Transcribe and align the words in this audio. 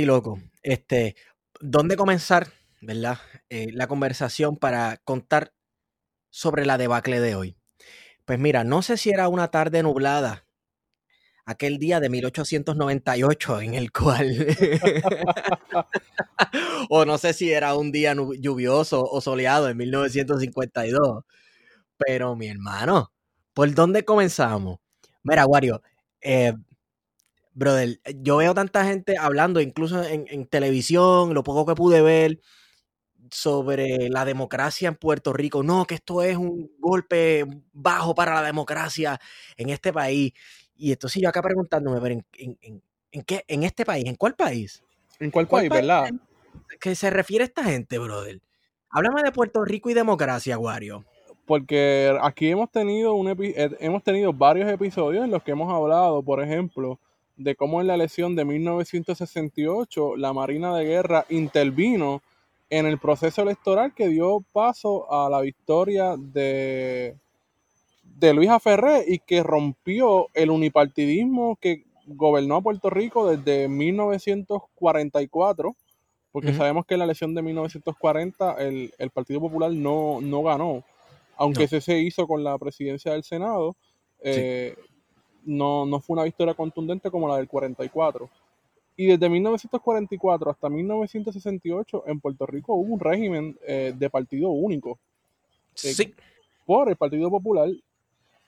Pues 0.00 0.04
sí, 0.04 0.06
loco. 0.06 0.40
Este, 0.62 1.14
¿dónde 1.60 1.96
comenzar, 1.96 2.48
verdad? 2.80 3.18
Eh, 3.50 3.68
la 3.74 3.86
conversación 3.86 4.56
para 4.56 4.96
contar 5.04 5.52
sobre 6.30 6.64
la 6.64 6.78
debacle 6.78 7.20
de 7.20 7.34
hoy. 7.34 7.56
Pues 8.24 8.38
mira, 8.38 8.64
no 8.64 8.82
sé 8.82 8.96
si 8.96 9.10
era 9.10 9.28
una 9.28 9.48
tarde 9.50 9.82
nublada, 9.82 10.46
aquel 11.44 11.78
día 11.78 12.00
de 12.00 12.08
1898 12.08 13.60
en 13.60 13.74
el 13.74 13.92
cual, 13.92 14.30
o 16.88 17.04
no 17.04 17.18
sé 17.18 17.34
si 17.34 17.52
era 17.52 17.74
un 17.74 17.92
día 17.92 18.14
lluvioso 18.38 19.04
o 19.04 19.20
soleado 19.20 19.68
en 19.68 19.76
1952, 19.76 21.24
pero 21.98 22.36
mi 22.36 22.48
hermano, 22.48 23.12
¿por 23.54 23.74
dónde 23.74 24.04
comenzamos? 24.04 24.78
Mira, 25.22 25.46
Wario, 25.46 25.82
eh, 26.22 26.54
brother, 27.52 28.00
yo 28.16 28.38
veo 28.38 28.54
tanta 28.54 28.84
gente 28.84 29.16
hablando, 29.18 29.60
incluso 29.60 30.02
en, 30.02 30.26
en 30.28 30.46
televisión, 30.46 31.34
lo 31.34 31.42
poco 31.42 31.66
que 31.66 31.74
pude 31.74 32.02
ver, 32.02 32.40
sobre 33.30 34.08
la 34.08 34.24
democracia 34.24 34.88
en 34.88 34.96
Puerto 34.96 35.32
Rico. 35.32 35.62
No, 35.62 35.84
que 35.84 35.94
esto 35.94 36.22
es 36.22 36.36
un 36.36 36.70
golpe 36.78 37.46
bajo 37.72 38.14
para 38.14 38.34
la 38.34 38.42
democracia 38.42 39.20
en 39.56 39.70
este 39.70 39.92
país. 39.92 40.32
Y 40.76 40.92
entonces 40.92 41.22
yo 41.22 41.28
acá 41.28 41.42
preguntándome, 41.42 42.00
pero 42.00 42.20
¿en, 42.32 43.24
qué? 43.24 43.44
¿En 43.46 43.62
este 43.62 43.84
país? 43.84 44.04
¿En 44.06 44.16
cuál 44.16 44.34
país? 44.34 44.82
¿En 45.18 45.30
cuál, 45.30 45.46
país, 45.46 45.68
verdad? 45.68 46.10
¿Qué 46.80 46.94
se 46.94 47.10
refiere 47.10 47.44
a 47.44 47.46
esta 47.46 47.64
gente, 47.64 47.98
brother? 47.98 48.40
Háblame 48.88 49.22
de 49.22 49.32
Puerto 49.32 49.64
Rico 49.64 49.90
y 49.90 49.94
democracia, 49.94 50.58
Wario. 50.58 51.04
Porque 51.46 52.16
aquí 52.22 52.48
hemos 52.48 52.70
tenido, 52.70 53.14
un 53.14 53.28
eh, 53.28 53.76
hemos 53.80 54.02
tenido 54.02 54.32
varios 54.32 54.70
episodios 54.70 55.24
en 55.24 55.30
los 55.30 55.42
que 55.42 55.50
hemos 55.50 55.72
hablado, 55.72 56.22
por 56.22 56.42
ejemplo, 56.42 56.98
de 57.40 57.56
cómo 57.56 57.80
en 57.80 57.86
la 57.86 57.94
elección 57.94 58.36
de 58.36 58.44
1968 58.44 60.16
la 60.16 60.34
Marina 60.34 60.76
de 60.76 60.84
Guerra 60.84 61.24
intervino 61.30 62.20
en 62.68 62.84
el 62.84 62.98
proceso 62.98 63.40
electoral 63.40 63.94
que 63.94 64.08
dio 64.08 64.44
paso 64.52 65.10
a 65.10 65.30
la 65.30 65.40
victoria 65.40 66.16
de, 66.18 67.16
de 68.02 68.34
Luis 68.34 68.50
Aferré 68.50 69.04
y 69.06 69.20
que 69.20 69.42
rompió 69.42 70.28
el 70.34 70.50
unipartidismo 70.50 71.56
que 71.58 71.84
gobernó 72.06 72.56
a 72.56 72.60
Puerto 72.60 72.90
Rico 72.90 73.34
desde 73.34 73.68
1944, 73.68 75.74
porque 76.32 76.52
sabemos 76.52 76.84
que 76.84 76.92
en 76.94 76.98
la 76.98 77.06
elección 77.06 77.34
de 77.34 77.40
1940 77.40 78.56
el, 78.58 78.92
Partido 79.14 79.40
Popular 79.40 79.72
no, 79.72 80.20
ganó, 80.42 80.84
aunque 81.38 81.64
ese 81.64 81.80
se 81.80 82.00
hizo 82.00 82.26
con 82.26 82.44
la 82.44 82.58
presidencia 82.58 83.12
del 83.12 83.24
Senado, 83.24 83.76
eh, 84.22 84.76
no, 85.44 85.86
no 85.86 86.00
fue 86.00 86.14
una 86.14 86.24
victoria 86.24 86.54
contundente 86.54 87.10
como 87.10 87.28
la 87.28 87.36
del 87.36 87.48
44. 87.48 88.28
Y 88.96 89.06
desde 89.06 89.28
1944 89.28 90.50
hasta 90.50 90.68
1968 90.68 92.04
en 92.06 92.20
Puerto 92.20 92.46
Rico 92.46 92.74
hubo 92.74 92.92
un 92.92 93.00
régimen 93.00 93.58
eh, 93.66 93.94
de 93.96 94.10
partido 94.10 94.50
único. 94.50 94.98
Eh, 95.76 95.94
sí. 95.94 96.14
Por 96.66 96.88
el 96.88 96.96
Partido 96.96 97.30
Popular. 97.30 97.70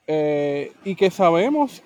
Eh, 0.05 0.71
y 0.83 0.95
que 0.95 1.09
sabemos 1.09 1.81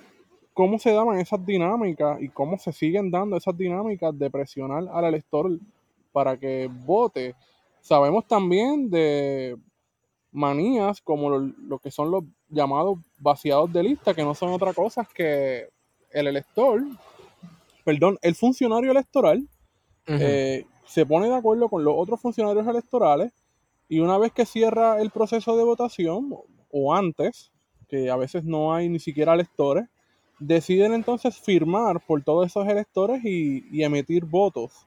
cómo 0.53 0.79
se 0.79 0.91
daban 0.91 1.19
esas 1.19 1.45
dinámicas 1.45 2.21
y 2.21 2.29
cómo 2.29 2.57
se 2.57 2.73
siguen 2.73 3.11
dando 3.11 3.37
esas 3.37 3.55
dinámicas 3.55 4.17
de 4.17 4.29
presionar 4.29 4.83
al 4.91 5.05
elector 5.05 5.51
para 6.11 6.35
que 6.35 6.69
vote. 6.85 7.35
Sabemos 7.79 8.27
también 8.27 8.89
de 8.89 9.55
manías 10.31 11.01
como 11.01 11.29
lo 11.39 11.79
que 11.79 11.91
son 11.91 12.11
los 12.11 12.23
llamados 12.49 12.99
vaciados 13.19 13.71
de 13.71 13.83
lista, 13.83 14.13
que 14.13 14.23
no 14.23 14.35
son 14.35 14.51
otra 14.51 14.73
cosa 14.73 15.07
que 15.13 15.69
el 16.11 16.27
elector 16.27 16.83
perdón, 17.88 18.17
el 18.21 18.35
funcionario 18.35 18.91
electoral 18.91 19.47
eh, 20.07 20.65
se 20.85 21.05
pone 21.05 21.29
de 21.29 21.35
acuerdo 21.35 21.69
con 21.69 21.85
los 21.85 21.93
otros 21.95 22.19
funcionarios 22.19 22.67
electorales 22.67 23.31
y 23.88 23.99
una 24.01 24.17
vez 24.17 24.33
que 24.33 24.45
cierra 24.45 25.01
el 25.01 25.09
proceso 25.09 25.55
de 25.55 25.63
votación, 25.63 26.35
o 26.69 26.94
antes, 26.94 27.49
que 27.88 28.09
a 28.09 28.17
veces 28.17 28.44
no 28.44 28.73
hay 28.73 28.89
ni 28.89 28.99
siquiera 28.99 29.33
electores, 29.33 29.85
deciden 30.38 30.94
entonces 30.94 31.38
firmar 31.39 32.01
por 32.05 32.21
todos 32.25 32.47
esos 32.47 32.67
electores 32.67 33.23
y, 33.23 33.81
emitir 33.81 34.25
votos. 34.25 34.85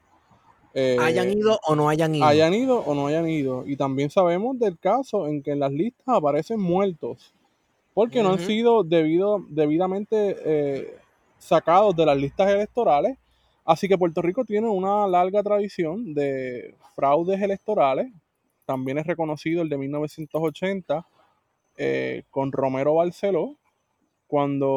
Eh, 0.73 0.97
hayan 0.99 1.31
ido 1.31 1.59
o 1.67 1.75
no 1.75 1.89
hayan 1.89 2.15
ido. 2.15 2.25
Hayan 2.25 2.53
ido 2.53 2.79
o 2.79 2.95
no 2.95 3.07
hayan 3.07 3.27
ido. 3.27 3.63
Y 3.65 3.75
también 3.75 4.09
sabemos 4.09 4.57
del 4.57 4.77
caso 4.77 5.27
en 5.27 5.43
que 5.43 5.51
en 5.51 5.59
las 5.59 5.71
listas 5.71 6.07
aparecen 6.07 6.59
muertos 6.59 7.33
porque 7.93 8.23
no 8.23 8.31
han 8.31 8.39
sido 8.39 8.83
debido, 8.83 9.43
debidamente 9.49 10.37
eh, 10.45 10.95
sacados 11.37 11.95
de 11.95 12.05
las 12.05 12.17
listas 12.17 12.49
electorales. 12.49 13.17
Así 13.65 13.87
que 13.87 13.97
Puerto 13.97 14.21
Rico 14.21 14.45
tiene 14.45 14.67
una 14.67 15.07
larga 15.07 15.43
tradición 15.43 16.13
de 16.13 16.73
fraudes 16.95 17.41
electorales. 17.41 18.11
También 18.65 18.97
es 18.97 19.05
reconocido 19.05 19.61
el 19.61 19.69
de 19.69 19.77
1980 19.77 21.05
eh, 21.77 22.23
con 22.29 22.51
Romero 22.51 22.95
Barceló, 22.95 23.55
cuando 24.27 24.69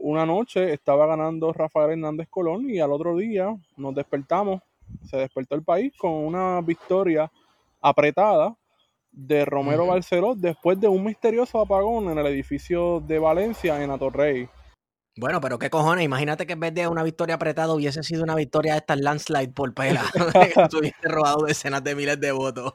una 0.00 0.26
noche 0.26 0.72
estaba 0.72 1.06
ganando 1.06 1.52
Rafael 1.52 1.92
Hernández 1.92 2.28
Colón 2.28 2.68
y 2.68 2.80
al 2.80 2.92
otro 2.92 3.16
día 3.16 3.56
nos 3.76 3.94
despertamos, 3.94 4.60
se 5.04 5.16
despertó 5.16 5.54
el 5.54 5.62
país 5.62 5.92
con 5.96 6.12
una 6.12 6.60
victoria 6.60 7.30
apretada 7.80 8.56
de 9.12 9.44
Romero 9.44 9.86
Barceló 9.86 10.34
después 10.34 10.78
de 10.78 10.88
un 10.88 11.04
misterioso 11.04 11.60
apagón 11.60 12.10
en 12.10 12.18
el 12.18 12.26
edificio 12.26 13.00
de 13.00 13.18
Valencia 13.18 13.82
en 13.82 13.90
Atorrey. 13.90 14.48
Bueno, 15.16 15.40
pero 15.40 15.58
qué 15.58 15.68
cojones, 15.70 16.04
imagínate 16.04 16.46
que 16.46 16.52
en 16.52 16.60
vez 16.60 16.72
de 16.72 16.86
una 16.86 17.02
victoria 17.02 17.34
apretada 17.34 17.74
hubiese 17.74 18.02
sido 18.02 18.22
una 18.22 18.36
victoria 18.36 18.72
de 18.72 18.78
estas 18.78 19.00
landslide 19.00 19.52
por 19.52 19.74
pela, 19.74 20.04
que 20.14 20.54
hubiese 20.78 21.08
robado 21.08 21.44
decenas 21.44 21.82
de 21.82 21.94
miles 21.94 22.20
de 22.20 22.32
votos. 22.32 22.74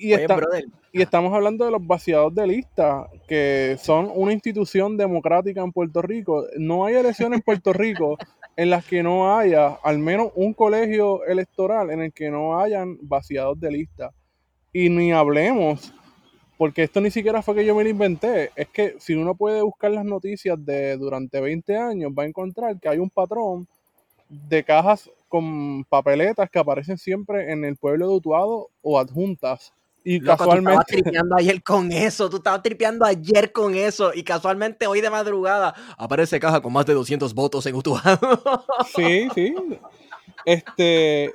y, 0.00 0.14
y, 0.14 1.02
estamos 1.02 1.32
hablando 1.34 1.66
de 1.66 1.70
los 1.70 1.86
vaciados 1.86 2.34
de 2.34 2.46
lista, 2.46 3.06
que 3.28 3.76
son 3.80 4.10
una 4.12 4.32
institución 4.32 4.96
democrática 4.96 5.60
en 5.60 5.70
Puerto 5.70 6.00
Rico. 6.00 6.46
No 6.56 6.86
hay 6.86 6.94
elecciones 6.94 7.38
en 7.38 7.42
Puerto 7.42 7.72
Rico 7.72 8.16
en 8.56 8.70
las 8.70 8.84
que 8.84 9.02
no 9.02 9.36
haya 9.36 9.78
al 9.82 9.98
menos 9.98 10.32
un 10.34 10.54
colegio 10.54 11.24
electoral 11.24 11.90
en 11.90 12.00
el 12.02 12.12
que 12.12 12.30
no 12.30 12.58
hayan 12.58 12.98
vaciados 13.02 13.60
de 13.60 13.70
lista. 13.70 14.12
Y 14.72 14.88
ni 14.88 15.12
hablemos 15.12 15.92
porque 16.56 16.84
esto 16.84 17.00
ni 17.00 17.10
siquiera 17.10 17.42
fue 17.42 17.54
que 17.54 17.66
yo 17.66 17.74
me 17.74 17.84
lo 17.84 17.90
inventé, 17.90 18.50
es 18.56 18.68
que 18.68 18.96
si 18.98 19.14
uno 19.14 19.34
puede 19.34 19.60
buscar 19.60 19.90
las 19.90 20.04
noticias 20.04 20.62
de 20.64 20.96
durante 20.96 21.40
20 21.40 21.76
años, 21.76 22.12
va 22.18 22.22
a 22.22 22.26
encontrar 22.26 22.80
que 22.80 22.88
hay 22.88 22.98
un 22.98 23.10
patrón 23.10 23.68
de 24.28 24.64
cajas 24.64 25.10
con 25.28 25.84
papeletas 25.84 26.48
que 26.50 26.58
aparecen 26.58 26.96
siempre 26.96 27.52
en 27.52 27.64
el 27.64 27.76
pueblo 27.76 28.08
de 28.08 28.14
Utuado 28.14 28.68
o 28.80 28.98
adjuntas. 28.98 29.72
Y 30.08 30.20
casualmente. 30.20 30.62
Tú 30.62 30.68
estabas 30.68 30.86
tripeando 30.86 31.36
ayer 31.36 31.62
con 31.64 31.90
eso, 31.90 32.30
tú 32.30 32.36
estabas 32.36 32.62
tripeando 32.62 33.04
ayer 33.04 33.50
con 33.50 33.74
eso, 33.74 34.12
y 34.14 34.22
casualmente 34.22 34.86
hoy 34.86 35.00
de 35.00 35.10
madrugada 35.10 35.74
aparece 35.98 36.38
caja 36.38 36.62
con 36.62 36.72
más 36.72 36.86
de 36.86 36.94
200 36.94 37.34
votos 37.34 37.66
en 37.66 37.74
Utuado. 37.74 38.16
Sí, 38.94 39.28
sí. 39.34 39.52
Este. 40.44 41.34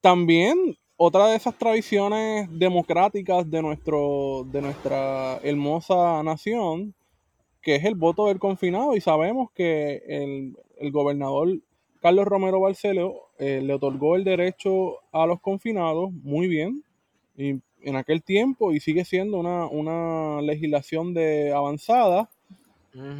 También 0.00 0.76
otra 0.96 1.28
de 1.28 1.36
esas 1.36 1.56
tradiciones 1.56 2.48
democráticas 2.50 3.48
de, 3.48 3.62
nuestro, 3.62 4.44
de 4.50 4.60
nuestra 4.60 5.38
hermosa 5.44 6.20
nación, 6.24 6.94
que 7.60 7.76
es 7.76 7.84
el 7.84 7.94
voto 7.94 8.26
del 8.26 8.40
confinado, 8.40 8.96
y 8.96 9.00
sabemos 9.00 9.52
que 9.54 10.02
el, 10.08 10.90
gobernador 10.90 11.60
Carlos 12.00 12.26
Romero 12.26 12.58
Barceló 12.58 13.30
eh, 13.38 13.60
le 13.62 13.74
otorgó 13.74 14.16
el 14.16 14.24
derecho 14.24 14.98
a 15.12 15.26
los 15.26 15.40
confinados 15.40 16.12
muy 16.12 16.48
bien, 16.48 16.82
y 17.36 17.60
en 17.82 17.96
aquel 17.96 18.22
tiempo, 18.22 18.72
y 18.72 18.80
sigue 18.80 19.04
siendo 19.04 19.38
una, 19.38 20.40
legislación 20.42 21.14
de 21.14 21.52
avanzada, 21.52 22.28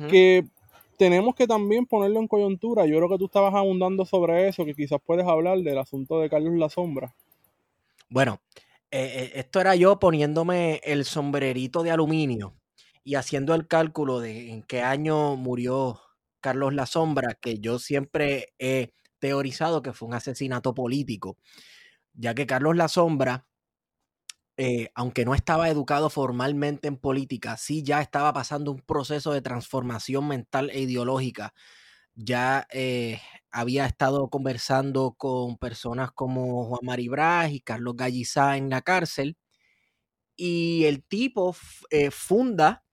que 0.09 0.45
tenemos 0.99 1.35
que 1.35 1.47
también 1.47 1.87
ponerlo 1.87 2.21
en 2.21 2.29
coyuntura. 2.29 2.87
Yo 2.87 2.97
creo 2.99 3.09
que 3.09 3.19
tú 3.19 3.25
estabas 3.25 3.55
abundando 3.55 4.05
sobre 4.05 4.49
eso, 4.49 4.65
que 4.65 4.75
quizás 4.75 5.01
puedes 5.05 5.27
hablar 5.27 5.59
del 5.59 5.79
asunto 5.79 6.21
de 6.21 6.29
Carlos 6.29 6.55
La 6.55 6.69
Sombra. 6.69 7.15
Bueno, 8.09 8.41
eh, 8.91 9.11
eh, 9.15 9.33
esto 9.37 9.61
era 9.61 9.75
yo 9.75 9.99
poniéndome 9.99 10.81
el 10.85 11.05
sombrerito 11.05 11.83
de 11.83 11.91
aluminio 11.91 12.55
y 13.03 13.15
haciendo 13.15 13.55
el 13.55 13.67
cálculo 13.67 14.21
de 14.21 14.51
en 14.51 14.63
qué 14.63 14.83
año 14.83 15.37
murió 15.37 16.01
Carlos 16.41 16.75
La 16.75 16.87
Sombra, 16.87 17.35
que 17.35 17.59
yo 17.59 17.79
siempre 17.79 18.53
he 18.59 18.93
teorizado 19.19 19.83
que 19.83 19.93
fue 19.93 20.09
un 20.09 20.15
asesinato 20.15 20.75
político, 20.75 21.39
ya 22.13 22.35
que 22.35 22.47
Carlos 22.47 22.77
La 22.77 22.89
Sombra, 22.89 23.47
eh, 24.57 24.91
aunque 24.95 25.25
no 25.25 25.35
estaba 25.35 25.69
educado 25.69 26.11
formalmente 26.11 26.89
en 26.89 26.97
política, 26.97 27.57
sí 27.57 27.83
ya 27.83 28.01
estaba 28.01 28.33
pasando 28.33 28.71
un 28.73 28.81
proceso 28.81 29.33
de 29.33 29.43
transformación 29.43 30.29
mental 30.29 30.71
e 30.71 30.81
ideológica. 30.81 31.55
Ya 32.15 32.67
había 33.53 33.87
estado 33.87 34.29
conversando 34.29 35.15
con 35.17 35.59
personas 35.59 36.11
como 36.13 36.65
Juan 36.65 36.81
Maribraz 36.83 37.53
y 37.53 37.61
Carlos 37.61 37.95
Gallizá 37.97 38.57
en 38.57 38.71
la 38.71 38.83
cárcel. 38.83 39.37
Y 40.35 40.85
el 40.87 41.05
tipo 41.05 41.55
eh, 41.91 42.11
funda 42.11 42.85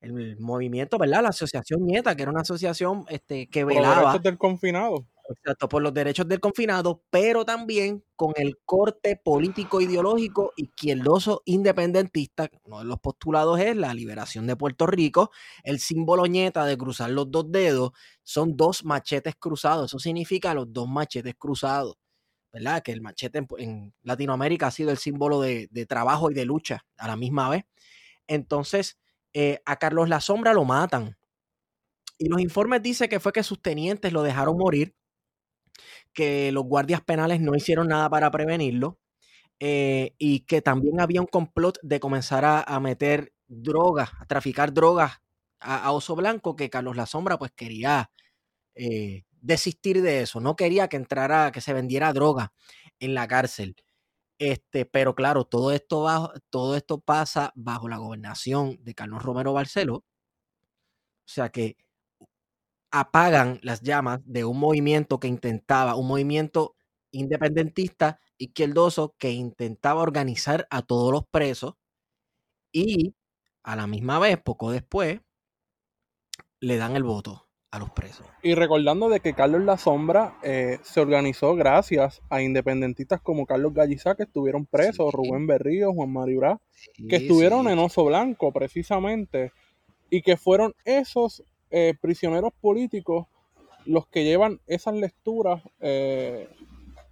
el 0.00 0.38
movimiento, 0.38 0.98
¿verdad? 0.98 1.22
La 1.22 1.30
Asociación 1.30 1.84
Nieta, 1.84 2.14
que 2.14 2.22
era 2.22 2.30
una 2.30 2.42
asociación 2.42 3.04
este, 3.08 3.48
que 3.48 3.64
velaba. 3.64 4.16
del 4.18 4.38
confinado. 4.38 5.06
Exacto, 5.28 5.68
por 5.68 5.82
los 5.82 5.92
derechos 5.92 6.28
del 6.28 6.38
confinado, 6.38 7.02
pero 7.10 7.44
también 7.44 8.04
con 8.14 8.32
el 8.36 8.58
corte 8.64 9.16
político 9.16 9.80
ideológico 9.80 10.52
izquierdoso 10.56 11.42
independentista. 11.46 12.48
Uno 12.64 12.78
de 12.78 12.84
los 12.84 13.00
postulados 13.00 13.58
es 13.58 13.76
la 13.76 13.92
liberación 13.92 14.46
de 14.46 14.56
Puerto 14.56 14.86
Rico. 14.86 15.30
El 15.64 15.80
símbolo 15.80 16.26
ñeta 16.26 16.64
de 16.64 16.78
cruzar 16.78 17.10
los 17.10 17.30
dos 17.30 17.50
dedos 17.50 17.90
son 18.22 18.56
dos 18.56 18.84
machetes 18.84 19.34
cruzados. 19.36 19.90
Eso 19.90 19.98
significa 19.98 20.54
los 20.54 20.72
dos 20.72 20.88
machetes 20.88 21.34
cruzados. 21.36 21.96
¿Verdad? 22.52 22.82
Que 22.82 22.92
el 22.92 23.02
machete 23.02 23.44
en, 23.58 23.92
Latinoamérica 24.02 24.68
ha 24.68 24.70
sido 24.70 24.90
el 24.90 24.98
símbolo 24.98 25.40
de, 25.40 25.68
trabajo 25.88 26.30
y 26.30 26.34
de 26.34 26.44
lucha 26.44 26.84
a 26.96 27.08
la 27.08 27.16
misma 27.16 27.50
vez. 27.50 27.64
Entonces, 28.28 28.98
eh, 29.34 29.60
a 29.66 29.76
Carlos 29.76 30.08
La 30.08 30.20
Sombra 30.20 30.54
lo 30.54 30.64
matan. 30.64 31.16
Y 32.18 32.28
los 32.28 32.40
informes 32.40 32.82
dicen 32.82 33.08
que 33.10 33.20
fue 33.20 33.32
que 33.32 33.42
sus 33.42 33.60
tenientes 33.60 34.12
lo 34.12 34.22
dejaron 34.22 34.56
morir 34.56 34.95
que 36.16 36.50
los 36.50 36.64
guardias 36.64 37.02
penales 37.02 37.40
no 37.42 37.54
hicieron 37.54 37.88
nada 37.88 38.08
para 38.08 38.30
prevenirlo 38.30 38.98
eh, 39.60 40.14
y 40.18 40.40
que 40.40 40.62
también 40.62 40.98
había 41.00 41.20
un 41.20 41.26
complot 41.26 41.78
de 41.82 42.00
comenzar 42.00 42.44
a, 42.46 42.80
meter 42.80 43.34
drogas, 43.48 44.10
a 44.18 44.26
traficar 44.26 44.72
drogas 44.72 45.20
a, 45.60 45.92
Oso 45.92 46.16
Blanco, 46.16 46.56
que 46.56 46.70
Carlos 46.70 46.96
La 46.96 47.06
Sombra 47.06 47.38
pues 47.38 47.52
quería 47.52 48.10
eh, 48.74 49.24
desistir 49.42 50.02
de 50.02 50.22
eso, 50.22 50.40
no 50.40 50.56
quería 50.56 50.88
que 50.88 50.96
entrara, 50.96 51.52
que 51.52 51.60
se 51.60 51.74
vendiera 51.74 52.12
droga 52.14 52.52
en 52.98 53.14
la 53.14 53.28
cárcel. 53.28 53.76
Este, 54.38 54.86
pero 54.86 55.14
claro, 55.14 55.44
todo 55.44 55.72
esto, 55.72 56.02
bajo, 56.02 56.32
todo 56.50 56.76
esto 56.76 57.00
pasa 57.00 57.52
bajo 57.56 57.88
la 57.88 57.98
gobernación 57.98 58.78
de 58.82 58.94
Carlos 58.94 59.22
Romero 59.22 59.52
Barceló. 59.52 59.96
O 59.96 60.04
sea 61.28 61.50
que 61.50 61.76
apagan 63.00 63.58
las 63.62 63.82
llamas 63.82 64.20
de 64.24 64.46
un 64.46 64.58
movimiento 64.58 65.20
que 65.20 65.28
intentaba, 65.28 65.96
un 65.96 66.08
movimiento 66.08 66.76
independentista 67.10 68.18
izquierdoso 68.38 69.14
que 69.18 69.32
intentaba 69.32 70.00
organizar 70.00 70.66
a 70.70 70.80
todos 70.80 71.12
los 71.12 71.26
presos 71.26 71.74
y 72.72 73.14
a 73.62 73.76
la 73.76 73.86
misma 73.86 74.18
vez, 74.18 74.38
poco 74.38 74.70
después, 74.70 75.20
le 76.60 76.78
dan 76.78 76.96
el 76.96 77.02
voto 77.02 77.46
a 77.70 77.78
los 77.78 77.90
presos. 77.90 78.26
Y 78.42 78.54
recordando 78.54 79.10
de 79.10 79.20
que 79.20 79.34
Carlos 79.34 79.62
La 79.62 79.76
Sombra 79.76 80.38
eh, 80.42 80.78
se 80.82 81.00
organizó 81.00 81.54
gracias 81.54 82.22
a 82.30 82.40
independentistas 82.40 83.20
como 83.20 83.44
Carlos 83.44 83.74
Gallizá, 83.74 84.14
que 84.14 84.22
estuvieron 84.22 84.64
presos, 84.64 85.12
Rubén 85.12 85.46
Berrío, 85.46 85.92
Juan 85.92 86.12
Mario 86.12 86.62
que 87.10 87.16
estuvieron 87.16 87.68
en 87.68 87.78
Oso 87.78 88.06
Blanco 88.06 88.52
precisamente, 88.52 89.52
y 90.08 90.22
que 90.22 90.38
fueron 90.38 90.74
esos 90.84 91.44
eh, 91.78 91.92
prisioneros 92.00 92.54
políticos 92.58 93.26
los 93.84 94.06
que 94.06 94.24
llevan 94.24 94.60
esas 94.66 94.94
lecturas 94.94 95.62
eh, 95.80 96.48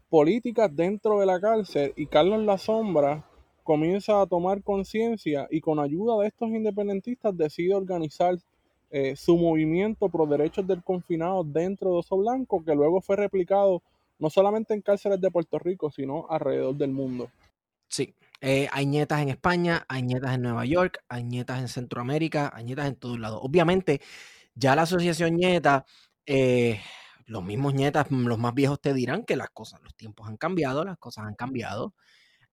políticas 0.08 0.74
dentro 0.74 1.20
de 1.20 1.26
la 1.26 1.38
cárcel 1.38 1.92
y 1.96 2.06
Carlos 2.06 2.42
La 2.46 2.56
Sombra 2.56 3.26
comienza 3.62 4.22
a 4.22 4.26
tomar 4.26 4.62
conciencia 4.62 5.46
y 5.50 5.60
con 5.60 5.80
ayuda 5.80 6.16
de 6.22 6.28
estos 6.28 6.48
independentistas 6.48 7.36
decide 7.36 7.74
organizar 7.74 8.38
eh, 8.90 9.14
su 9.16 9.36
movimiento 9.36 10.08
pro 10.08 10.24
derechos 10.24 10.66
del 10.66 10.82
confinado 10.82 11.44
dentro 11.44 11.90
de 11.90 11.98
Oso 11.98 12.16
Blanco 12.16 12.64
que 12.64 12.74
luego 12.74 13.02
fue 13.02 13.16
replicado 13.16 13.82
no 14.18 14.30
solamente 14.30 14.72
en 14.72 14.80
cárceles 14.80 15.20
de 15.20 15.30
Puerto 15.30 15.58
Rico 15.58 15.90
sino 15.90 16.26
alrededor 16.30 16.74
del 16.74 16.90
mundo. 16.90 17.28
Sí, 17.86 18.14
hay 18.40 18.86
nietas 18.86 19.20
en 19.20 19.28
España, 19.28 19.84
hay 19.88 20.02
nietas 20.02 20.34
en 20.34 20.40
Nueva 20.40 20.64
York, 20.64 21.04
hay 21.10 21.22
nietas 21.22 21.60
en 21.60 21.68
Centroamérica, 21.68 22.50
hay 22.54 22.64
nietas 22.64 22.88
en 22.88 22.96
todos 22.96 23.18
lados. 23.18 23.40
Obviamente, 23.42 24.00
ya 24.54 24.76
la 24.76 24.82
asociación 24.82 25.36
Nieta, 25.36 25.84
eh, 26.26 26.80
los 27.26 27.44
mismos 27.44 27.74
nietas, 27.74 28.06
mm, 28.10 28.26
los 28.26 28.38
más 28.38 28.54
viejos 28.54 28.80
te 28.80 28.94
dirán 28.94 29.24
que 29.24 29.36
las 29.36 29.50
cosas, 29.50 29.80
los 29.82 29.94
tiempos 29.96 30.28
han 30.28 30.36
cambiado, 30.36 30.84
las 30.84 30.98
cosas 30.98 31.26
han 31.26 31.34
cambiado. 31.34 31.94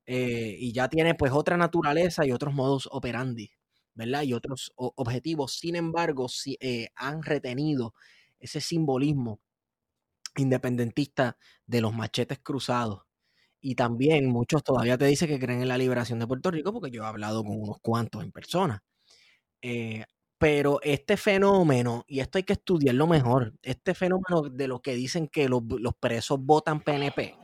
Eh, 0.08 0.56
y 0.60 0.74
ya 0.74 0.90
tiene 0.90 1.16
pues 1.16 1.32
otra 1.34 1.58
naturaleza 1.58 2.26
y 2.26 2.32
otros 2.34 2.54
modos 2.54 2.90
operandi, 2.92 3.52
¿verdad? 3.96 4.24
Y 4.24 4.34
otros 4.34 4.74
objetivos. 4.78 5.54
Sin 5.56 5.76
embargo, 5.78 6.30
si, 6.30 6.58
eh, 6.62 6.90
han 6.96 7.24
retenido 7.24 7.94
ese 8.40 8.62
simbolismo 8.62 9.42
independentista 10.38 11.38
de 11.66 11.82
los 11.82 11.94
machetes 11.94 12.40
cruzados. 12.40 13.04
Y 13.62 13.76
también 13.76 14.28
muchos 14.30 14.64
todavía 14.64 14.98
te 14.98 15.06
dicen 15.06 15.30
que 15.30 15.40
creen 15.40 15.62
en 15.64 15.70
la 15.70 15.78
liberación 15.78 16.20
de 16.20 16.28
Puerto 16.28 16.52
Rico, 16.52 16.74
porque 16.74 16.92
yo 16.92 17.04
he 17.04 17.08
hablado 17.08 17.44
con 17.44 17.60
unos 17.62 17.78
cuantos 17.82 18.24
en 18.24 18.32
persona. 18.32 18.84
Pero 20.42 20.80
este 20.82 21.18
fenómeno, 21.18 22.04
y 22.08 22.20
esto 22.20 22.40
hay 22.40 22.44
que 22.44 22.54
estudiarlo 22.54 23.06
mejor, 23.06 23.54
este 23.62 23.94
fenómeno 23.94 24.42
de 24.50 24.68
lo 24.68 24.80
que 24.82 24.96
dicen 24.96 25.28
que 25.28 25.48
los, 25.48 25.62
presos 26.00 26.44
votan 26.44 26.80
PNP, 26.82 27.36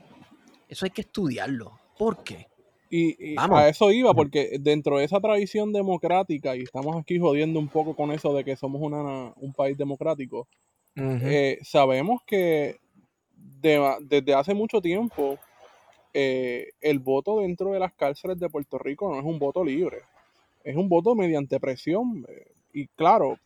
eso 0.68 0.84
hay 0.84 0.90
que 0.90 1.02
estudiarlo. 1.02 1.78
¿Por 1.96 2.24
qué? 2.24 2.48
Y, 2.90 3.36
a 3.38 3.68
eso 3.68 3.92
iba, 3.92 4.12
porque 4.14 4.58
dentro 4.58 4.98
de 4.98 5.04
esa 5.04 5.20
tradición 5.20 5.72
democrática, 5.72 6.56
y 6.56 6.62
estamos 6.62 6.96
aquí 6.96 7.20
jodiendo 7.20 7.60
un 7.60 7.68
poco 7.68 7.94
con 7.94 8.10
eso 8.10 8.34
de 8.34 8.42
que 8.42 8.56
somos 8.56 8.82
un 8.82 9.52
país 9.52 9.78
democrático, 9.78 10.48
eh, 10.96 11.60
sabemos 11.62 12.22
que 12.26 12.78
desde 13.60 14.34
hace 14.34 14.54
mucho 14.54 14.80
tiempo 14.80 15.38
eh, 16.12 16.70
el 16.80 16.98
voto 16.98 17.38
dentro 17.42 17.70
de 17.70 17.78
las 17.78 17.92
cárceles 17.92 18.40
de 18.40 18.50
Puerto 18.50 18.76
Rico 18.76 19.08
no 19.08 19.20
es 19.20 19.24
un 19.24 19.38
voto 19.38 19.64
libre, 19.64 19.98
es 20.64 20.74
un 20.74 20.88
voto 20.88 21.14
mediante 21.14 21.60
presión. 21.60 22.26
Eh, 22.28 22.57
y 22.78 22.86
claro, 22.88 23.38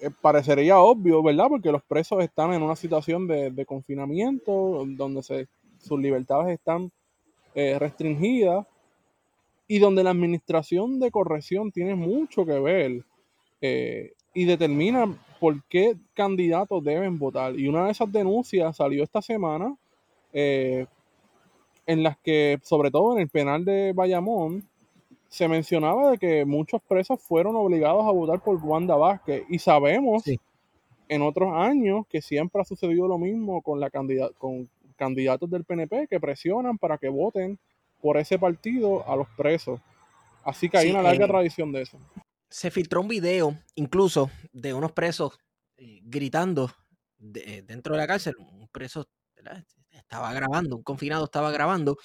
eh, 0.00 0.10
parecería 0.20 0.78
obvio, 0.78 1.22
¿verdad? 1.22 1.46
Porque 1.48 1.70
los 1.70 1.82
presos 1.82 2.22
están 2.22 2.52
en 2.52 2.62
una 2.62 2.74
situación 2.74 3.26
de, 3.26 3.64
confinamiento, 3.66 4.84
donde 4.86 5.22
se, 5.22 5.46
sus 5.78 6.00
libertades 6.00 6.54
están 6.54 6.90
eh, 7.54 7.78
restringidas 7.78 8.66
y 9.68 9.78
donde 9.78 10.02
la 10.02 10.10
administración 10.10 10.98
de 10.98 11.10
corrección 11.10 11.70
tiene 11.70 11.94
mucho 11.94 12.44
que 12.44 12.58
ver 12.58 13.04
eh, 13.60 14.12
y 14.34 14.44
determina 14.44 15.06
por 15.38 15.62
qué 15.64 15.96
candidatos 16.14 16.82
deben 16.82 17.18
votar. 17.18 17.58
Y 17.58 17.68
una 17.68 17.84
de 17.84 17.92
esas 17.92 18.10
denuncias 18.10 18.76
salió 18.76 19.04
esta 19.04 19.22
semana 19.22 19.76
en 20.32 22.02
las 22.02 22.18
que, 22.18 22.58
sobre 22.62 22.90
todo 22.90 23.14
en 23.14 23.22
el 23.22 23.28
penal 23.28 23.64
de 23.64 23.92
Bayamón, 23.94 24.62
se 25.28 25.46
mencionaba 25.46 26.10
de 26.10 26.18
que 26.18 26.44
muchos 26.44 26.80
presos 26.82 27.20
fueron 27.20 27.54
obligados 27.56 28.06
a 28.06 28.10
votar 28.10 28.40
por 28.40 28.56
Wanda 28.56 28.96
Vázquez 28.96 29.44
y 29.48 29.58
sabemos 29.58 30.24
en 31.08 31.22
otros 31.22 31.52
años 31.54 32.06
que 32.08 32.22
siempre 32.22 32.62
ha 32.62 32.64
sucedido 32.64 33.06
lo 33.06 33.18
mismo 33.18 33.62
con, 33.62 33.80
la 33.80 33.90
con 33.90 34.68
candidatos 34.96 35.50
del 35.50 35.64
PNP 35.64 36.08
que 36.08 36.20
presionan 36.20 36.78
para 36.78 36.98
que 36.98 37.08
voten 37.08 37.58
por 38.00 38.16
ese 38.16 38.38
partido 38.38 39.08
a 39.08 39.16
los 39.16 39.28
presos. 39.30 39.80
Así 40.44 40.68
que 40.68 40.78
hay 40.78 40.90
una 40.90 41.02
larga 41.02 41.26
tradición 41.26 41.72
de 41.72 41.82
eso. 41.82 41.98
Se 42.48 42.70
filtró 42.70 43.02
un 43.02 43.08
video 43.08 43.54
incluso 43.74 44.30
de 44.52 44.72
unos 44.72 44.92
presos 44.92 45.38
eh, 45.76 46.00
gritando 46.04 46.70
eh, 47.34 47.62
dentro 47.66 47.94
de 47.94 48.00
la 48.00 48.06
cárcel. 48.06 48.34
Un 48.38 48.68
preso 48.68 49.06
estaba 49.90 50.32
grabando, 50.32 50.76
un 50.76 50.82
confinado 50.82 51.24
estaba 51.24 51.50
grabando 51.50 51.98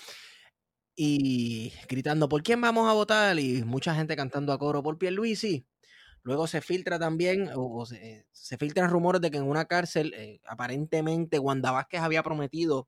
y 0.96 1.74
gritando, 1.88 2.30
¿por 2.30 2.44
quién 2.44 2.62
vamos 2.62 2.90
a 2.90 2.94
votar? 2.94 3.40
Y 3.40 3.64
mucha 3.64 3.96
gente 3.96 4.16
cantando 4.16 4.54
a 4.54 4.60
coro 4.60 4.84
por 4.84 4.98
Pierluisi. 4.98 5.66
Luego 6.24 6.48
se 6.48 6.62
filtra 6.62 6.98
también, 6.98 7.50
o, 7.56 7.86
se, 7.86 8.58
filtran 8.58 8.90
rumores 8.90 9.20
de 9.20 9.30
que 9.30 9.38
en 9.38 9.44
una 9.44 9.66
cárcel, 9.66 10.14
eh, 10.16 10.40
aparentemente, 10.48 11.38
Wanda 11.38 11.72
Vázquez 11.72 12.00
había 12.02 12.24
prometido 12.24 12.88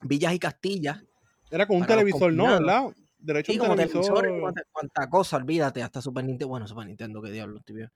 villas 0.00 0.32
y 0.32 0.38
castillas. 0.38 1.04
Era 1.50 1.66
con 1.66 1.76
un 1.76 1.86
televisor, 1.86 2.32
¿no? 2.32 2.46
¿Verdad? 2.46 2.84
Derecho 3.18 3.52
a 3.52 3.76
televisor. 3.76 4.28
cuánta, 4.72 5.10
cosa, 5.10 5.36
olvídate, 5.36 5.82
hasta 5.82 6.00
Super 6.00 6.24
Nintendo, 6.24 6.48
bueno, 6.48 6.66
Super 6.66 6.86
Nintendo, 6.86 7.20
qué 7.20 7.30
diablo, 7.30 7.58
estoy 7.58 7.86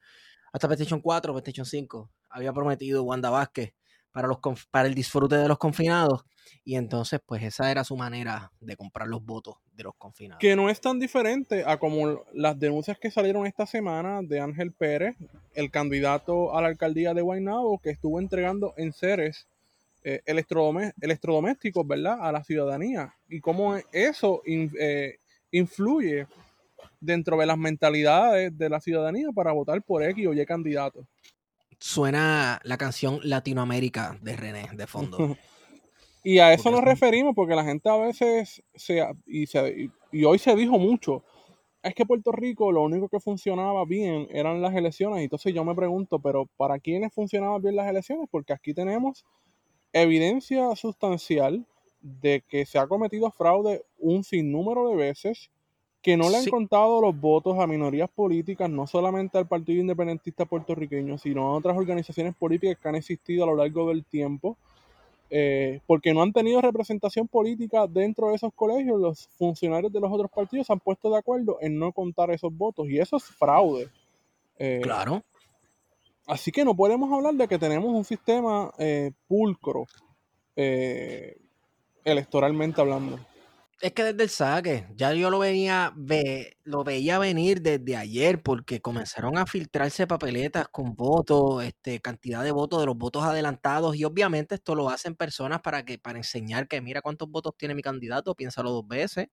Hasta 0.52 0.68
PlayStation 0.68 1.00
4, 1.00 1.32
PlayStation 1.32 1.64
5, 1.64 2.10
había 2.28 2.52
prometido 2.52 3.04
Wanda 3.04 3.30
Vázquez 3.30 3.72
para, 4.16 4.28
los, 4.28 4.38
para 4.70 4.88
el 4.88 4.94
disfrute 4.94 5.36
de 5.36 5.46
los 5.46 5.58
confinados. 5.58 6.24
Y 6.64 6.76
entonces, 6.76 7.20
pues 7.24 7.42
esa 7.42 7.70
era 7.70 7.84
su 7.84 7.98
manera 7.98 8.50
de 8.60 8.74
comprar 8.74 9.08
los 9.08 9.22
votos 9.22 9.56
de 9.74 9.82
los 9.84 9.94
confinados. 9.96 10.40
Que 10.40 10.56
no 10.56 10.70
es 10.70 10.80
tan 10.80 10.98
diferente 10.98 11.64
a 11.66 11.76
como 11.78 12.22
las 12.32 12.58
denuncias 12.58 12.98
que 12.98 13.10
salieron 13.10 13.46
esta 13.46 13.66
semana 13.66 14.22
de 14.22 14.40
Ángel 14.40 14.72
Pérez, 14.72 15.16
el 15.52 15.70
candidato 15.70 16.56
a 16.56 16.62
la 16.62 16.68
alcaldía 16.68 17.12
de 17.12 17.20
Guaynabo, 17.20 17.78
que 17.78 17.90
estuvo 17.90 18.18
entregando 18.18 18.72
enseres 18.78 19.48
eh, 20.02 20.22
electrodomésticos, 20.24 21.86
¿verdad?, 21.86 22.16
a 22.18 22.32
la 22.32 22.42
ciudadanía. 22.42 23.14
Y 23.28 23.40
cómo 23.40 23.76
eso 23.92 24.40
eh, 24.46 25.18
influye 25.50 26.26
dentro 27.00 27.36
de 27.36 27.44
las 27.44 27.58
mentalidades 27.58 28.56
de 28.56 28.70
la 28.70 28.80
ciudadanía 28.80 29.28
para 29.34 29.52
votar 29.52 29.82
por 29.82 30.02
X 30.02 30.26
o 30.26 30.32
Y 30.32 30.46
candidato 30.46 31.06
suena 31.78 32.60
la 32.64 32.76
canción 32.76 33.20
Latinoamérica 33.22 34.18
de 34.22 34.36
René 34.36 34.68
de 34.72 34.86
fondo. 34.86 35.18
y 36.24 36.38
a 36.38 36.52
eso 36.52 36.70
nos 36.70 36.82
referimos 36.82 37.34
porque 37.34 37.54
la 37.54 37.64
gente 37.64 37.88
a 37.88 37.96
veces 37.96 38.62
se 38.74 39.06
y, 39.26 39.46
se, 39.46 39.90
y 40.12 40.24
hoy 40.24 40.38
se 40.38 40.54
dijo 40.56 40.78
mucho, 40.78 41.22
es 41.82 41.94
que 41.94 42.04
Puerto 42.04 42.32
Rico 42.32 42.72
lo 42.72 42.82
único 42.82 43.08
que 43.08 43.20
funcionaba 43.20 43.84
bien 43.84 44.26
eran 44.30 44.60
las 44.60 44.74
elecciones. 44.74 45.20
Y 45.20 45.24
entonces 45.24 45.54
yo 45.54 45.64
me 45.64 45.74
pregunto, 45.74 46.18
pero 46.18 46.46
¿para 46.56 46.80
quiénes 46.80 47.12
funcionaban 47.12 47.62
bien 47.62 47.76
las 47.76 47.88
elecciones? 47.88 48.28
Porque 48.30 48.52
aquí 48.52 48.74
tenemos 48.74 49.24
evidencia 49.92 50.74
sustancial 50.74 51.64
de 52.00 52.42
que 52.48 52.66
se 52.66 52.78
ha 52.78 52.86
cometido 52.86 53.30
fraude 53.30 53.84
un 53.98 54.24
sinnúmero 54.24 54.88
de 54.88 54.96
veces, 54.96 55.50
que 56.02 56.16
no 56.16 56.30
le 56.30 56.36
han 56.36 56.44
Sí. 56.44 56.50
contado 56.50 57.00
los 57.00 57.18
votos 57.20 57.58
a 57.58 57.66
minorías 57.66 58.08
políticas, 58.08 58.70
no 58.70 58.86
solamente 58.86 59.38
al 59.38 59.48
Partido 59.48 59.80
Independentista 59.80 60.44
puertorriqueño, 60.44 61.18
sino 61.18 61.42
a 61.48 61.52
otras 61.54 61.76
organizaciones 61.76 62.34
políticas 62.36 62.78
que 62.80 62.88
han 62.88 62.94
existido 62.94 63.42
a 63.44 63.46
lo 63.48 63.56
largo 63.56 63.88
del 63.88 64.04
tiempo, 64.04 64.56
eh, 65.30 65.80
porque 65.88 66.14
no 66.14 66.22
han 66.22 66.32
tenido 66.32 66.60
representación 66.60 67.26
política 67.26 67.88
dentro 67.88 68.28
de 68.28 68.36
esos 68.36 68.52
colegios, 68.54 69.00
los 69.00 69.26
funcionarios 69.36 69.92
de 69.92 69.98
los 70.00 70.12
otros 70.12 70.30
partidos 70.30 70.68
se 70.68 70.72
han 70.72 70.78
puesto 70.78 71.10
de 71.10 71.18
acuerdo 71.18 71.58
en 71.60 71.76
no 71.78 71.90
contar 71.92 72.30
esos 72.30 72.56
votos, 72.56 72.88
y 72.88 73.00
eso 73.00 73.16
es 73.16 73.24
fraude. 73.24 73.88
Eh, 74.58 74.80
Claro. 74.82 75.24
Así 76.28 76.50
que 76.52 76.64
no 76.64 76.74
podemos 76.74 77.12
hablar 77.12 77.34
de 77.34 77.46
que 77.48 77.58
tenemos 77.58 77.92
un 77.92 78.04
sistema 78.04 78.72
eh, 78.78 79.12
pulcro, 79.28 79.86
eh, 80.56 81.36
electoralmente 82.04 82.80
hablando. 82.80 83.18
Es 83.82 83.92
que 83.92 84.04
desde 84.04 84.22
el 84.22 84.30
saque, 84.30 84.86
ya 84.94 85.12
yo 85.12 85.28
lo 85.28 85.38
venía, 85.38 85.92
ve, 85.96 86.56
lo 86.64 86.82
veía 86.82 87.18
venir 87.18 87.60
desde 87.60 87.94
ayer, 87.94 88.42
porque 88.42 88.80
comenzaron 88.80 89.36
a 89.36 89.44
filtrarse 89.44 90.06
papeletas 90.06 90.66
con 90.68 90.94
votos, 90.96 91.62
este, 91.62 92.00
cantidad 92.00 92.42
de 92.42 92.52
votos 92.52 92.80
de 92.80 92.86
los 92.86 92.96
votos 92.96 93.22
adelantados, 93.24 93.94
y 93.96 94.04
obviamente 94.04 94.54
esto 94.54 94.74
lo 94.74 94.88
hacen 94.88 95.14
personas 95.14 95.60
para 95.60 95.84
que, 95.84 95.98
para 95.98 96.16
enseñar 96.18 96.68
que 96.68 96.80
mira 96.80 97.02
cuántos 97.02 97.28
votos 97.30 97.52
tiene 97.58 97.74
mi 97.74 97.82
candidato, 97.82 98.34
piénsalo 98.34 98.70
dos 98.70 98.88
veces, 98.88 99.26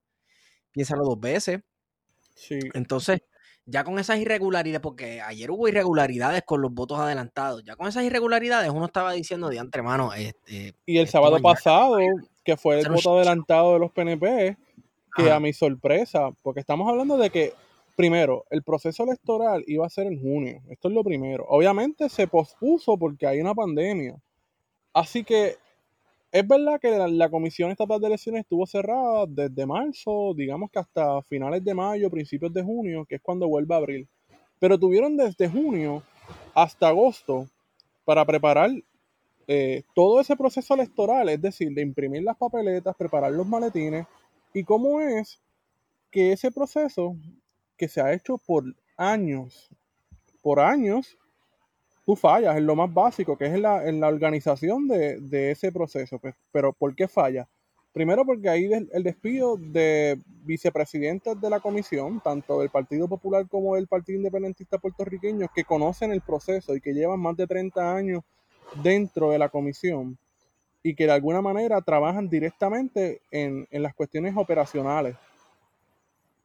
piénsalo 0.71 1.03
dos 1.05 1.19
veces. 1.19 1.62
Sí. 2.35 2.59
Entonces, 2.73 3.21
ya 3.65 3.83
con 3.83 4.00
esas 4.00 4.19
irregularidades, 4.19 4.81
porque 4.81 5.21
ayer 5.21 5.51
hubo 5.51 5.67
irregularidades 5.69 6.43
con 6.45 6.62
los 6.62 6.73
votos 6.73 7.00
adelantados, 7.00 7.63
ya 7.63 7.75
con 7.75 7.88
esas 7.88 8.03
irregularidades 8.03 8.69
uno 8.71 8.85
estaba 8.85 9.13
diciendo 9.13 9.50
de 9.50 9.59
antemano, 9.59 10.13
este, 10.13 10.75
Y 10.85 10.97
el 10.97 11.07
esto 11.07 11.07
sábado 11.07 11.38
mañana 11.38 11.41
pasado, 11.41 11.97
que 12.43 12.57
fue 12.57 12.79
el 12.79 12.89
voto 12.89 13.15
adelantado 13.15 13.73
de 13.73 13.79
los 13.79 13.91
PNP, 13.91 14.57
que 15.15 15.23
Ajá. 15.23 15.35
a 15.35 15.39
mi 15.39 15.53
sorpresa, 15.53 16.31
porque 16.41 16.59
estamos 16.59 16.89
hablando 16.89 17.17
de 17.17 17.29
que, 17.29 17.53
primero, 17.95 18.45
el 18.50 18.63
proceso 18.63 19.03
electoral 19.03 19.63
iba 19.67 19.85
a 19.85 19.89
ser 19.89 20.07
en 20.07 20.19
junio. 20.19 20.62
Esto 20.69 20.88
es 20.88 20.93
lo 20.93 21.03
primero. 21.03 21.45
Obviamente 21.47 22.09
se 22.09 22.27
pospuso 22.27 22.97
porque 22.97 23.27
hay 23.27 23.39
una 23.39 23.53
pandemia. 23.53 24.15
Así 24.93 25.23
que 25.23 25.57
es 26.31 26.47
verdad 26.47 26.79
que 26.79 26.89
la, 26.89 27.07
la 27.07 27.29
Comisión 27.29 27.69
Estatal 27.69 28.01
de 28.01 28.07
Elecciones 28.07 28.41
estuvo 28.41 28.65
cerrada 28.65 29.25
desde 29.27 29.65
marzo, 29.65 30.33
digamos 30.35 30.71
que 30.71 30.79
hasta 30.79 31.21
finales 31.21 31.63
de 31.63 31.75
mayo, 31.75 32.09
principios 32.09 32.51
de 32.51 32.63
junio, 32.63 33.05
que 33.05 33.15
es 33.15 33.21
cuando 33.21 33.47
vuelve 33.47 33.73
a 33.75 33.77
abrir. 33.77 34.07
Pero 34.59 34.79
tuvieron 34.79 35.15
desde 35.15 35.47
junio 35.47 36.01
hasta 36.55 36.88
agosto 36.88 37.47
para 38.03 38.25
preparar 38.25 38.71
eh, 39.47 39.83
todo 39.93 40.21
ese 40.21 40.35
proceso 40.35 40.73
electoral, 40.73 41.29
es 41.29 41.41
decir, 41.41 41.73
de 41.73 41.81
imprimir 41.81 42.23
las 42.23 42.38
papeletas, 42.38 42.95
preparar 42.95 43.31
los 43.31 43.47
maletines, 43.47 44.05
y 44.53 44.63
cómo 44.63 45.01
es 45.01 45.41
que 46.12 46.31
ese 46.31 46.51
proceso 46.51 47.15
que 47.77 47.88
se 47.88 48.01
ha 48.01 48.13
hecho 48.13 48.38
por 48.38 48.63
años, 48.97 49.69
por 50.41 50.59
años, 50.59 51.17
tú 52.05 52.15
fallas 52.15 52.57
en 52.57 52.65
lo 52.65 52.75
más 52.75 52.93
básico, 52.93 53.38
que 53.38 53.45
es 53.45 53.53
en 53.53 53.62
la, 53.62 53.88
en 53.88 54.00
la 54.00 54.07
organización 54.07 54.88
de, 54.88 55.19
de 55.19 55.51
ese 55.51 55.71
proceso. 55.71 56.19
Pues, 56.19 56.35
pero 56.51 56.73
¿por 56.73 56.95
qué 56.95 57.07
falla? 57.07 57.47
Primero 57.93 58.25
porque 58.25 58.50
hay 58.50 58.71
el 58.73 59.03
despido 59.03 59.55
de 59.55 60.19
vicepresidentes 60.43 61.39
de 61.39 61.50
la 61.50 61.59
comisión, 61.59 62.21
tanto 62.21 62.59
del 62.59 62.71
Partido 62.71 63.07
Popular 63.07 63.47
como 63.47 63.75
del 63.75 63.88
Partido 63.88 64.17
Independentista 64.17 64.79
puertorriqueño, 64.79 65.47
que 65.53 65.63
conocen 65.63 66.12
el 66.12 66.21
proceso 66.21 66.75
y 66.75 66.81
que 66.81 66.93
llevan 66.93 67.19
más 67.19 67.38
de 67.38 67.45
30 67.45 67.95
años 67.95 68.23
dentro 68.82 69.32
de 69.32 69.39
la 69.39 69.50
comisión 69.50 70.17
y 70.84 70.96
que 70.96 71.05
de 71.05 71.13
alguna 71.13 71.41
manera 71.41 71.82
trabajan 71.82 72.29
directamente 72.29 73.22
en, 73.32 73.67
en 73.72 73.84
las 73.84 73.96
cuestiones 73.96 74.36
operacionales. 74.36 75.15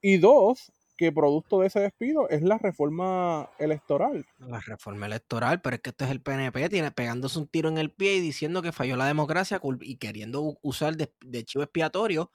Y 0.01 0.19
dos, 0.19 0.73
que 0.97 1.13
producto 1.13 1.61
de 1.61 1.69
ese 1.69 1.81
despido 1.81 2.29
es 2.29 2.43
la 2.43 2.59
reforma 2.59 3.49
electoral. 3.59 4.27
La 4.41 4.61
reforma 4.61 5.07
electoral, 5.07 5.61
pero 5.61 5.77
es 5.77 5.83
que 5.83 5.91
esto 5.91 6.05
es 6.05 6.11
el 6.11 6.21
PNP, 6.21 6.69
tiene 6.69 6.91
pegándose 6.91 7.39
un 7.39 7.47
tiro 7.47 7.69
en 7.69 7.79
el 7.79 7.91
pie 7.91 8.17
y 8.17 8.21
diciendo 8.21 8.63
que 8.63 8.73
falló 8.73 8.97
la 8.97 9.07
democracia 9.07 9.61
y 9.81 9.97
queriendo 9.97 10.59
usar 10.61 10.97
de, 10.97 11.13
de 11.25 11.45
chivo 11.45 11.63
expiatorio 11.63 12.31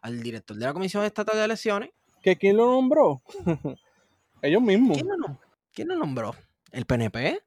al 0.00 0.22
director 0.22 0.56
de 0.56 0.64
la 0.64 0.72
Comisión 0.72 1.04
Estatal 1.04 1.36
de 1.36 1.44
Elecciones. 1.44 1.90
¿Que 2.22 2.36
quién 2.36 2.56
lo 2.56 2.66
nombró? 2.66 3.20
Ellos 4.42 4.62
mismos. 4.62 4.96
¿Quién 4.96 5.08
lo, 5.08 5.38
quién 5.72 5.88
lo 5.88 5.96
nombró? 5.96 6.34
¿El 6.72 6.86
PNP? 6.86 7.40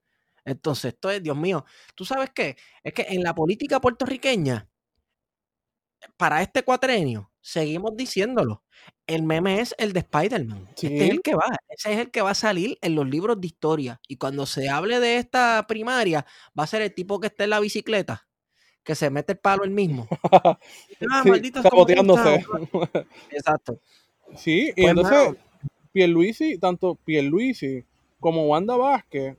Entonces, 0.50 0.94
esto 0.94 1.10
es, 1.10 1.22
Dios 1.22 1.38
mío, 1.38 1.66
¿tú 1.96 2.06
sabes 2.06 2.30
qué? 2.34 2.58
Es 2.84 2.94
que 2.94 3.06
en 3.10 3.24
la 3.24 3.34
política 3.34 3.80
puertorriqueña, 3.80 4.68
para 6.18 6.42
este 6.42 6.64
cuatrenio, 6.64 7.32
seguimos 7.42 7.96
diciéndolo. 7.96 8.64
El 9.08 9.24
meme 9.24 9.60
es 9.60 9.76
el 9.78 9.92
de 9.94 10.00
Spider-Man. 10.02 10.68
Este 10.70 11.06
es 11.06 11.12
el 11.12 11.22
que 11.22 11.36
va, 11.36 11.46
ese 11.68 11.94
es 11.94 12.00
el 12.00 12.12
que 12.12 12.22
va 12.22 12.32
a 12.32 12.36
salir 12.36 12.78
en 12.82 12.96
los 12.96 13.08
libros 13.08 13.40
de 13.42 13.48
historia. 13.48 14.00
Y 14.08 14.18
cuando 14.18 14.46
se 14.46 14.70
hable 14.70 15.00
de 15.00 15.18
esta 15.18 15.66
primaria, 15.68 16.26
va 16.58 16.64
a 16.64 16.68
ser 16.68 16.82
el 16.82 16.94
tipo 16.94 17.20
que 17.20 17.28
está 17.28 17.44
en 17.44 17.50
la 17.52 17.60
bicicleta, 17.60 18.28
que 18.84 18.96
se 18.96 19.10
mete 19.10 19.34
el 19.34 19.40
palo 19.40 19.64
el 19.64 19.72
mismo. 19.72 20.08
Ah, 21.12 21.24
Sí, 21.24 21.52
saboteándose. 21.62 22.46
Exacto. 23.32 23.80
Sí, 24.36 24.70
y 24.76 24.82
Pues, 24.82 24.88
entonces. 24.90 25.36
Pierluisi, 25.92 26.58
tanto 26.60 26.96
Pierluisi 26.96 27.84
como 28.20 28.46
Wanda 28.48 28.76
Vázquez 28.76 29.38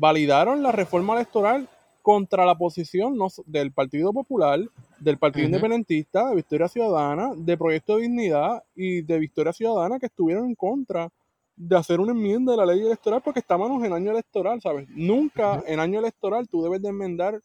validaron 0.00 0.62
la 0.62 0.72
reforma 0.72 1.12
electoral 1.14 1.68
contra 2.00 2.46
la 2.46 2.56
posición 2.56 3.16
no 3.18 3.28
del 3.44 3.72
Partido 3.72 4.12
Popular, 4.14 4.58
del 4.98 5.18
Partido. 5.18 5.44
Independentista, 5.44 6.30
de 6.30 6.36
Victoria 6.36 6.68
Ciudadana, 6.68 7.32
de 7.36 7.58
Proyecto 7.58 7.96
de 7.96 8.02
Dignidad 8.02 8.64
y 8.74 9.02
de 9.02 9.18
Victoria 9.18 9.52
Ciudadana 9.52 9.98
que 9.98 10.06
estuvieron 10.06 10.46
en 10.46 10.54
contra 10.54 11.10
de 11.54 11.76
hacer 11.76 12.00
una 12.00 12.12
enmienda 12.12 12.52
de 12.52 12.56
la 12.56 12.64
ley 12.64 12.80
electoral 12.80 13.20
porque 13.22 13.40
estamos 13.40 13.84
en 13.84 13.92
año 13.92 14.10
electoral, 14.12 14.62
¿sabes? 14.62 14.88
Nunca 14.88 15.62
en 15.66 15.78
año 15.78 15.98
electoral 15.98 16.48
tú 16.48 16.62
debes 16.62 16.80
de 16.80 16.88
enmendar 16.88 17.38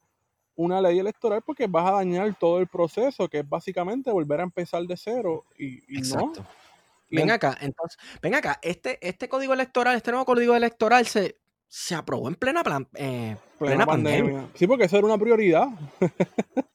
una 0.56 0.80
ley 0.80 0.98
electoral 1.00 1.42
porque 1.46 1.68
vas 1.68 1.90
a 1.90 1.96
dañar 1.96 2.34
todo 2.40 2.60
el 2.60 2.68
proceso, 2.68 3.28
que 3.28 3.40
es 3.40 3.50
básicamente 3.50 4.10
volver 4.10 4.40
a 4.40 4.44
empezar 4.44 4.82
de 4.84 4.96
cero 4.96 5.44
y, 5.60 5.80
y 5.94 6.00
no. 6.00 6.06
Exacto. 6.32 6.46
Ven 7.12 7.24
en- 7.24 7.32
acá, 7.32 7.58
entonces, 7.60 7.98
ven 8.22 8.34
acá, 8.36 8.58
este, 8.62 8.98
este 9.06 9.28
código 9.28 9.54
electoral, 9.54 9.98
este 9.98 10.12
nuevo 10.12 10.26
código 10.26 10.56
electoral 10.56 11.06
se, 11.06 11.36
se 11.68 11.96
aprobó 11.96 12.28
en 12.30 12.36
plena, 12.36 12.64
plan- 12.64 12.88
eh, 12.96 13.38
plena 13.60 13.86
plena 13.86 13.86
pandemia. 13.86 14.22
pandemia. 14.34 14.52
Sí, 14.56 14.68
porque 14.68 14.86
eso 14.86 14.98
era 14.98 15.08
una 15.08 15.18
prioridad. 15.18 15.68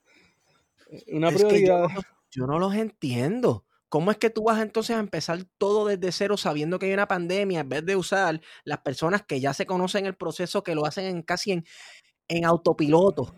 una 1.09 1.29
Es 1.31 1.45
que 1.45 1.65
yo 1.65 1.79
prioridad. 1.79 1.89
yo 2.31 2.47
no 2.47 2.59
los 2.59 2.75
entiendo. 2.75 3.65
¿Cómo 3.89 4.13
es 4.13 4.19
que 4.19 4.31
tú 4.31 4.45
vas 4.45 4.61
entonces 4.63 4.95
a 4.97 5.01
empezar 5.01 5.45
todo 5.59 5.85
desde 5.87 6.13
cero 6.13 6.37
sabiendo 6.37 6.79
que 6.79 6.87
hay 6.87 6.93
una 6.93 7.09
pandemia 7.09 7.61
en 7.61 7.69
vez 7.69 7.85
de 7.85 7.97
usar 7.97 8.41
las 8.65 8.79
personas 8.79 9.23
que 9.25 9.41
ya 9.41 9.53
se 9.53 9.67
conocen 9.67 10.07
el 10.07 10.15
proceso, 10.15 10.63
que 10.63 10.77
lo 10.77 10.87
hacen 10.87 11.07
en, 11.07 11.23
casi 11.23 11.53
en, 11.53 11.65
en 12.29 12.45
autopiloto. 12.45 13.35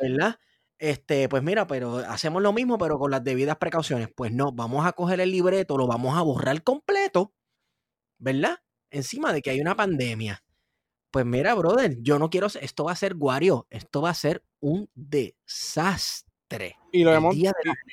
¿verdad? 0.00 0.36
Este, 0.78 1.28
pues 1.28 1.42
mira, 1.42 1.66
pero 1.66 1.98
hacemos 1.98 2.40
lo 2.42 2.52
mismo, 2.52 2.78
pero 2.78 2.98
con 2.98 3.10
las 3.10 3.22
debidas 3.22 3.56
precauciones. 3.58 4.08
Pues 4.14 4.32
no, 4.32 4.52
vamos 4.52 4.86
a 4.86 4.92
coger 4.92 5.20
el 5.20 5.30
libreto, 5.32 5.76
lo 5.76 5.86
vamos 5.86 6.16
a 6.16 6.22
borrar 6.22 6.62
completo, 6.62 7.34
¿verdad? 8.18 8.58
Encima 8.90 9.32
de 9.34 9.42
que 9.42 9.50
hay 9.50 9.60
una 9.60 9.76
pandemia. 9.76 10.42
Pues 11.10 11.24
mira, 11.24 11.54
brother, 11.54 11.96
yo 12.02 12.18
no 12.18 12.28
quiero, 12.28 12.48
esto 12.60 12.84
va 12.84 12.92
a 12.92 12.96
ser 12.96 13.14
guario, 13.14 13.66
esto 13.70 14.02
va 14.02 14.10
a 14.10 14.14
ser 14.14 14.42
un 14.60 14.88
desastre. 14.94 16.76
Y 16.92 17.04
lo 17.04 17.12
hemos, 17.14 17.34
de 17.34 17.40
y- 17.40 17.42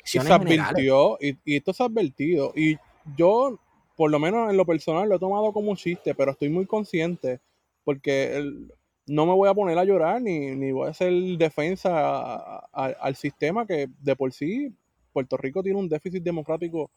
y 0.04 0.08
se 0.10 0.34
advirtió, 0.78 1.18
y, 1.22 1.38
y 1.46 1.56
esto 1.58 1.74
se 1.74 1.84
ha 1.84 1.86
advertido. 1.86 2.52
Y 2.56 2.78
yo, 3.16 3.60
por 3.96 4.12
lo 4.12 4.20
menos 4.20 4.50
en 4.50 4.58
lo 4.58 4.66
personal, 4.66 5.08
lo 5.08 5.16
he 5.16 5.20
tomado 5.20 5.52
como 5.54 5.72
un 5.72 5.78
chiste, 5.78 6.14
pero 6.16 6.32
estoy 6.32 6.50
muy 6.50 6.66
consciente 6.66 7.40
porque 7.84 8.36
el- 8.36 8.74
no 9.08 9.26
me 9.26 9.34
voy 9.34 9.48
a 9.48 9.54
poner 9.54 9.78
a 9.78 9.84
llorar 9.86 10.22
ni, 10.22 10.56
ni 10.56 10.72
voy 10.72 10.88
a 10.88 10.92
hacer 10.92 11.14
defensa 11.38 11.90
a- 11.94 12.70
a- 12.74 12.86
al 13.00 13.16
sistema 13.16 13.66
que 13.68 13.88
de 14.02 14.16
por 14.16 14.34
sí 14.34 14.74
Puerto 15.14 15.38
Rico 15.38 15.62
tiene 15.64 15.78
un 15.80 15.88
déficit 15.88 16.24
democrático 16.24 16.90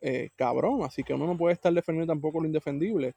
eh, 0.00 0.30
cabrón, 0.36 0.82
así 0.84 1.02
que 1.02 1.12
uno 1.14 1.26
no 1.26 1.36
puede 1.36 1.54
estar 1.54 1.72
defendiendo 1.72 2.12
tampoco 2.12 2.38
lo 2.40 2.46
indefendible. 2.46 3.14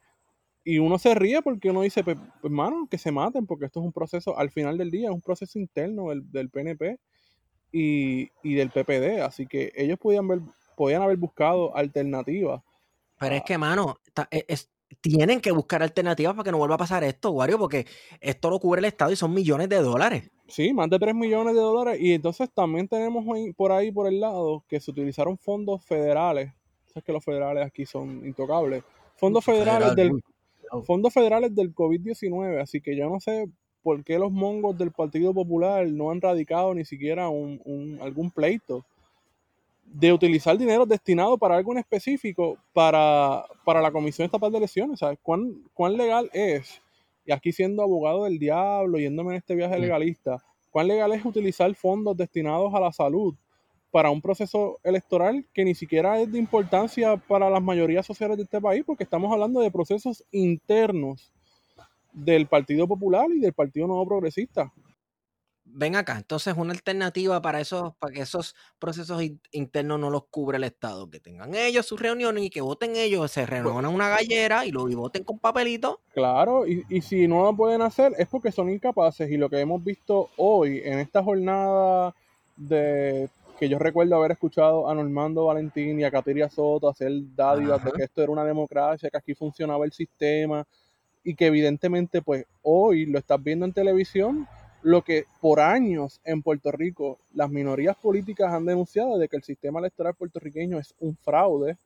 Y 0.64 0.78
uno 0.78 0.98
se 0.98 1.14
ríe 1.14 1.42
porque 1.42 1.70
uno 1.70 1.82
dice, 1.82 2.04
pues, 2.04 2.16
hermano, 2.42 2.86
que 2.90 2.98
se 2.98 3.10
maten, 3.10 3.46
porque 3.46 3.64
esto 3.66 3.80
es 3.80 3.86
un 3.86 3.92
proceso, 3.92 4.38
al 4.38 4.50
final 4.50 4.78
del 4.78 4.90
día, 4.90 5.08
es 5.08 5.14
un 5.14 5.20
proceso 5.20 5.58
interno 5.58 6.10
del, 6.10 6.30
del 6.30 6.50
PNP 6.50 6.98
y, 7.72 8.30
y 8.42 8.54
del 8.54 8.70
PPD, 8.70 9.22
así 9.22 9.46
que 9.46 9.72
ellos 9.74 9.98
podían, 9.98 10.28
ver, 10.28 10.40
podían 10.76 11.02
haber 11.02 11.16
buscado 11.16 11.74
alternativas. 11.76 12.62
Pero 13.18 13.34
es 13.34 13.40
Ah. 13.40 13.44
que, 13.44 13.58
mano, 13.58 13.98
e- 14.30 14.44
es- 14.48 14.70
tienen 15.00 15.40
que 15.40 15.52
buscar 15.52 15.82
alternativas 15.82 16.34
para 16.34 16.44
que 16.44 16.52
no 16.52 16.58
vuelva 16.58 16.74
a 16.74 16.78
pasar 16.78 17.02
esto, 17.02 17.30
Wario, 17.30 17.58
porque 17.58 17.86
esto 18.20 18.50
lo 18.50 18.60
cubre 18.60 18.80
el 18.80 18.84
Estado 18.84 19.10
y 19.10 19.16
son 19.16 19.32
millones 19.32 19.68
de 19.70 19.78
dólares. 19.78 20.30
Sí, 20.48 20.74
más 20.74 20.90
de 20.90 20.98
3 20.98 21.14
millones 21.14 21.54
de 21.54 21.60
dólares. 21.60 21.98
Y 22.00 22.12
entonces 22.12 22.50
también 22.54 22.86
tenemos 22.88 23.24
por 23.56 23.72
ahí, 23.72 23.90
por 23.90 24.06
el 24.06 24.20
lado, 24.20 24.62
que 24.68 24.78
se 24.80 24.90
utilizaron 24.90 25.38
fondos 25.38 25.82
federales. 25.84 26.52
Sabes 26.88 27.04
que 27.04 27.12
los 27.12 27.24
federales 27.24 27.64
aquí 27.66 27.86
son 27.86 28.24
intocables. 28.26 28.84
Fondos 29.16 29.42
federales 29.44 29.94
del. 29.96 30.22
Fondos 30.84 31.12
federales 31.12 31.54
del 31.54 31.74
COVID-19, 31.74 32.60
así 32.60 32.80
que 32.80 32.96
yo 32.96 33.08
no 33.08 33.20
sé 33.20 33.48
por 33.82 34.02
qué 34.04 34.18
los 34.18 34.32
mongos 34.32 34.78
del 34.78 34.92
Partido 34.92 35.34
Popular 35.34 35.86
no 35.86 36.10
han 36.10 36.20
radicado 36.20 36.72
ni 36.74 36.84
siquiera 36.84 37.28
un, 37.28 37.60
un, 37.64 37.98
algún 38.00 38.30
pleito 38.30 38.84
de 39.84 40.12
utilizar 40.12 40.56
dinero 40.56 40.86
destinado 40.86 41.36
para 41.36 41.56
algo 41.56 41.72
en 41.72 41.78
específico 41.78 42.56
para, 42.72 43.44
para 43.64 43.82
la 43.82 43.90
Comisión 43.90 44.24
Estatal 44.24 44.50
de 44.50 44.58
Elecciones. 44.58 45.00
¿Sabes 45.00 45.18
cuán, 45.22 45.54
cuán 45.74 45.96
legal 45.96 46.30
es? 46.32 46.80
Y 47.26 47.32
aquí 47.32 47.52
siendo 47.52 47.82
abogado 47.82 48.24
del 48.24 48.38
diablo, 48.38 48.98
yéndome 48.98 49.32
en 49.32 49.36
este 49.38 49.54
viaje 49.54 49.78
legalista, 49.78 50.42
¿cuán 50.70 50.88
legal 50.88 51.12
es 51.12 51.24
utilizar 51.24 51.72
fondos 51.74 52.16
destinados 52.16 52.72
a 52.74 52.80
la 52.80 52.92
salud 52.92 53.34
para 53.92 54.10
un 54.10 54.20
proceso 54.20 54.80
electoral 54.82 55.46
que 55.54 55.64
ni 55.64 55.76
siquiera 55.76 56.18
es 56.18 56.32
de 56.32 56.38
importancia 56.38 57.16
para 57.16 57.48
las 57.48 57.62
mayorías 57.62 58.04
sociales 58.04 58.36
de 58.36 58.42
este 58.42 58.60
país? 58.60 58.82
Porque 58.84 59.04
estamos 59.04 59.32
hablando 59.32 59.60
de 59.60 59.70
procesos 59.70 60.24
internos 60.32 61.32
del 62.12 62.48
Partido 62.48 62.88
Popular 62.88 63.28
y 63.30 63.38
del 63.38 63.52
Partido 63.52 63.86
Nuevo 63.86 64.06
Progresista 64.06 64.72
ven 65.74 65.96
acá, 65.96 66.16
entonces 66.16 66.54
una 66.56 66.72
alternativa 66.72 67.40
para 67.40 67.60
esos, 67.60 67.94
para 67.96 68.12
que 68.12 68.22
esos 68.22 68.54
procesos 68.78 69.22
internos 69.50 69.98
no 69.98 70.10
los 70.10 70.26
cubra 70.26 70.58
el 70.58 70.64
Estado, 70.64 71.08
que 71.08 71.20
tengan 71.20 71.54
ellos 71.54 71.86
sus 71.86 72.00
reuniones 72.00 72.44
y 72.44 72.50
que 72.50 72.60
voten 72.60 72.96
ellos, 72.96 73.30
se 73.30 73.46
reúnan 73.46 73.86
una 73.86 74.08
gallera 74.08 74.66
y 74.66 74.70
lo 74.70 74.88
y 74.88 74.94
voten 74.94 75.24
con 75.24 75.38
papelito. 75.38 76.00
Claro, 76.14 76.66
y, 76.66 76.84
y 76.88 77.00
si 77.00 77.26
no 77.26 77.42
lo 77.44 77.56
pueden 77.56 77.82
hacer 77.82 78.12
es 78.18 78.28
porque 78.28 78.52
son 78.52 78.70
incapaces 78.70 79.30
y 79.30 79.36
lo 79.36 79.48
que 79.48 79.60
hemos 79.60 79.82
visto 79.82 80.30
hoy 80.36 80.80
en 80.84 80.98
esta 80.98 81.22
jornada 81.22 82.14
de 82.56 83.28
que 83.62 83.68
yo 83.68 83.78
recuerdo 83.78 84.16
haber 84.16 84.32
escuchado 84.32 84.88
a 84.88 84.94
Normando 84.96 85.44
Valentín 85.44 86.00
y 86.00 86.02
a 86.02 86.10
Katiria 86.10 86.48
Soto 86.48 86.88
hacer 86.88 87.12
dádivas 87.36 87.84
de 87.84 87.92
que 87.92 88.02
esto 88.02 88.20
era 88.20 88.32
una 88.32 88.44
democracia, 88.44 89.08
que 89.08 89.16
aquí 89.16 89.36
funcionaba 89.36 89.84
el 89.84 89.92
sistema 89.92 90.66
y 91.22 91.36
que 91.36 91.46
evidentemente 91.46 92.22
pues 92.22 92.44
hoy 92.62 93.06
lo 93.06 93.20
estás 93.20 93.40
viendo 93.40 93.64
en 93.64 93.72
televisión 93.72 94.48
lo 94.82 95.02
que 95.02 95.26
por 95.40 95.60
años 95.60 96.20
en 96.24 96.42
Puerto 96.42 96.72
Rico 96.72 97.20
las 97.34 97.50
minorías 97.50 97.94
políticas 97.94 98.52
han 98.52 98.66
denunciado 98.66 99.16
de 99.16 99.28
que 99.28 99.36
el 99.36 99.44
sistema 99.44 99.78
electoral 99.78 100.14
puertorriqueño 100.14 100.80
es 100.80 100.92
un 100.98 101.16
fraude 101.16 101.76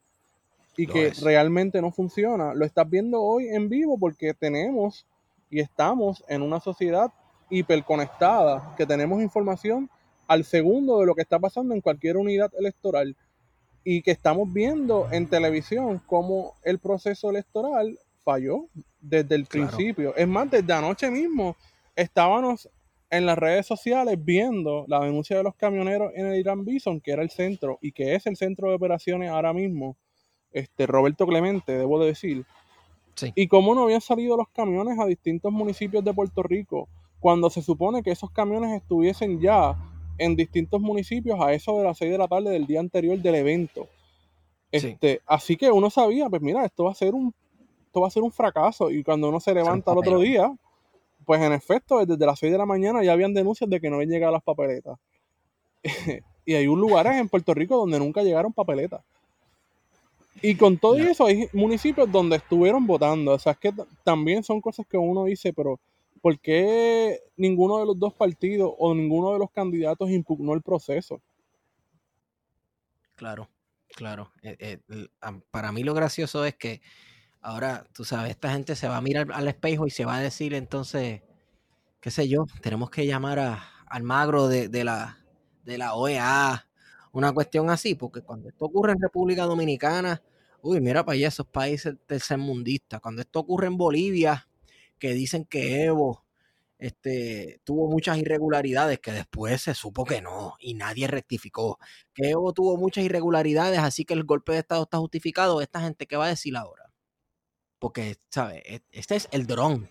y 0.79 0.87
que 0.87 1.13
realmente 1.21 1.83
no 1.83 1.91
funciona. 1.91 2.55
Lo 2.55 2.65
estás 2.65 2.89
viendo 2.89 3.21
hoy 3.21 3.49
en 3.49 3.69
vivo 3.69 3.99
porque 3.99 4.33
tenemos 4.33 5.05
y 5.51 5.61
estamos 5.61 6.25
en 6.27 6.41
una 6.41 6.59
sociedad 6.59 7.13
hiperconectada, 7.51 8.75
que 8.79 8.87
tenemos 8.87 9.21
información 9.21 9.91
al 10.27 10.45
segundo 10.45 11.01
de 11.01 11.07
lo 11.07 11.15
que 11.15 11.23
está 11.23 11.39
pasando 11.39 11.75
en 11.75 11.81
cualquier 11.81 12.17
unidad 12.17 12.51
electoral 12.59 13.17
y 13.85 14.03
que 14.03 14.11
estamos 14.11 14.53
viendo 14.53 15.09
en 15.13 15.29
televisión 15.29 16.03
cómo 16.07 16.55
el 16.65 16.79
proceso 16.79 17.31
electoral 17.31 17.99
falló 18.25 18.67
desde 19.01 19.37
el 19.37 19.47
principio. 19.47 20.15
Es 20.17 20.27
más, 20.27 20.51
desde 20.51 20.73
anoche 20.73 21.11
mismo 21.11 21.57
estábamos 21.95 22.69
en 23.11 23.27
las 23.27 23.39
redes 23.39 23.67
sociales 23.67 24.19
viendo 24.23 24.85
la 24.89 25.01
denuncia 25.01 25.37
de 25.37 25.45
los 25.45 25.55
camioneros 25.55 26.13
en 26.17 26.27
el 26.27 26.39
Irán 26.41 26.65
Bison, 26.65 27.01
que 27.01 27.13
era 27.13 27.23
el 27.23 27.31
centro 27.31 27.79
y 27.81 27.93
que 27.93 28.17
es 28.17 28.27
el 28.27 28.37
centro 28.37 28.69
de 28.69 28.75
operaciones 28.75 29.31
ahora 29.31 29.53
mismo, 29.53 29.97
este 30.51 30.87
Roberto 30.87 31.27
Clemente, 31.27 31.79
debo 31.79 32.01
de 32.01 32.07
decir. 32.07 32.45
Y 33.35 33.49
cómo 33.49 33.75
no 33.75 33.85
habían 33.85 34.01
salido 34.01 34.37
los 34.37 34.49
camiones 34.49 34.99
a 34.99 35.07
distintos 35.07 35.51
municipios 35.53 36.05
de 36.05 36.13
Puerto 36.13 36.43
Rico, 36.43 36.89
cuando 37.21 37.49
se 37.49 37.63
supone 37.63 38.03
que 38.03 38.11
esos 38.11 38.31
camiones 38.31 38.77
estuviesen 38.77 39.41
ya 39.41 39.75
en 40.19 40.37
distintos 40.37 40.81
municipios 40.81 41.39
a 41.41 41.53
eso 41.53 41.79
de 41.79 41.85
las 41.85 41.99
6 41.99 42.13
de 42.13 42.19
la 42.19 42.29
tarde 42.29 42.51
del 42.51 42.67
día 42.67 42.81
anterior 42.81 43.19
del 43.19 43.35
evento. 43.35 43.89
Este, 44.73 45.21
Así 45.27 45.57
que 45.57 45.71
uno 45.71 45.91
sabía, 45.91 46.29
pues 46.29 46.43
mira, 46.43 46.65
esto 46.65 46.85
va 46.85 46.93
a 46.93 46.95
ser 46.95 47.15
un, 47.15 47.35
esto 47.87 48.01
va 48.01 48.09
a 48.09 48.11
ser 48.11 48.23
un 48.23 48.33
fracaso. 48.33 48.91
Y 48.91 49.03
cuando 49.03 49.29
uno 49.29 49.41
se 49.41 49.55
levanta 49.55 49.93
el 49.93 49.99
otro 49.99 50.19
día, 50.19 50.53
pues 51.25 51.41
en 51.41 51.53
efecto, 51.53 52.05
desde 52.05 52.27
las 52.27 52.39
6 52.39 52.53
de 52.53 52.59
la 52.59 52.67
mañana 52.67 53.03
ya 53.03 53.13
habían 53.13 53.35
denuncias 53.35 53.69
de 53.69 53.81
que 53.81 53.91
no 53.91 53.97
habían 53.97 54.11
llegado 54.11 54.33
las 54.33 54.43
papeletas. 54.43 54.99
y 56.45 56.55
hay 56.55 56.67
un 56.67 56.81
lugar 56.81 57.07
en 57.07 57.29
Puerto 57.29 57.55
Rico 57.55 57.77
donde 57.77 57.99
nunca 57.99 58.23
llegaron 58.23 58.53
papeletas. 58.53 59.03
Y 60.43 60.55
con 60.55 60.77
todo 60.77 60.97
eso 60.97 61.27
hay 61.27 61.49
municipios 61.53 62.11
donde 62.11 62.37
estuvieron 62.37 62.87
votando. 62.87 63.33
O 63.33 63.39
sea, 63.39 63.53
es 63.53 63.59
que 63.59 63.73
también 64.05 64.45
son 64.45 64.61
cosas 64.61 64.87
que 64.87 64.99
uno 64.99 65.25
dice, 65.25 65.53
pero 65.53 65.81
¿por 66.27 66.41
qué 66.41 67.21
ninguno 67.37 67.79
de 67.79 67.87
los 67.87 67.97
dos 67.97 68.13
partidos 68.13 68.73
o 68.79 68.93
ninguno 68.97 69.33
de 69.33 69.39
los 69.39 69.49
candidatos 69.53 70.11
impugnó 70.11 70.55
el 70.55 70.61
proceso? 70.61 71.23
Claro, 73.15 73.49
claro. 73.95 74.33
Eh, 74.43 74.57
eh, 74.59 75.09
para 75.53 75.71
mí 75.71 75.85
lo 75.85 75.95
gracioso 75.95 76.45
es 76.45 76.57
que 76.57 76.83
Ahora, 77.41 77.87
tú 77.93 78.05
sabes, 78.05 78.33
esta 78.33 78.51
gente 78.51 78.75
se 78.75 78.89
va 78.89 78.97
a 78.97 79.01
mirar 79.01 79.29
al 79.33 79.47
espejo 79.47 79.87
y 79.87 79.91
se 79.91 80.05
va 80.05 80.17
a 80.17 80.21
decir 80.21 80.53
entonces, 80.53 81.23
qué 82.01 82.11
sé 82.11 82.29
yo, 82.29 82.47
tenemos 82.61 82.91
que 82.91 83.07
llamar 83.07 83.39
a, 83.39 83.63
al 83.87 84.03
magro 84.03 84.49
de, 84.49 84.69
la, 84.83 85.19
de 85.65 85.79
la 85.79 85.95
OEA, 85.95 86.69
una 87.13 87.33
cuestión 87.33 87.71
así, 87.71 87.95
porque 87.95 88.23
cuando 88.23 88.49
esto 88.49 88.65
ocurre 88.65 88.95
en 88.95 89.01
República 89.01 89.45
Dominicana, 89.45 90.21
uy, 90.61 90.81
mira 90.81 91.05
para 91.05 91.15
allá 91.15 91.29
esos 91.29 91.47
países 91.47 91.95
tercermundistas, 92.07 93.01
cuando 93.01 93.23
esto 93.23 93.39
ocurre 93.39 93.69
en 93.69 93.77
Bolivia, 93.77 94.46
que 94.99 95.13
dicen 95.15 95.45
que 95.45 95.85
Evo 95.85 96.27
este, 96.79 97.61
tuvo 97.65 97.89
muchas 97.89 98.19
irregularidades 98.19 98.99
que 98.99 99.13
después 99.13 99.63
se 99.63 99.75
supo 99.75 100.05
que 100.05 100.21
no 100.21 100.57
y 100.59 100.75
nadie 100.75 101.07
rectificó. 101.07 101.79
Que 102.15 102.31
Evo 102.31 102.53
tuvo 102.53 102.77
muchas 102.77 103.05
irregularidades, 103.05 103.79
así 103.79 104.05
que 104.05 104.15
el 104.15 104.25
golpe 104.25 104.53
de 104.53 104.59
Estado 104.59 104.83
está 104.83 104.99
justificado. 104.99 105.61
Esta 105.61 105.81
gente, 105.81 106.07
¿qué 106.07 106.17
va 106.17 106.27
a 106.27 106.31
decir 106.31 106.57
ahora? 106.57 106.91
Porque, 107.79 108.17
¿sabes? 108.31 108.63
E, 108.65 108.81
este 108.93 109.17
es 109.17 109.29
el 109.33 109.47
dron 109.47 109.89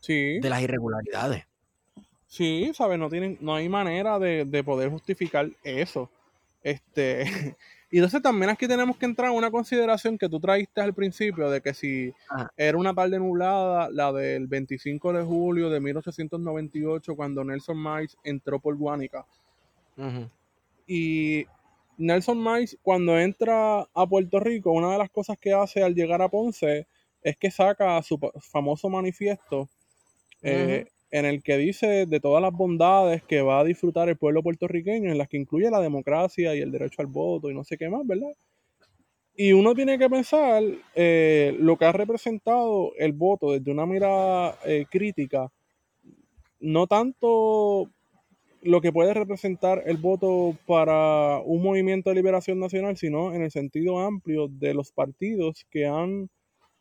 sí. 0.00 0.38
de 0.40 0.48
las 0.48 0.62
irregularidades. 0.62 1.46
Sí, 2.26 2.72
¿sabes? 2.74 2.98
No, 2.98 3.08
tienen, 3.08 3.38
no 3.40 3.54
hay 3.54 3.68
manera 3.68 4.18
de, 4.18 4.64
poder 4.64 4.90
justificar 4.90 5.48
eso. 5.62 6.10
Este, 6.62 7.24
y 7.94 7.98
entonces 7.98 8.22
también 8.22 8.50
aquí 8.50 8.66
tenemos 8.66 8.96
que 8.96 9.06
entrar 9.06 9.30
en 9.30 9.36
una 9.36 9.52
consideración 9.52 10.18
que 10.18 10.28
tú 10.28 10.40
traíste 10.40 10.80
al 10.80 10.92
principio 10.94 11.48
de 11.48 11.60
que 11.60 11.72
si 11.72 12.12
era 12.56 12.76
una 12.76 12.92
tarde 12.92 13.20
nublada, 13.20 13.88
la 13.88 14.12
del 14.12 14.48
25 14.48 15.12
de 15.12 15.22
julio 15.22 15.70
de 15.70 15.78
1898, 15.78 17.14
cuando 17.14 17.44
Nelson 17.44 17.80
Miles 17.80 18.16
entró 18.24 18.58
por 18.58 18.74
Guánica. 18.76 19.24
Y 20.88 21.46
Nelson 21.96 22.42
Miles, 22.42 22.76
cuando 22.82 23.16
entra 23.16 23.86
a 23.94 24.06
Puerto 24.08 24.40
Rico, 24.40 24.72
una 24.72 24.90
de 24.90 24.98
las 24.98 25.10
cosas 25.10 25.38
que 25.38 25.52
hace 25.52 25.84
al 25.84 25.94
llegar 25.94 26.20
a 26.20 26.28
Ponce 26.28 26.88
es 27.22 27.36
que 27.36 27.52
saca 27.52 28.02
su 28.02 28.18
famoso 28.40 28.88
manifiesto 28.88 29.68
eh, 30.42 30.88
en 31.14 31.26
el 31.26 31.44
que 31.44 31.56
dice 31.56 32.06
de 32.06 32.18
todas 32.18 32.42
las 32.42 32.52
bondades 32.52 33.22
que 33.22 33.40
va 33.40 33.60
a 33.60 33.64
disfrutar 33.64 34.08
el 34.08 34.16
pueblo 34.16 34.42
puertorriqueño, 34.42 35.12
en 35.12 35.16
las 35.16 35.28
que 35.28 35.36
incluye 35.36 35.70
la 35.70 35.78
democracia 35.80 36.56
y 36.56 36.60
el 36.60 36.72
derecho 36.72 37.02
al 37.02 37.06
voto 37.06 37.48
y 37.48 37.54
no 37.54 37.62
sé 37.62 37.78
qué 37.78 37.88
más, 37.88 38.04
¿verdad? 38.04 38.32
Y 39.36 39.52
uno 39.52 39.76
tiene 39.76 39.96
que 39.96 40.10
pensar 40.10 40.64
eh, 40.96 41.56
lo 41.60 41.76
que 41.76 41.84
ha 41.84 41.92
representado 41.92 42.90
el 42.98 43.12
voto 43.12 43.52
desde 43.52 43.70
una 43.70 43.86
mirada 43.86 44.58
eh, 44.66 44.86
crítica, 44.90 45.52
no 46.58 46.88
tanto 46.88 47.88
lo 48.62 48.80
que 48.80 48.92
puede 48.92 49.14
representar 49.14 49.84
el 49.86 49.98
voto 49.98 50.56
para 50.66 51.38
un 51.44 51.62
movimiento 51.62 52.10
de 52.10 52.16
liberación 52.16 52.58
nacional, 52.58 52.96
sino 52.96 53.32
en 53.32 53.42
el 53.42 53.52
sentido 53.52 54.00
amplio 54.00 54.48
de 54.48 54.74
los 54.74 54.90
partidos 54.90 55.64
que 55.70 55.86
han 55.86 56.28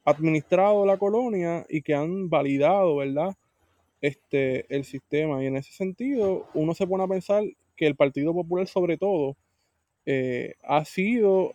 administrado 0.05 0.87
la 0.87 0.97
colonia 0.97 1.67
y 1.69 1.83
que 1.83 1.93
han 1.93 2.31
validado, 2.31 2.95
¿verdad? 2.95 3.35
Este, 4.03 4.65
el 4.67 4.83
sistema. 4.83 5.41
Y 5.41 5.47
en 5.47 5.55
ese 5.55 5.71
sentido, 5.71 6.45
uno 6.53 6.73
se 6.73 6.85
pone 6.85 7.05
a 7.05 7.07
pensar 7.07 7.45
que 7.77 7.87
el 7.87 7.95
Partido 7.95 8.33
Popular, 8.33 8.67
sobre 8.67 8.97
todo, 8.97 9.37
eh, 10.05 10.55
ha 10.61 10.83
sido 10.83 11.53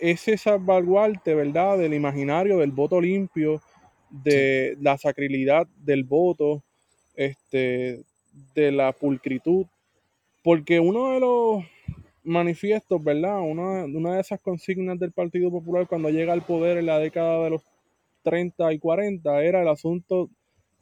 ese 0.00 0.38
salvaguarte, 0.38 1.34
¿verdad?, 1.34 1.76
del 1.76 1.92
imaginario 1.92 2.56
del 2.56 2.72
voto 2.72 3.02
limpio, 3.02 3.60
de 4.08 4.78
la 4.80 4.96
sacrilidad 4.96 5.66
del 5.76 6.04
voto, 6.04 6.62
este, 7.16 8.02
de 8.54 8.72
la 8.72 8.92
pulcritud, 8.92 9.66
porque 10.42 10.80
uno 10.80 11.12
de 11.12 11.20
los 11.20 11.64
manifiestos, 12.22 13.04
¿verdad? 13.04 13.42
Una, 13.42 13.84
una 13.84 14.14
de 14.14 14.22
esas 14.22 14.40
consignas 14.40 14.98
del 14.98 15.12
Partido 15.12 15.50
Popular 15.50 15.86
cuando 15.86 16.08
llega 16.08 16.32
al 16.32 16.46
poder 16.46 16.78
en 16.78 16.86
la 16.86 16.98
década 16.98 17.44
de 17.44 17.50
los 17.50 17.62
30 18.22 18.72
y 18.72 18.78
40 18.78 19.44
era 19.44 19.60
el 19.60 19.68
asunto 19.68 20.30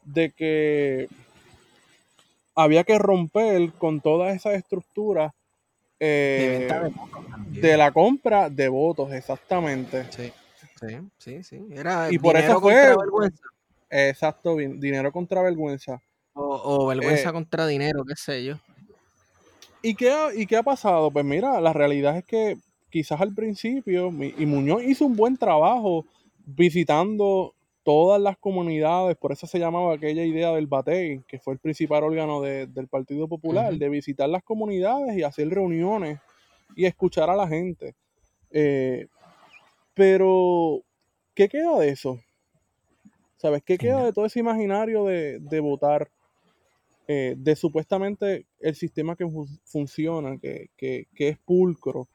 de 0.05 0.31
que 0.31 1.09
había 2.55 2.85
que 2.85 2.99
romper 2.99 3.73
con 3.73 4.01
todas 4.01 4.35
esas 4.37 4.55
estructuras 4.55 5.33
eh, 6.01 6.69
de, 7.49 7.77
la 7.77 7.93
compra 7.93 8.51
de 8.51 8.69
votos, 8.69 9.13
exactamente. 9.13 10.05
Sí, 10.11 10.33
sí, 10.81 10.97
sí, 11.19 11.45
sí. 11.45 11.67
Era 11.71 12.11
y 12.11 12.19
por 12.19 12.37
eso 12.37 12.61
fue 12.61 12.97
vergüenza. 12.97 13.45
Exacto, 13.89 14.57
dinero 14.57 15.13
contra 15.13 15.43
vergüenza. 15.43 16.03
O, 16.35 16.87
vergüenza 16.87 17.29
eh, 17.29 17.33
contra 17.33 17.67
dinero, 17.67 18.05
qué 18.05 18.17
sé 18.17 18.45
yo. 18.45 18.59
¿y 19.83 19.95
qué, 19.95 20.13
¿Y 20.35 20.47
qué 20.47 20.57
ha 20.57 20.63
pasado? 20.63 21.11
Pues 21.11 21.25
mira, 21.25 21.61
la 21.61 21.73
realidad 21.73 22.17
es 22.17 22.25
que 22.25 22.57
quizás 22.91 23.21
al 23.21 23.35
principio, 23.35 24.09
y 24.09 24.47
Muñoz 24.47 24.83
hizo 24.85 25.05
un 25.05 25.17
buen 25.17 25.37
trabajo 25.37 26.05
visitando 26.45 27.55
todas 27.83 28.21
las 28.21 28.39
comunidades, 28.39 29.17
por 29.17 29.33
eso 29.33 29.47
se 29.47 29.59
llamaba 29.59 29.95
aquella 29.95 30.25
idea 30.25 30.53
del 30.53 30.67
BATEI, 30.67 31.23
que 31.27 31.39
fue 31.39 31.55
el 31.55 31.59
principal 31.59 32.05
órgano 32.05 32.41
del 32.41 32.89
Partido 32.89 33.29
Popular, 33.29 33.75
de 33.75 33.89
visitar 33.89 34.29
las 34.29 34.43
comunidades 34.43 35.17
y 35.17 35.23
hacer 35.23 35.49
reuniones 35.49 36.21
y 36.77 36.87
escuchar 36.87 37.29
a 37.31 37.37
la 37.37 37.49
gente. 37.49 37.95
Eh, 38.51 39.09
pero, 39.95 40.83
¿qué 41.35 41.49
queda 41.49 41.79
de 41.79 41.89
eso? 41.89 42.21
¿Sabes? 43.37 43.63
¿Qué 43.65 43.77
queda 43.77 44.05
de 44.05 44.13
todo 44.13 44.27
ese 44.27 44.39
imaginario 44.39 45.05
de, 45.05 45.61
votar? 45.61 46.09
Eh, 47.09 47.35
de 47.37 47.57
supuestamente 47.57 48.47
el 48.61 48.77
sistema 48.77 49.17
que 49.17 49.27
funciona, 49.65 50.39
que, 50.39 50.71
es 51.19 51.39
pulcro, 51.39 52.09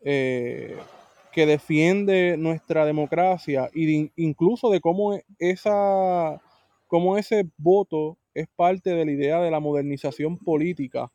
eh, 0.00 0.76
que 1.38 1.46
defiende 1.46 2.36
nuestra 2.36 2.84
democracia 2.84 3.70
y 3.72 4.10
incluso 4.16 4.70
de 4.70 4.80
cómo 4.80 5.14
e, 5.14 5.24
esa 5.38 6.42
cómo 6.88 7.16
ese 7.16 7.48
voto 7.56 8.18
es 8.34 8.48
parte 8.56 8.90
de 8.90 9.04
la 9.04 9.12
idea 9.12 9.40
de 9.40 9.52
la 9.52 9.60
modernización 9.60 10.36
política 10.36 11.12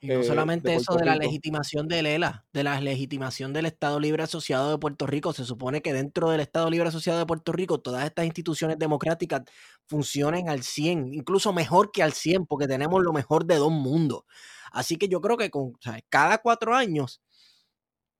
y 0.00 0.08
no 0.08 0.20
eh, 0.20 0.24
solamente 0.24 0.74
eso 0.74 0.96
de 0.96 1.06
la 1.06 1.16
legitimación 1.16 1.88
del 1.88 2.04
ELA, 2.04 2.44
de 2.52 2.62
la 2.62 2.78
legitimación 2.78 3.54
del 3.54 3.64
Estado 3.64 3.98
Libre 4.00 4.24
Asociado 4.24 4.70
de 4.70 4.76
Puerto 4.76 5.06
Rico. 5.06 5.32
Se 5.32 5.46
supone 5.46 5.80
que 5.80 5.94
dentro 5.94 6.28
del 6.28 6.40
Estado 6.40 6.68
Libre 6.68 6.88
Asociado 6.88 7.18
de 7.18 7.24
Puerto 7.24 7.52
Rico 7.52 7.80
todas 7.80 8.04
estas 8.04 8.26
instituciones 8.26 8.78
democráticas 8.78 9.44
funcionen 9.86 10.50
al 10.50 10.62
100, 10.62 11.14
incluso 11.14 11.54
mejor 11.54 11.90
que 11.90 12.02
al 12.02 12.12
100, 12.12 12.44
porque 12.44 12.68
tenemos 12.68 13.02
lo 13.02 13.14
mejor 13.14 13.46
de 13.46 13.54
dos 13.54 13.72
mundos. 13.72 14.24
Así 14.72 14.96
que 14.96 15.08
yo 15.08 15.22
creo 15.22 15.38
que 15.38 15.48
con 15.48 15.72
cada 16.10 16.36
cuatro 16.36 16.74
años 16.74 17.22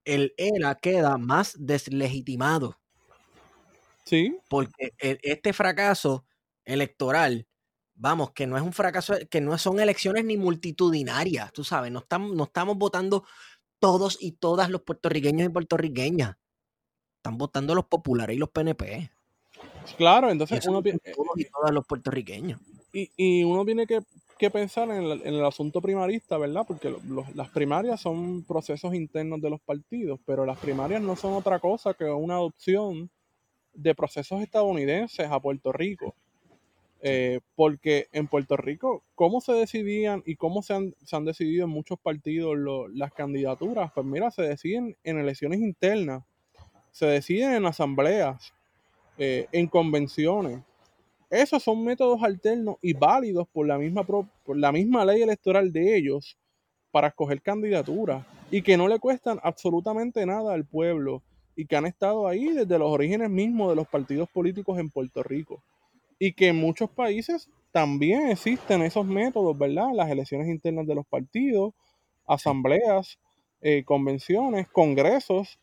el 0.04 0.34
ELA 0.36 0.74
queda 0.76 1.18
más 1.18 1.54
deslegitimado. 1.58 2.78
Sí. 4.04 4.36
Porque 4.48 4.92
e, 4.98 5.18
este 5.22 5.52
fracaso 5.52 6.24
electoral 6.64 7.46
vamos, 7.94 8.32
que 8.32 8.46
no 8.46 8.56
es 8.56 8.62
un 8.62 8.72
fracaso, 8.72 9.14
que 9.30 9.40
no 9.40 9.56
son 9.58 9.80
elecciones 9.80 10.24
ni 10.24 10.36
multitudinarias, 10.36 11.52
tú 11.52 11.64
sabes, 11.64 11.92
no 11.92 12.00
estamos, 12.00 12.34
no 12.34 12.44
estamos 12.44 12.76
votando 12.76 13.24
todos 13.78 14.18
y 14.20 14.32
todas 14.32 14.70
los 14.70 14.82
puertorriqueños 14.82 15.46
y 15.46 15.50
puertorriqueñas. 15.50 16.36
Están 17.16 17.38
votando 17.38 17.74
los 17.74 17.86
populares 17.86 18.36
y 18.36 18.38
los 18.38 18.50
PNP. 18.50 19.10
Claro, 19.96 20.30
entonces 20.30 20.66
uno 20.66 20.82
tiene 20.82 20.98
todos 21.14 21.36
y 21.36 21.44
todas 21.44 21.70
los 21.72 21.86
puertorriqueños. 21.86 22.60
Y, 22.92 23.44
uno 23.44 23.64
tiene 23.64 23.86
que, 23.86 24.00
pensar 24.50 24.90
en 24.90 25.04
el, 25.04 25.44
asunto 25.44 25.80
primarista, 25.80 26.38
¿verdad? 26.38 26.64
Porque 26.66 26.94
las 27.34 27.48
primarias 27.50 28.00
son 28.00 28.44
procesos 28.44 28.94
internos 28.94 29.40
de 29.40 29.50
los 29.50 29.60
partidos, 29.60 30.20
pero 30.24 30.44
las 30.44 30.58
primarias 30.58 31.02
no 31.02 31.16
son 31.16 31.34
otra 31.34 31.58
cosa 31.58 31.94
que 31.94 32.04
una 32.04 32.34
adopción 32.34 33.10
de 33.74 33.94
procesos 33.94 34.42
estadounidenses 34.42 35.30
a 35.30 35.40
Puerto 35.40 35.72
Rico. 35.72 36.14
Eh, 37.06 37.40
porque 37.54 38.08
en 38.12 38.28
Puerto 38.28 38.56
Rico, 38.56 39.02
¿cómo 39.14 39.42
se 39.42 39.52
decidían 39.52 40.22
y 40.24 40.36
cómo 40.36 40.62
se 40.62 40.72
han, 40.72 40.94
se 41.04 41.14
han 41.14 41.26
decidido 41.26 41.64
en 41.64 41.70
muchos 41.70 41.98
partidos 41.98 42.56
las 42.94 43.12
candidaturas? 43.12 43.92
Pues 43.94 44.06
mira, 44.06 44.30
se 44.30 44.40
deciden 44.40 44.96
en 45.04 45.18
elecciones 45.18 45.60
internas, 45.60 46.24
se 46.92 47.04
deciden 47.04 47.52
en 47.52 47.66
asambleas, 47.66 48.54
eh, 49.18 49.48
en 49.52 49.66
convenciones. 49.66 50.62
Esos 51.34 51.64
son 51.64 51.82
métodos 51.82 52.22
alternos 52.22 52.76
y 52.80 52.92
válidos 52.92 53.48
por 53.48 53.66
la 53.66 53.76
misma, 53.76 54.06
la 54.46 54.70
misma 54.70 55.04
ley 55.04 55.20
electoral 55.20 55.72
de 55.72 55.96
ellos 55.96 56.38
para 56.92 57.08
escoger 57.08 57.42
candidaturas 57.42 58.24
y 58.52 58.62
que 58.62 58.76
no 58.76 58.86
le 58.86 59.00
cuestan 59.00 59.40
absolutamente 59.42 60.24
nada 60.26 60.54
al 60.54 60.64
pueblo 60.64 61.24
y 61.56 61.66
que 61.66 61.74
han 61.74 61.86
estado 61.86 62.28
ahí 62.28 62.50
desde 62.50 62.78
los 62.78 62.88
orígenes 62.88 63.30
mismos 63.30 63.68
de 63.68 63.74
los 63.74 63.88
partidos 63.88 64.28
políticos 64.28 64.78
en 64.78 64.90
Puerto 64.90 65.24
Rico 65.24 65.60
y 66.20 66.34
que 66.34 66.50
en 66.50 66.56
muchos 66.56 66.88
países 66.88 67.50
también 67.72 68.28
existen 68.28 68.82
esos 68.82 69.04
métodos, 69.04 69.58
¿verdad? 69.58 69.88
Las 69.92 70.08
elecciones 70.12 70.46
internas 70.46 70.86
de 70.86 70.94
los 70.94 71.04
partidos, 71.04 71.74
asambleas, 72.28 73.18
eh, 73.60 73.82
convenciones, 73.84 74.68
congresos, 74.68 75.58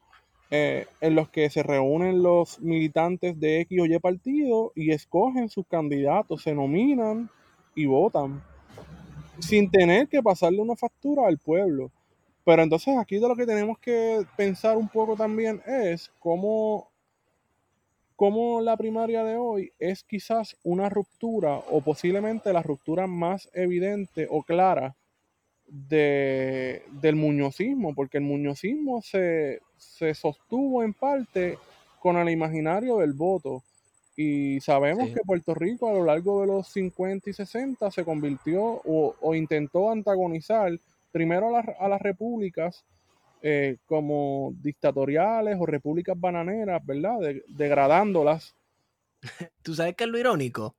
eh, 0.53 0.85
en 0.99 1.15
los 1.15 1.29
que 1.29 1.49
se 1.49 1.63
reúnen 1.63 2.21
los 2.21 2.59
militantes 2.59 3.39
de 3.39 3.61
X 3.61 3.79
o 3.79 3.85
Y 3.85 3.97
partido 3.99 4.73
y 4.75 4.91
escogen 4.91 5.47
sus 5.47 5.65
candidatos, 5.65 6.43
se 6.43 6.53
nominan 6.53 7.29
y 7.73 7.85
votan, 7.85 8.43
sin 9.39 9.71
tener 9.71 10.09
que 10.09 10.21
pasarle 10.21 10.59
una 10.59 10.75
factura 10.75 11.25
al 11.25 11.37
pueblo. 11.37 11.89
Pero 12.43 12.63
entonces 12.63 12.97
aquí 12.97 13.17
de 13.17 13.29
lo 13.29 13.35
que 13.37 13.45
tenemos 13.45 13.79
que 13.79 14.25
pensar 14.35 14.75
un 14.75 14.89
poco 14.89 15.15
también 15.15 15.61
es 15.65 16.11
cómo 16.19 16.91
como 18.17 18.61
la 18.61 18.77
primaria 18.77 19.23
de 19.23 19.37
hoy 19.37 19.71
es 19.79 20.03
quizás 20.03 20.55
una 20.63 20.89
ruptura 20.89 21.55
o 21.55 21.81
posiblemente 21.81 22.53
la 22.53 22.61
ruptura 22.61 23.07
más 23.07 23.49
evidente 23.53 24.27
o 24.29 24.43
clara 24.43 24.95
de, 25.71 26.83
del 26.91 27.15
muñozismo, 27.15 27.95
porque 27.95 28.17
el 28.17 28.23
muñozismo 28.23 29.01
se, 29.01 29.61
sostuvo 30.13 30.83
en 30.83 30.93
parte 30.93 31.57
con 31.99 32.17
el 32.17 32.29
imaginario 32.29 32.97
del 32.97 33.13
voto. 33.13 33.63
Y 34.17 34.59
sabemos 34.59 35.09
que 35.09 35.21
Puerto 35.25 35.53
Rico 35.55 35.89
a 35.89 35.93
lo 35.93 36.03
largo 36.03 36.41
de 36.41 36.47
los 36.47 36.67
50 36.67 37.29
y 37.29 37.33
60 37.33 37.89
se 37.89 38.03
convirtió 38.03 38.81
o, 38.83 39.33
intentó 39.33 39.89
antagonizar 39.89 40.77
primero 41.11 41.55
a, 41.55 41.61
a 41.61 41.87
las 41.87 42.01
repúblicas 42.01 42.83
eh, 43.41 43.77
como 43.85 44.53
dictatoriales 44.61 45.57
o 45.59 45.65
repúblicas 45.65 46.19
bananeras, 46.19 46.85
¿verdad? 46.85 47.17
degradándolas. 47.47 48.55
¿Tú 49.63 49.73
sabes 49.73 49.95
qué 49.95 50.03
es 50.03 50.09
lo 50.09 50.19
irónico? 50.19 50.75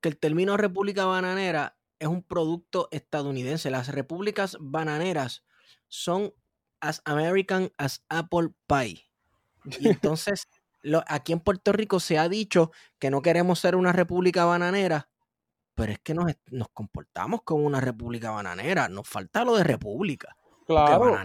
Que 0.00 0.10
el 0.10 0.18
término 0.18 0.56
república 0.56 1.06
bananera 1.06 1.74
es 2.02 2.08
un 2.08 2.22
producto 2.22 2.88
estadounidense. 2.90 3.70
Las 3.70 3.88
repúblicas 3.88 4.56
bananeras 4.60 5.44
son 5.88 6.34
as 6.80 7.00
American 7.04 7.70
as 7.78 8.04
apple 8.08 8.50
pie. 8.66 9.08
Y 9.64 9.88
entonces, 9.88 10.48
aquí 11.06 11.32
en 11.32 11.40
Puerto 11.40 11.72
Rico 11.72 12.00
se 12.00 12.18
ha 12.18 12.28
dicho 12.28 12.72
que 12.98 13.10
no 13.10 13.22
queremos 13.22 13.60
ser 13.60 13.76
una 13.76 13.92
república 13.92 14.44
bananera, 14.44 15.08
pero 15.74 15.92
es 15.92 16.00
que 16.00 16.12
nos, 16.12 16.26
nos 16.50 16.68
comportamos 16.70 17.42
como 17.42 17.64
una 17.64 17.80
república 17.80 18.32
bananera. 18.32 18.88
Nos 18.88 19.08
falta 19.08 19.44
lo 19.44 19.56
de 19.56 19.64
república. 19.64 20.36
Claro. 20.66 21.16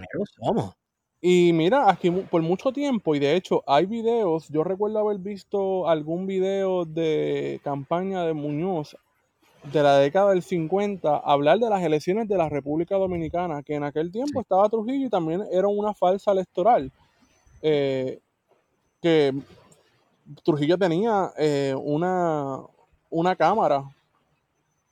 Y 1.19 1.51
mira, 1.53 1.89
aquí 1.89 2.11
por 2.11 2.43
mucho 2.43 2.71
tiempo, 2.71 3.15
y 3.15 3.19
de 3.19 3.35
hecho 3.35 3.63
hay 3.65 3.87
videos, 3.87 4.47
yo 4.49 4.63
recuerdo 4.63 4.99
haber 4.99 5.17
visto 5.17 5.89
algún 5.89 6.27
video 6.27 6.85
de 6.85 7.59
campaña 7.63 8.23
de 8.23 8.33
Muñoz 8.33 8.95
de 9.63 9.83
la 9.83 9.97
década 9.97 10.31
del 10.31 10.43
50, 10.43 11.17
hablar 11.17 11.59
de 11.59 11.69
las 11.69 11.83
elecciones 11.83 12.27
de 12.27 12.37
la 12.37 12.49
República 12.49 12.95
Dominicana, 12.95 13.63
que 13.63 13.75
en 13.75 13.83
aquel 13.83 14.11
tiempo 14.11 14.41
estaba 14.41 14.69
Trujillo 14.69 15.07
y 15.07 15.09
también 15.09 15.43
era 15.51 15.67
una 15.67 15.93
falsa 15.93 16.31
electoral. 16.31 16.91
Eh, 17.61 18.19
que 19.01 19.33
Trujillo 20.43 20.77
tenía 20.77 21.31
eh, 21.37 21.75
una, 21.77 22.59
una 23.09 23.35
cámara 23.35 23.83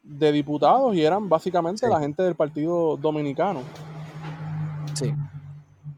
de 0.04 0.32
diputados 0.32 0.95
y 0.95 1.04
eran 1.04 1.28
básicamente 1.30 1.88
la 1.88 1.99
gente 1.99 2.23
del 2.23 2.36
Partido 2.36 2.97
Dominicano. 2.97 3.62
Sí. 4.93 5.13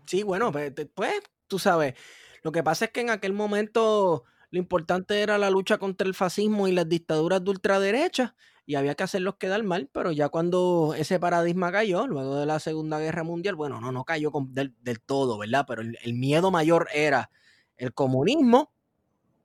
Sí, 0.05 0.23
bueno, 0.23 0.51
pues, 0.51 0.73
pues, 0.95 1.21
tú 1.47 1.59
sabes, 1.59 1.93
lo 2.41 2.51
que 2.51 2.63
pasa 2.63 2.85
es 2.85 2.91
que 2.91 3.01
en 3.01 3.09
aquel 3.09 3.33
momento 3.33 4.23
lo 4.49 4.59
importante 4.59 5.21
era 5.21 5.37
la 5.37 5.49
lucha 5.49 5.77
contra 5.77 6.07
el 6.07 6.13
fascismo 6.13 6.67
y 6.67 6.71
las 6.71 6.87
dictaduras 6.87 7.43
de 7.43 7.49
ultraderecha 7.49 8.35
y 8.67 8.75
había 8.75 8.93
que 8.93 9.03
hacerlos 9.03 9.37
quedar 9.37 9.63
mal, 9.63 9.89
pero 9.91 10.11
ya 10.11 10.29
cuando 10.29 10.93
ese 10.95 11.19
paradigma 11.19 11.71
cayó, 11.71 12.05
luego 12.05 12.35
de 12.35 12.45
la 12.45 12.59
Segunda 12.59 12.99
Guerra 12.99 13.23
Mundial, 13.23 13.55
bueno, 13.55 13.81
no, 13.81 13.91
no 13.91 14.03
cayó 14.03 14.31
del, 14.49 15.01
todo, 15.01 15.39
¿verdad? 15.39 15.65
Pero 15.67 15.81
el, 15.81 15.97
el, 16.03 16.13
miedo 16.13 16.51
mayor 16.51 16.87
era 16.93 17.31
el 17.77 17.93
comunismo 17.93 18.69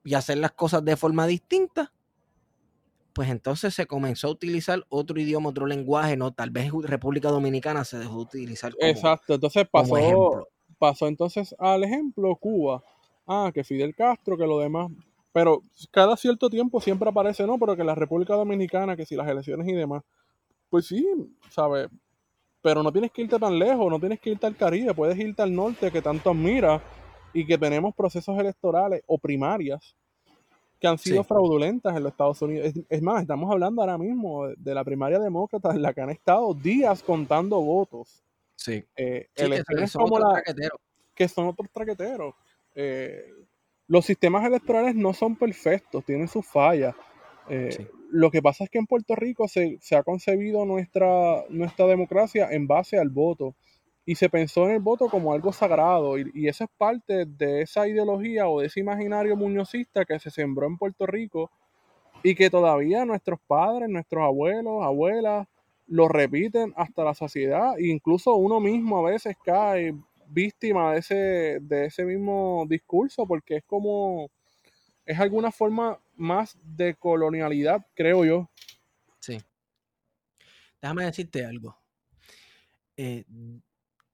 y 0.03 0.13
hacer 0.13 0.37
las 0.37 0.51
cosas 0.51 0.85
de 0.85 0.95
forma 0.97 1.25
distinta 1.25 1.91
pues 3.13 3.29
entonces 3.29 3.73
se 3.73 3.85
comenzó 3.85 4.27
a 4.27 4.31
utilizar 4.31 4.83
otro 4.89 5.19
idioma, 5.19 5.49
otro 5.49 5.67
lenguaje, 5.67 6.17
¿no? 6.17 6.33
Tal 6.33 6.49
vez 6.49 6.71
República 6.83 7.29
Dominicana 7.29 7.85
se 7.85 7.99
dejó 7.99 8.15
de 8.15 8.21
utilizar 8.21 8.73
como, 8.73 8.87
Exacto, 8.87 9.35
entonces 9.35 9.67
pasó, 9.71 10.47
pasó 10.79 11.07
entonces 11.07 11.55
al 11.59 11.83
ejemplo 11.83 12.35
Cuba. 12.35 12.83
Ah, 13.25 13.51
que 13.53 13.63
Fidel 13.63 13.95
Castro, 13.95 14.35
que 14.35 14.45
lo 14.45 14.59
demás. 14.59 14.91
Pero 15.33 15.63
cada 15.91 16.15
cierto 16.15 16.49
tiempo 16.49 16.79
siempre 16.79 17.09
aparece, 17.09 17.45
¿no? 17.45 17.57
Pero 17.57 17.75
que 17.75 17.83
la 17.83 17.95
República 17.95 18.35
Dominicana, 18.35 18.95
que 18.95 19.05
si 19.05 19.15
las 19.15 19.27
elecciones 19.27 19.67
y 19.67 19.73
demás. 19.73 20.03
Pues 20.69 20.85
sí, 20.85 21.05
¿sabes? 21.49 21.89
Pero 22.61 22.81
no 22.83 22.91
tienes 22.91 23.11
que 23.11 23.23
irte 23.23 23.37
tan 23.39 23.57
lejos, 23.59 23.89
no 23.89 23.99
tienes 23.99 24.19
que 24.19 24.29
irte 24.29 24.45
al 24.45 24.55
Caribe, 24.55 24.93
puedes 24.93 25.17
irte 25.17 25.41
al 25.41 25.53
norte 25.53 25.91
que 25.91 26.01
tanto 26.01 26.29
admira 26.29 26.81
y 27.33 27.45
que 27.45 27.57
tenemos 27.57 27.95
procesos 27.95 28.37
electorales 28.37 29.03
o 29.07 29.17
primarias 29.17 29.95
que 30.79 30.87
han 30.87 30.97
sido 30.97 31.23
fraudulentas 31.23 31.95
en 31.95 32.03
los 32.03 32.11
Estados 32.11 32.41
Unidos. 32.41 32.73
Es, 32.89 33.01
más, 33.01 33.21
estamos 33.21 33.49
hablando 33.51 33.81
ahora 33.81 33.97
mismo 33.97 34.47
de 34.49 34.75
la 34.75 34.83
primaria 34.83 35.17
demócrata 35.17 35.71
en 35.71 35.81
la 35.81 35.93
que 35.93 36.01
han 36.01 36.09
estado 36.09 36.53
días 36.53 37.01
contando 37.01 37.59
votos. 37.61 38.21
Sí. 38.55 38.83
Eh, 38.95 39.29
que, 39.33 39.87
son 39.87 40.03
como 40.03 40.19
la, 40.19 40.43
que 41.15 41.27
son 41.27 41.47
otros 41.47 41.69
traqueteros. 41.71 42.35
Eh, 42.75 43.31
los 43.93 44.07
sistemas 44.07 44.43
electorales 44.43 44.95
no 44.95 45.13
son 45.13 45.35
perfectos, 45.35 46.03
tienen 46.03 46.27
sus 46.27 46.47
fallas. 46.47 46.95
Eh, 47.47 47.87
lo 48.09 48.31
que 48.31 48.41
pasa 48.41 48.63
es 48.63 48.71
que 48.71 48.79
en 48.79 48.87
Puerto 48.87 49.15
Rico 49.15 49.47
se, 49.47 49.77
ha 49.95 50.01
concebido 50.01 50.65
nuestra, 50.65 51.43
nuestra 51.49 51.85
democracia 51.85 52.47
en 52.49 52.65
base 52.65 52.97
al 52.97 53.09
voto. 53.09 53.53
Y 54.03 54.15
se 54.15 54.29
pensó 54.29 54.65
en 54.65 54.71
el 54.71 54.79
voto 54.79 55.09
como 55.09 55.31
algo 55.31 55.53
sagrado. 55.53 56.17
Y, 56.17 56.31
y, 56.33 56.47
eso 56.47 56.63
es 56.63 56.71
parte 56.75 57.27
de 57.27 57.61
esa 57.61 57.87
ideología 57.87 58.47
o 58.47 58.61
de 58.61 58.65
ese 58.65 58.79
imaginario 58.79 59.37
muñozista 59.37 60.05
que 60.05 60.17
se 60.17 60.31
sembró 60.31 60.65
en 60.65 60.79
Puerto 60.79 61.05
Rico 61.05 61.51
y 62.23 62.33
que 62.33 62.49
todavía 62.49 63.05
nuestros 63.05 63.39
padres, 63.45 63.89
nuestros 63.89 64.23
abuelos, 64.23 64.83
abuelas 64.83 65.47
lo 65.85 66.07
repiten 66.07 66.73
hasta 66.75 67.03
la 67.03 67.13
saciedad. 67.13 67.77
E 67.77 67.89
incluso 67.89 68.33
uno 68.33 68.59
mismo 68.59 68.97
a 69.05 69.11
veces 69.11 69.35
cae 69.45 69.93
víctima 70.33 70.93
de 70.93 70.99
ese, 70.99 71.59
de 71.61 71.85
ese 71.85 72.05
mismo 72.05 72.65
discurso 72.67 73.25
porque 73.27 73.57
es 73.57 73.63
como 73.65 74.29
es 75.05 75.19
alguna 75.19 75.51
forma 75.51 75.99
más 76.15 76.57
de 76.63 76.95
colonialidad, 76.95 77.85
creo 77.93 78.25
yo. 78.25 78.49
Sí. 79.19 79.41
Déjame 80.81 81.05
decirte 81.05 81.45
algo. 81.45 81.77
Eh, 82.95 83.25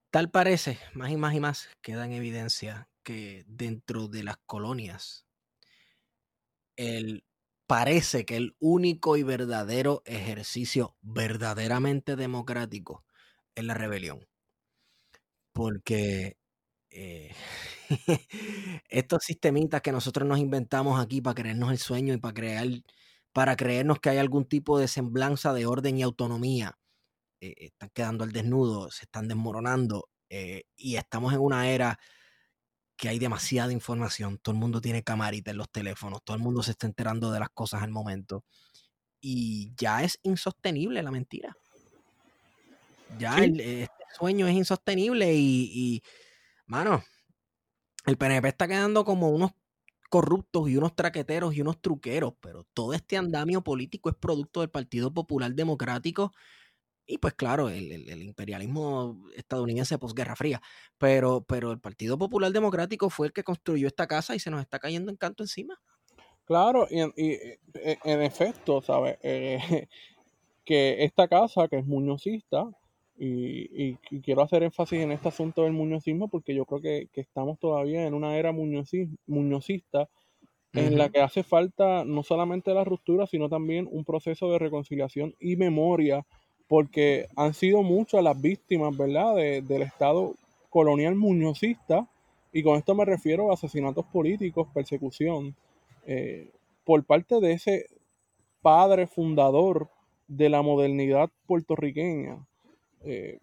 tal 0.10 0.32
parece, 0.32 0.79
más 0.93 1.12
y 1.12 1.17
más 1.17 1.36
y 1.36 1.39
más, 1.39 1.69
queda 1.82 2.05
en 2.05 2.13
evidencia 2.13 2.89
que 3.03 3.43
dentro 3.47 4.08
de 4.08 4.23
las 4.23 4.38
colonias, 4.45 5.25
el, 6.75 7.23
parece 7.67 8.25
que 8.25 8.38
el 8.38 8.55
único 8.60 9.17
y 9.17 9.23
verdadero 9.23 10.01
ejercicio 10.05 10.95
verdaderamente 11.01 12.15
democrático 12.15 13.03
es 13.55 13.63
la 13.63 13.73
rebelión. 13.73 14.28
Porque 15.59 16.37
eh, 16.89 17.35
estos 18.89 19.25
sistemitas 19.25 19.81
que 19.81 19.91
nosotros 19.91 20.25
nos 20.25 20.39
inventamos 20.39 20.97
aquí 21.01 21.19
para 21.19 21.35
creernos 21.35 21.71
el 21.71 21.79
sueño 21.79 22.13
y 22.13 22.17
para 22.17 22.33
crear, 22.33 22.65
para 23.33 23.57
creernos 23.57 23.99
que 23.99 24.09
hay 24.09 24.19
algún 24.19 24.45
tipo 24.45 24.79
de 24.79 24.87
semblanza 24.87 25.51
de 25.51 25.65
orden 25.65 25.97
y 25.97 26.03
autonomía, 26.03 26.79
eh, 27.41 27.55
están 27.57 27.89
quedando 27.93 28.23
al 28.23 28.31
desnudo, 28.31 28.89
se 28.89 29.03
están 29.03 29.27
desmoronando 29.27 30.07
eh, 30.29 30.63
y 30.77 30.95
estamos 30.95 31.33
en 31.33 31.41
una 31.41 31.69
era 31.69 31.99
que 32.95 33.09
hay 33.09 33.19
demasiada 33.19 33.73
información, 33.73 34.37
todo 34.37 34.55
el 34.55 34.61
mundo 34.61 34.79
tiene 34.79 35.03
camarita 35.03 35.51
en 35.51 35.57
los 35.57 35.69
teléfonos, 35.69 36.23
todo 36.23 36.37
el 36.37 36.41
mundo 36.41 36.63
se 36.63 36.71
está 36.71 36.87
enterando 36.87 37.33
de 37.33 37.41
las 37.41 37.49
cosas 37.49 37.83
al 37.83 37.91
momento 37.91 38.45
y 39.19 39.73
ya 39.75 40.03
es 40.03 40.19
insostenible 40.23 41.03
la 41.03 41.11
mentira. 41.11 41.53
Ya 43.17 43.39
el, 43.39 43.59
este 43.59 43.98
sueño 44.15 44.47
es 44.47 44.55
insostenible 44.55 45.33
y, 45.33 45.71
y 45.73 46.03
mano, 46.65 47.03
el 48.05 48.17
PNP 48.17 48.47
está 48.47 48.67
quedando 48.67 49.05
como 49.05 49.29
unos 49.29 49.51
corruptos 50.09 50.69
y 50.69 50.77
unos 50.77 50.95
traqueteros 50.95 51.55
y 51.55 51.61
unos 51.61 51.81
truqueros, 51.81 52.33
pero 52.41 52.65
todo 52.73 52.93
este 52.93 53.17
andamio 53.17 53.61
político 53.63 54.09
es 54.09 54.15
producto 54.15 54.61
del 54.61 54.69
Partido 54.69 55.13
Popular 55.13 55.53
Democrático 55.53 56.31
y 57.11 57.17
pues 57.17 57.33
claro, 57.33 57.69
el, 57.69 58.21
imperialismo 58.21 59.27
estadounidense 59.35 59.97
posguerra 59.97 60.35
fría, 60.35 60.61
pero, 60.99 61.41
pero 61.41 61.71
el 61.71 61.79
Partido 61.79 62.19
Popular 62.19 62.51
Democrático 62.51 63.09
fue 63.09 63.25
el 63.25 63.33
que 63.33 63.43
construyó 63.43 63.87
esta 63.87 64.05
casa 64.05 64.35
y 64.35 64.39
se 64.39 64.51
nos 64.51 64.61
está 64.61 64.77
cayendo 64.77 65.09
en 65.09 65.17
canto 65.17 65.41
encima. 65.41 65.81
Claro, 66.45 66.87
y 66.87 66.99
en, 66.99 67.11
e, 67.17 67.59
en 68.03 68.21
efecto, 68.21 68.83
¿sabes? 68.83 69.17
Eh, 69.23 69.87
que 70.65 71.03
esta 71.03 71.27
casa, 71.27 71.67
que 71.67 71.79
es 71.79 71.85
muñozista, 71.87 72.69
y, 73.21 73.95
quiero 74.23 74.41
hacer 74.41 74.63
énfasis 74.63 74.99
en 74.99 75.12
este 75.12 75.27
asunto 75.27 75.63
del 75.63 75.73
muñozismo 75.73 76.29
porque 76.29 76.55
yo 76.55 76.65
creo 76.65 76.82
que, 76.82 77.10
estamos 77.13 77.60
todavía 77.60 78.08
en 78.08 78.13
una 78.13 78.38
era 78.38 78.53
muñozista 78.53 80.08
en 80.73 80.97
la 80.97 81.10
que 81.10 81.19
hace 81.19 81.43
falta 81.43 82.05
no 82.05 82.23
solamente 82.23 82.73
la 82.73 82.84
ruptura, 82.84 83.25
sino 83.27 83.49
también 83.49 83.88
un 83.91 84.05
proceso 84.05 84.51
de 84.51 84.60
reconciliación 84.60 85.36
y 85.39 85.55
memoria, 85.55 86.25
porque 86.67 87.27
han 87.36 87.55
sido 87.55 87.82
muchas 87.82 88.23
las 88.23 88.39
víctimas, 88.39 88.95
¿verdad?, 88.95 89.36
del 89.36 89.82
Estado 89.82 90.36
colonial 90.69 91.15
muñozista, 91.15 92.08
y 92.53 92.62
con 92.63 92.77
esto 92.77 92.93
me 92.93 93.05
refiero 93.05 93.49
a 93.49 93.55
asesinatos 93.55 94.05
políticos, 94.05 94.67
persecución, 94.73 95.55
eh, 96.05 96.51
por 96.86 97.03
parte 97.03 97.39
de 97.39 97.53
ese 97.53 97.88
padre 98.62 99.08
fundador 99.08 99.89
de 100.27 100.49
la 100.49 100.62
modernidad 100.62 101.29
puertorriqueña. 101.47 102.47
Eh, 103.03 103.39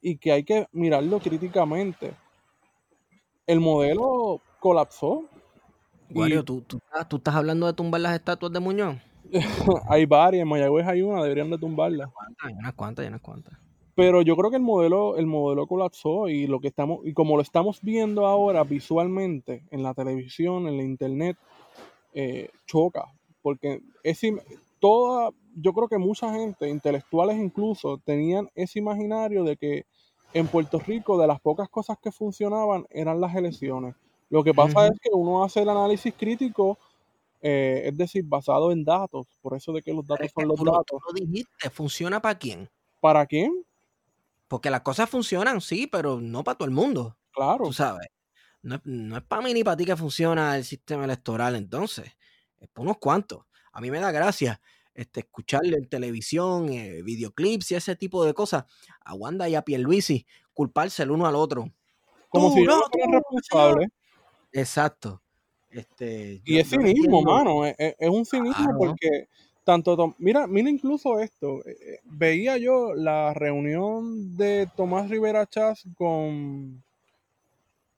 y 0.00 0.16
que 0.16 0.32
hay 0.32 0.44
que 0.44 0.66
mirarlo 0.72 1.18
críticamente. 1.18 2.14
El 3.46 3.60
modelo 3.60 4.40
colapsó. 4.58 5.24
Wario, 6.12 6.44
¿tú, 6.44 6.62
tú, 6.62 6.80
estás 7.16 7.34
hablando 7.34 7.66
de 7.66 7.72
tumbar 7.72 8.00
las 8.00 8.14
estatuas 8.14 8.52
de 8.52 8.60
Muñoz? 8.60 8.96
hay 9.88 10.06
varias, 10.06 10.42
en 10.42 10.48
Mayagüez 10.48 10.86
hay 10.86 11.02
una, 11.02 11.22
deberían 11.22 11.50
de 11.50 11.58
tumbarla. 11.58 12.10
Hay 12.42 12.54
unas 12.54 12.74
cuantas, 12.74 13.04
hay 13.04 13.08
unas 13.08 13.20
cuantas. 13.20 13.58
Pero 13.94 14.22
yo 14.22 14.36
creo 14.36 14.50
que 14.50 14.56
el 14.56 14.62
modelo, 14.62 15.16
el 15.16 15.26
modelo 15.26 15.66
colapsó 15.66 16.28
y 16.28 16.46
lo 16.46 16.60
que 16.60 16.68
estamos, 16.68 17.00
y 17.04 17.12
como 17.12 17.36
lo 17.36 17.42
estamos 17.42 17.80
viendo 17.82 18.26
ahora 18.26 18.64
visualmente 18.64 19.62
en 19.70 19.82
la 19.82 19.94
televisión, 19.94 20.66
en 20.68 20.76
la 20.76 20.82
internet, 20.82 21.36
eh, 22.14 22.50
choca. 22.66 23.04
Porque 23.42 23.82
es 24.02 24.20
toda, 24.78 25.30
yo 25.54 25.72
creo 25.72 25.88
que 25.88 25.98
mucha 25.98 26.32
gente, 26.32 26.68
intelectuales 26.68 27.38
incluso, 27.38 27.98
tenían 28.04 28.48
ese 28.54 28.78
imaginario 28.78 29.44
de 29.44 29.56
que 29.56 29.86
en 30.32 30.46
Puerto 30.46 30.78
Rico 30.78 31.18
de 31.18 31.26
las 31.26 31.40
pocas 31.40 31.68
cosas 31.68 31.98
que 32.02 32.12
funcionaban 32.12 32.86
eran 32.90 33.20
las 33.20 33.34
elecciones. 33.34 33.94
Lo 34.28 34.44
que 34.44 34.54
pasa 34.54 34.86
es 34.86 34.92
que 35.00 35.10
uno 35.12 35.42
hace 35.42 35.62
el 35.62 35.68
análisis 35.68 36.14
crítico, 36.16 36.78
eh, 37.42 37.82
es 37.86 37.96
decir, 37.96 38.24
basado 38.24 38.70
en 38.70 38.84
datos, 38.84 39.26
por 39.42 39.56
eso 39.56 39.72
de 39.72 39.82
que 39.82 39.92
los 39.92 40.06
datos 40.06 40.30
son 40.32 40.46
los 40.46 40.58
datos. 40.62 41.00
Lo 41.06 41.12
dijiste, 41.12 41.70
¿funciona 41.70 42.22
para 42.22 42.38
quién? 42.38 42.70
¿Para 43.00 43.26
quién? 43.26 43.64
Porque 44.46 44.70
las 44.70 44.82
cosas 44.82 45.10
funcionan, 45.10 45.60
sí, 45.60 45.88
pero 45.88 46.20
no 46.20 46.44
para 46.44 46.58
todo 46.58 46.66
el 46.68 46.74
mundo. 46.74 47.16
Claro. 47.32 47.64
Tú 47.64 47.72
sabes. 47.72 48.06
No 48.62 48.80
no 48.84 49.16
es 49.16 49.22
para 49.22 49.42
mí 49.42 49.54
ni 49.54 49.64
para 49.64 49.76
ti 49.76 49.86
que 49.86 49.96
funciona 49.96 50.56
el 50.56 50.64
sistema 50.64 51.04
electoral 51.04 51.56
entonces. 51.56 52.12
Es 52.60 52.68
para 52.68 52.82
unos 52.82 52.98
cuantos 52.98 53.46
a 53.72 53.80
mí 53.80 53.90
me 53.90 54.00
da 54.00 54.10
gracia 54.10 54.60
este, 55.00 55.20
escucharle 55.20 55.78
en 55.78 55.88
televisión, 55.88 56.68
eh, 56.68 57.00
videoclips 57.02 57.70
y 57.70 57.74
ese 57.74 57.96
tipo 57.96 58.22
de 58.22 58.34
cosas 58.34 58.64
a 59.02 59.14
Wanda 59.14 59.48
y 59.48 59.54
a 59.54 59.62
Pierluisi 59.62 60.26
culparse 60.52 61.02
el 61.02 61.10
uno 61.10 61.26
al 61.26 61.36
otro. 61.36 61.72
Como 62.28 62.52
si 62.52 62.64
no, 62.64 62.82
fueran 62.92 63.12
responsables. 63.14 63.88
Exacto. 64.52 65.22
Este, 65.70 66.42
y 66.44 66.58
es 66.58 66.68
cinismo, 66.68 67.22
mano. 67.22 67.64
Es, 67.64 67.94
un 68.10 68.26
cinismo 68.26 68.76
porque 68.76 69.28
tanto. 69.64 70.14
Mira, 70.18 70.46
mira 70.46 70.68
incluso 70.68 71.18
esto. 71.18 71.64
Eh, 71.64 71.76
eh, 71.80 72.00
veía 72.04 72.58
yo 72.58 72.92
la 72.94 73.32
reunión 73.32 74.36
de 74.36 74.68
Tomás 74.76 75.08
Rivera 75.08 75.46
Chas 75.46 75.82
con 75.96 76.84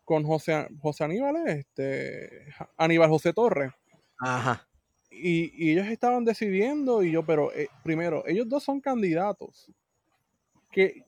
con 0.04 0.22
José, 0.24 0.68
José 0.80 1.04
Aníbal, 1.04 1.48
este, 1.48 2.46
Aníbal 2.76 3.08
José 3.08 3.32
Torres. 3.32 3.72
Ajá 4.18 4.68
y, 5.12 5.70
ellos 5.70 5.86
estaban 5.88 6.24
decidiendo, 6.24 7.02
y 7.02 7.12
yo, 7.12 7.24
pero 7.24 7.52
eh, 7.52 7.68
primero, 7.82 8.24
ellos 8.26 8.48
dos 8.48 8.62
son 8.62 8.80
candidatos. 8.80 9.70
¿Qué, 10.70 11.04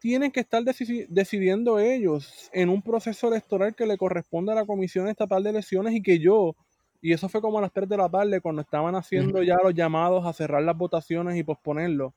tienen 0.00 0.30
que 0.30 0.38
estar 0.40 0.62
decidiendo 0.62 1.80
ellos 1.80 2.48
en 2.52 2.68
un 2.68 2.80
proceso 2.80 3.26
electoral 3.26 3.74
que 3.74 3.84
le 3.84 3.98
corresponde 3.98 4.52
a 4.52 4.54
la 4.54 4.64
Comisión 4.64 5.08
Estatal 5.08 5.42
de 5.42 5.50
Elecciones 5.50 5.94
y 5.94 6.00
que 6.02 6.20
yo, 6.20 6.54
y 7.02 7.12
eso 7.12 7.28
fue 7.28 7.40
como 7.40 7.58
a 7.58 7.62
las 7.62 7.72
3 7.72 7.88
de 7.88 7.96
la 7.96 8.08
tarde 8.08 8.40
cuando 8.40 8.62
estaban 8.62 8.94
haciendo 8.94 9.42
ya 9.42 9.56
los 9.62 9.74
llamados 9.74 10.24
a 10.24 10.32
cerrar 10.32 10.62
las 10.62 10.76
votaciones 10.76 11.36
y 11.36 11.42
posponerlo? 11.42 12.14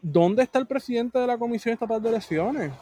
¿Dónde 0.00 0.44
está 0.44 0.60
el 0.60 0.68
presidente 0.68 1.18
de 1.18 1.26
la 1.26 1.36
Comisión 1.36 1.72
Estatal 1.72 2.00
de 2.00 2.10
Elecciones? 2.10 2.72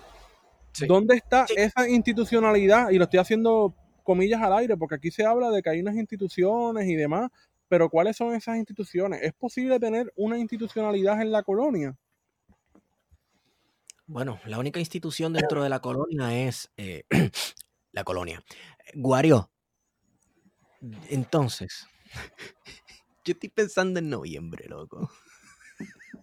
¿Dónde 0.87 1.17
está 1.17 1.47
esa 1.57 1.89
institucionalidad? 1.89 2.91
Y 2.91 2.99
lo 2.99 3.05
estoy 3.05 3.21
haciendo 3.21 3.75
comillas 4.05 4.41
al 4.41 4.53
aire, 4.53 4.77
porque 4.77 4.95
aquí 4.95 5.11
se 5.11 5.25
habla 5.25 5.51
de 5.51 5.63
que 5.63 5.71
hay 5.71 5.81
unas 5.81 5.97
instituciones 5.97 6.87
y 6.87 6.95
demás, 6.95 7.31
pero 7.69 7.91
¿cuáles 7.91 8.17
son 8.17 8.35
esas 8.35 8.57
instituciones? 8.57 9.21
¿Es 9.23 9.33
posible 9.33 9.81
tener 9.81 10.13
una 10.15 10.39
institucionalidad 10.39 11.21
en 11.21 11.33
la 11.33 11.43
colonia? 11.43 11.97
Bueno, 14.07 14.39
la 14.45 14.59
única 14.59 14.79
institución 14.79 15.33
dentro 15.33 15.63
de 15.63 15.71
la 15.71 15.81
colonia 15.81 16.47
es 16.47 16.71
eh, 16.77 17.05
la 17.93 18.05
colonia. 18.05 18.45
Guario, 18.95 19.51
entonces, 21.09 21.87
yo 23.25 23.33
estoy 23.33 23.49
pensando 23.49 23.99
en 23.99 24.11
noviembre, 24.11 24.67
loco. 24.69 25.11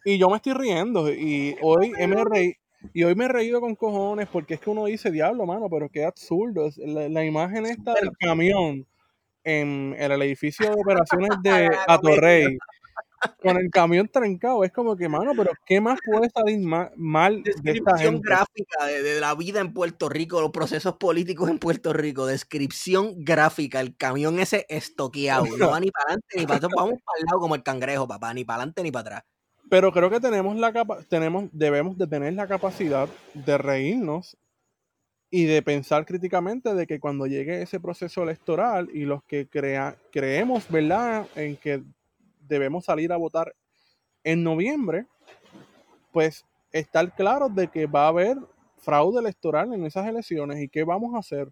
Y 0.06 0.18
yo 0.18 0.30
me 0.30 0.38
estoy 0.38 0.54
riendo, 0.54 1.12
y 1.12 1.56
hoy 1.62 1.92
MRI, 1.92 2.58
y 2.94 3.04
hoy 3.04 3.16
me 3.16 3.26
he 3.26 3.28
reído 3.28 3.62
con 3.62 3.76
cojones 3.76 4.28
porque 4.28 4.56
es 4.56 4.60
que 4.60 4.70
uno 4.70 4.86
dice, 4.86 5.12
diablo, 5.12 5.46
mano, 5.46 5.70
pero 5.70 5.90
qué 5.90 6.06
absurdo. 6.06 6.70
La, 6.78 7.24
imagen 7.24 7.66
esta 7.66 7.94
del 7.94 8.12
camión 8.20 8.86
en, 9.44 9.96
el 9.98 10.22
edificio 10.22 10.68
de 10.68 10.82
operaciones 10.82 11.30
de 11.44 11.70
Atorrey, 11.88 12.58
con 13.42 13.58
el 13.58 13.70
camión 13.70 14.08
trancado. 14.08 14.64
Es 14.64 14.72
como 14.72 14.96
que, 14.96 15.08
mano, 15.08 15.32
pero 15.38 15.52
¿qué 15.66 15.80
más 15.80 16.00
puede 16.04 16.30
salir 16.30 16.60
mal 16.96 17.44
de 17.44 17.52
esta 17.52 17.62
Descripción 17.62 18.14
gente? 18.16 18.30
gráfica 18.30 18.86
de, 18.86 19.04
de 19.04 19.20
la 19.20 19.36
vida 19.36 19.62
en 19.62 19.74
Puerto 19.74 20.10
Rico, 20.10 20.42
los 20.42 20.52
procesos 20.52 20.96
políticos 20.96 21.50
en 21.50 21.60
Puerto 21.60 21.94
Rico. 21.94 22.26
Descripción 22.26 23.24
gráfica. 23.24 23.80
El 23.80 23.96
camión 23.96 24.40
ese 24.40 24.66
estoqueado. 24.70 25.46
No 25.62 25.70
va 25.70 25.80
ni 25.80 25.92
para 25.92 26.06
adelante 26.06 26.38
ni 26.38 26.46
para 26.46 26.58
atrás. 26.58 26.72
Vamos 26.76 27.00
para 27.06 27.20
el 27.20 27.26
lado 27.26 27.40
como 27.40 27.56
el 27.56 27.64
cangrejo, 27.64 28.08
papá. 28.08 28.34
Ni 28.34 28.44
para 28.44 28.58
adelante 28.58 28.84
ni 28.84 28.92
para 28.92 29.02
atrás. 29.02 29.31
Pero 29.72 29.94
creo 29.94 30.10
que 30.10 30.20
tenemos 30.20 30.58
la 30.58 30.74
capa 30.74 31.02
tenemos, 31.04 31.46
debemos 31.54 31.98
de 31.98 32.06
tener 32.06 32.34
la 32.34 32.46
capacidad 32.46 33.08
de 33.34 33.58
reírnos 33.58 34.36
y 35.30 35.46
de 35.46 35.62
pensar 35.62 36.06
críticamente 36.06 36.76
de 36.76 36.86
que 36.86 37.00
cuando 37.00 37.26
llegue 37.26 37.62
ese 37.62 37.80
proceso 37.80 38.24
electoral 38.24 38.90
y 38.94 39.06
los 39.06 39.24
que 39.24 39.48
crea, 39.48 39.96
creemos, 40.12 40.70
¿verdad?, 40.70 41.26
en 41.38 41.56
que 41.56 41.82
debemos 42.50 42.84
salir 42.84 43.14
a 43.14 43.16
votar 43.16 43.56
en 44.26 44.44
noviembre, 44.44 45.06
pues 46.12 46.44
estar 46.74 47.16
claros 47.16 47.56
de 47.56 47.70
que 47.70 47.86
va 47.86 48.08
a 48.08 48.10
haber 48.10 48.38
fraude 48.80 49.22
electoral 49.22 49.74
en 49.74 49.86
esas 49.86 50.06
elecciones 50.06 50.60
y 50.60 50.68
qué 50.68 50.84
vamos 50.84 51.16
a 51.16 51.20
hacer. 51.20 51.48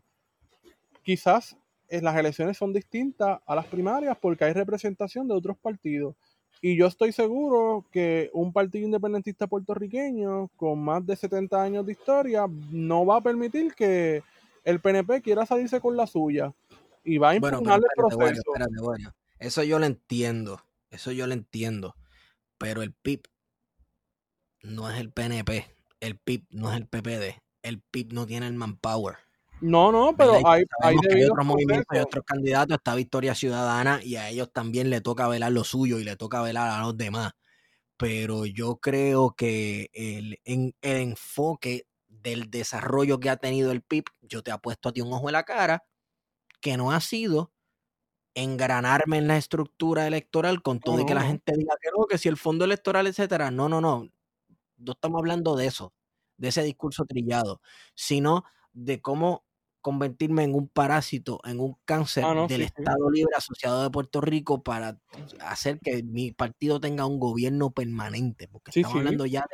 Quizás 1.03 1.55
eh, 1.87 2.01
las 2.01 2.17
elecciones 2.17 2.57
son 2.57 2.73
distintas 2.73 3.39
a 3.45 3.55
las 3.55 3.67
primarias 3.67 4.17
porque 4.19 4.43
hay 4.43 4.51
representación 4.51 5.25
de 5.25 5.35
otros 5.35 5.57
partidos. 5.57 6.17
Y 6.61 6.75
yo 6.75 6.87
estoy 6.87 7.11
seguro 7.13 7.85
que 7.91 8.29
un 8.33 8.51
partido 8.51 8.85
independentista 8.85 9.47
puertorriqueño 9.47 10.49
con 10.57 10.79
más 10.79 11.05
de 11.05 11.15
70 11.15 11.61
años 11.61 11.85
de 11.85 11.93
historia 11.93 12.47
no 12.71 13.05
va 13.05 13.17
a 13.17 13.21
permitir 13.21 13.73
que 13.73 14.23
el 14.65 14.81
PNP 14.81 15.21
quiera 15.21 15.45
salirse 15.45 15.79
con 15.79 15.95
la 15.95 16.05
suya 16.05 16.53
y 17.03 17.17
va 17.17 17.31
a 17.31 17.39
Bueno, 17.39 17.59
impugnar 17.59 17.79
el 17.79 17.85
proceso. 17.95 18.41
espérate. 18.55 19.13
Eso 19.39 19.63
yo 19.63 19.79
lo 19.79 19.85
entiendo. 19.85 20.61
Eso 20.91 21.11
yo 21.11 21.27
lo 21.27 21.33
entiendo. 21.33 21.95
Pero 22.57 22.81
el 22.81 22.91
PIB 22.91 23.21
no 24.63 24.89
es 24.91 24.99
el 24.99 25.11
PNP. 25.11 25.65
El 26.01 26.17
PIB 26.17 26.45
no 26.49 26.71
es 26.71 26.77
el 26.77 26.87
PPD. 26.87 27.41
El 27.61 27.79
PIB 27.79 28.13
no 28.13 28.25
tiene 28.25 28.47
el 28.47 28.53
manpower. 28.53 29.15
No, 29.61 29.91
no, 29.91 30.15
pero. 30.15 30.39
Y 30.39 30.43
hay, 30.45 30.63
hay 30.81 31.23
otros 31.25 31.45
movimientos 31.45 31.97
y 31.97 31.99
otros 31.99 32.23
candidatos. 32.25 32.77
Está 32.77 32.95
Victoria 32.95 33.35
Ciudadana 33.35 33.99
y 34.03 34.15
a 34.15 34.29
ellos 34.29 34.51
también 34.51 34.89
le 34.89 35.01
toca 35.01 35.27
velar 35.27 35.51
lo 35.51 35.63
suyo 35.63 35.99
y 35.99 36.03
le 36.03 36.15
toca 36.15 36.41
velar 36.41 36.69
a 36.69 36.81
los 36.81 36.97
demás. 36.97 37.33
Pero 37.97 38.45
yo 38.45 38.77
creo 38.77 39.35
que 39.35 39.89
el, 39.93 40.39
en, 40.45 40.73
el 40.81 40.97
enfoque 40.97 41.85
del 42.07 42.49
desarrollo 42.49 43.19
que 43.19 43.29
ha 43.29 43.37
tenido 43.37 43.71
el 43.71 43.81
PIB, 43.81 44.05
yo 44.21 44.41
te 44.41 44.51
apuesto 44.51 44.89
a 44.89 44.91
ti 44.93 45.01
un 45.01 45.11
ojo 45.13 45.29
en 45.29 45.33
la 45.33 45.43
cara, 45.43 45.83
que 46.61 46.77
no 46.77 46.91
ha 46.91 47.01
sido 47.01 47.51
engranarme 48.35 49.17
en 49.17 49.27
la 49.27 49.37
estructura 49.37 50.07
electoral 50.07 50.61
con 50.61 50.79
todo 50.79 51.01
y 51.01 51.05
que 51.05 51.13
la 51.15 51.23
gente 51.23 51.53
diga 51.57 51.75
que 51.81 51.89
no, 51.97 52.05
que 52.05 52.17
si 52.17 52.29
el 52.29 52.37
fondo 52.37 52.65
electoral, 52.65 53.07
etcétera. 53.07 53.51
No, 53.51 53.67
no, 53.67 53.81
no. 53.81 54.07
No 54.77 54.91
estamos 54.93 55.19
hablando 55.19 55.57
de 55.57 55.65
eso, 55.65 55.93
de 56.37 56.49
ese 56.49 56.63
discurso 56.63 57.03
trillado, 57.05 57.61
sino 57.95 58.45
de 58.71 59.01
cómo 59.01 59.45
convertirme 59.81 60.43
en 60.43 60.55
un 60.55 60.67
parásito, 60.67 61.39
en 61.45 61.59
un 61.59 61.77
cáncer 61.85 62.23
Ah, 62.25 62.33
no, 62.33 62.47
del 62.47 62.61
sí, 62.61 62.67
sí. 62.67 62.73
Estado 62.77 63.09
Libre 63.09 63.33
Asociado 63.35 63.83
de 63.83 63.89
Puerto 63.89 64.21
Rico 64.21 64.63
para 64.63 64.99
hacer 65.39 65.79
que 65.79 66.03
mi 66.03 66.31
partido 66.31 66.79
tenga 66.79 67.05
un 67.05 67.19
gobierno 67.19 67.71
permanente, 67.71 68.47
porque 68.47 68.71
Sí, 68.71 68.81
estamos 68.81 68.97
hablando 68.99 69.25
ya 69.25 69.45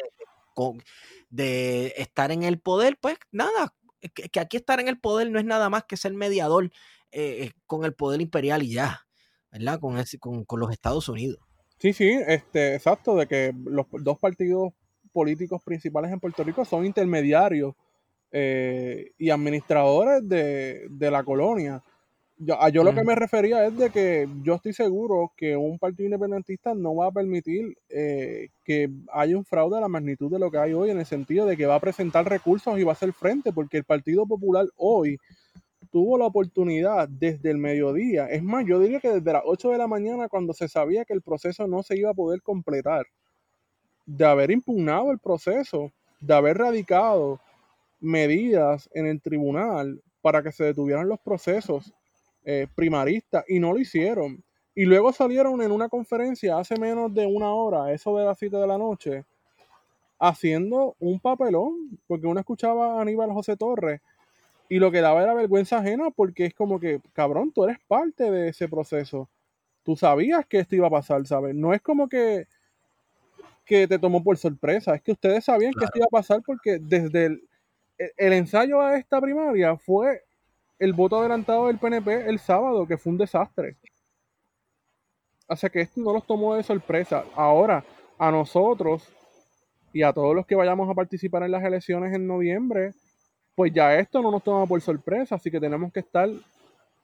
de, 1.30 1.94
estar 1.98 2.32
en 2.32 2.44
el 2.44 2.60
poder, 2.60 2.98
pues 3.00 3.18
nada, 3.32 3.76
que, 4.14 4.30
que 4.30 4.40
aquí 4.40 4.58
estar 4.58 4.80
en 4.80 4.88
el 4.88 5.00
poder 5.00 5.30
no 5.30 5.40
es 5.40 5.46
nada 5.46 5.70
más 5.70 5.84
que 5.84 5.98
ser 5.98 6.14
mediador 6.14 6.72
eh, 7.12 7.52
con 7.66 7.86
el 7.86 7.94
poder 7.94 8.20
imperial 8.22 8.64
y 8.64 8.74
ya, 8.74 9.08
¿verdad? 9.52 9.80
Con, 9.80 10.46
con 10.46 10.60
los 10.60 10.72
Estados 10.72 11.08
Unidos. 11.08 11.40
Sí, 11.78 11.94
sí, 11.94 12.10
este, 12.28 12.76
exacto, 12.76 13.16
de 13.16 13.28
que 13.28 13.54
los 13.54 13.86
dos 13.92 14.20
partidos 14.20 14.74
políticos 15.14 15.62
principales 15.64 16.12
en 16.12 16.20
Puerto 16.20 16.44
Rico 16.44 16.66
son 16.66 16.86
intermediarios 16.86 17.74
eh, 18.38 19.12
y 19.18 19.30
administradores 19.30 20.28
de, 20.28 20.88
de 20.90 21.10
la 21.10 21.24
colonia. 21.24 21.82
Yo, 22.38 22.62
a 22.62 22.68
yo 22.68 22.84
lo 22.84 22.94
que 22.94 23.06
me 23.06 23.16
refería 23.16 23.66
es 23.66 23.78
de 23.78 23.90
que 23.92 24.28
yo 24.44 24.56
estoy 24.56 24.74
seguro 24.74 25.32
que 25.38 25.56
un 25.56 25.80
partido 25.80 26.04
independentista 26.04 26.74
no 26.76 26.94
va 26.96 27.08
a 27.08 27.12
permitir 27.14 27.78
eh, 27.88 28.50
que 28.66 28.90
haya 29.14 29.38
un 29.38 29.46
fraude 29.46 29.78
a 29.78 29.80
la 29.80 29.88
magnitud 29.88 30.30
de 30.30 30.40
lo 30.40 30.52
que 30.52 30.58
hay 30.58 30.74
hoy, 30.74 30.90
en 30.90 31.00
el 31.00 31.06
sentido 31.06 31.46
de 31.46 31.56
que 31.56 31.66
va 31.66 31.76
a 31.76 31.80
presentar 31.80 32.28
recursos 32.28 32.78
y 32.78 32.84
va 32.84 32.92
a 32.92 32.96
hacer 32.96 33.14
frente, 33.14 33.54
porque 33.54 33.78
el 33.78 33.86
Partido 33.86 34.26
Popular 34.26 34.66
hoy 34.76 35.18
tuvo 35.90 36.18
la 36.18 36.26
oportunidad 36.26 37.08
desde 37.08 37.52
el 37.52 37.58
mediodía, 37.58 38.28
es 38.28 38.44
más, 38.44 38.66
yo 38.66 38.80
diría 38.80 39.00
que 39.00 39.14
desde 39.14 39.32
las 39.32 39.44
8 39.46 39.70
de 39.70 39.78
la 39.78 39.88
mañana, 39.88 40.28
cuando 40.28 40.54
se 40.54 40.68
sabía 40.68 41.06
que 41.06 41.14
el 41.14 41.22
proceso 41.22 41.68
no 41.68 41.84
se 41.84 41.98
iba 41.98 42.10
a 42.10 42.14
poder 42.14 42.42
completar, 42.42 43.06
de 44.06 44.26
haber 44.26 44.52
impugnado 44.52 45.10
el 45.14 45.20
proceso, 45.20 45.94
de 46.20 46.34
haber 46.34 46.58
radicado 46.58 47.40
medidas 48.06 48.90
en 48.94 49.08
el 49.08 49.22
tribunal 49.22 50.02
para 50.22 50.42
que 50.42 50.52
se 50.52 50.64
detuvieran 50.64 51.10
los 51.10 51.20
procesos 51.20 51.94
eh, 52.44 52.68
primaristas 52.76 53.44
y 53.48 53.60
no 53.60 53.74
lo 53.74 53.80
hicieron. 53.80 54.44
Y 54.76 54.86
luego 54.86 55.12
salieron 55.12 55.62
en 55.62 55.72
una 55.72 55.90
conferencia 55.90 56.60
hace 56.60 56.80
menos 56.80 57.14
de 57.14 57.26
una 57.26 57.54
hora, 57.54 57.92
eso 57.92 58.18
de 58.18 58.26
las 58.26 58.38
7 58.38 58.56
de 58.58 58.68
la 58.68 58.78
noche, 58.78 59.26
haciendo 60.20 60.96
un 61.00 61.20
papelón, 61.20 62.00
porque 62.08 62.28
uno 62.28 62.40
escuchaba 62.40 62.98
a 62.98 63.02
Aníbal 63.02 63.32
José 63.32 63.58
Torres 63.58 64.02
y 64.70 64.80
lo 64.80 64.92
que 64.92 65.02
daba 65.02 65.24
era 65.24 65.34
vergüenza 65.34 65.80
ajena 65.80 66.10
porque 66.12 66.46
es 66.46 66.54
como 66.54 66.80
que, 66.80 67.00
cabrón, 67.14 67.52
tú 67.52 67.64
eres 67.64 67.78
parte 67.88 68.30
de 68.30 68.50
ese 68.50 68.68
proceso. 68.68 69.30
Tú 69.84 69.96
sabías 69.96 70.46
que 70.46 70.60
esto 70.60 70.76
iba 70.76 70.88
a 70.88 70.92
pasar, 70.92 71.26
¿sabes? 71.28 71.56
No 71.56 71.74
es 71.74 71.82
como 71.82 72.10
que, 72.10 72.48
que 73.66 73.88
te 73.88 74.00
tomó 74.00 74.24
por 74.24 74.38
sorpresa, 74.38 74.96
es 74.96 75.02
que 75.02 75.12
ustedes 75.12 75.46
sabían 75.46 75.74
que 75.74 75.86
esto 75.86 76.00
iba 76.00 76.08
a 76.08 76.10
pasar 76.10 76.42
porque 76.46 76.80
desde 76.80 77.26
el, 77.26 77.44
el- 77.98 78.12
el 78.18 78.34
ensayo 78.34 78.82
a 78.82 78.98
esta 78.98 79.20
primaria 79.22 79.76
fue 79.78 80.24
el 80.80 80.94
voto 80.94 81.20
adelantado 81.20 81.68
del 81.68 81.78
PNP 81.78 82.28
el 82.30 82.40
sábado, 82.40 82.86
que 82.88 82.98
fue 82.98 83.12
un 83.14 83.18
desastre. 83.18 83.78
O 85.48 85.56
sea 85.56 85.70
que 85.70 85.82
esto 85.82 86.02
no 86.02 86.12
los 86.14 86.26
tomó 86.26 86.56
de 86.56 86.64
sorpresa. 86.64 87.24
Ahora, 87.36 87.84
a 88.18 88.32
nosotros 88.32 89.08
y 89.94 90.02
a 90.04 90.12
todos 90.12 90.36
los 90.36 90.46
que 90.46 90.56
vayamos 90.56 90.90
a 90.90 90.94
participar 90.94 91.44
en 91.44 91.52
las 91.52 91.64
elecciones 91.64 92.14
en 92.14 92.28
noviembre, 92.28 92.94
pues 93.54 93.72
ya 93.74 93.98
esto 93.98 94.22
no 94.22 94.32
nos 94.32 94.44
toma 94.44 94.66
por 94.66 94.82
sorpresa, 94.82 95.36
así 95.36 95.50
que 95.50 95.60
tenemos 95.60 95.94
que 95.94 96.02
estar 96.02 96.28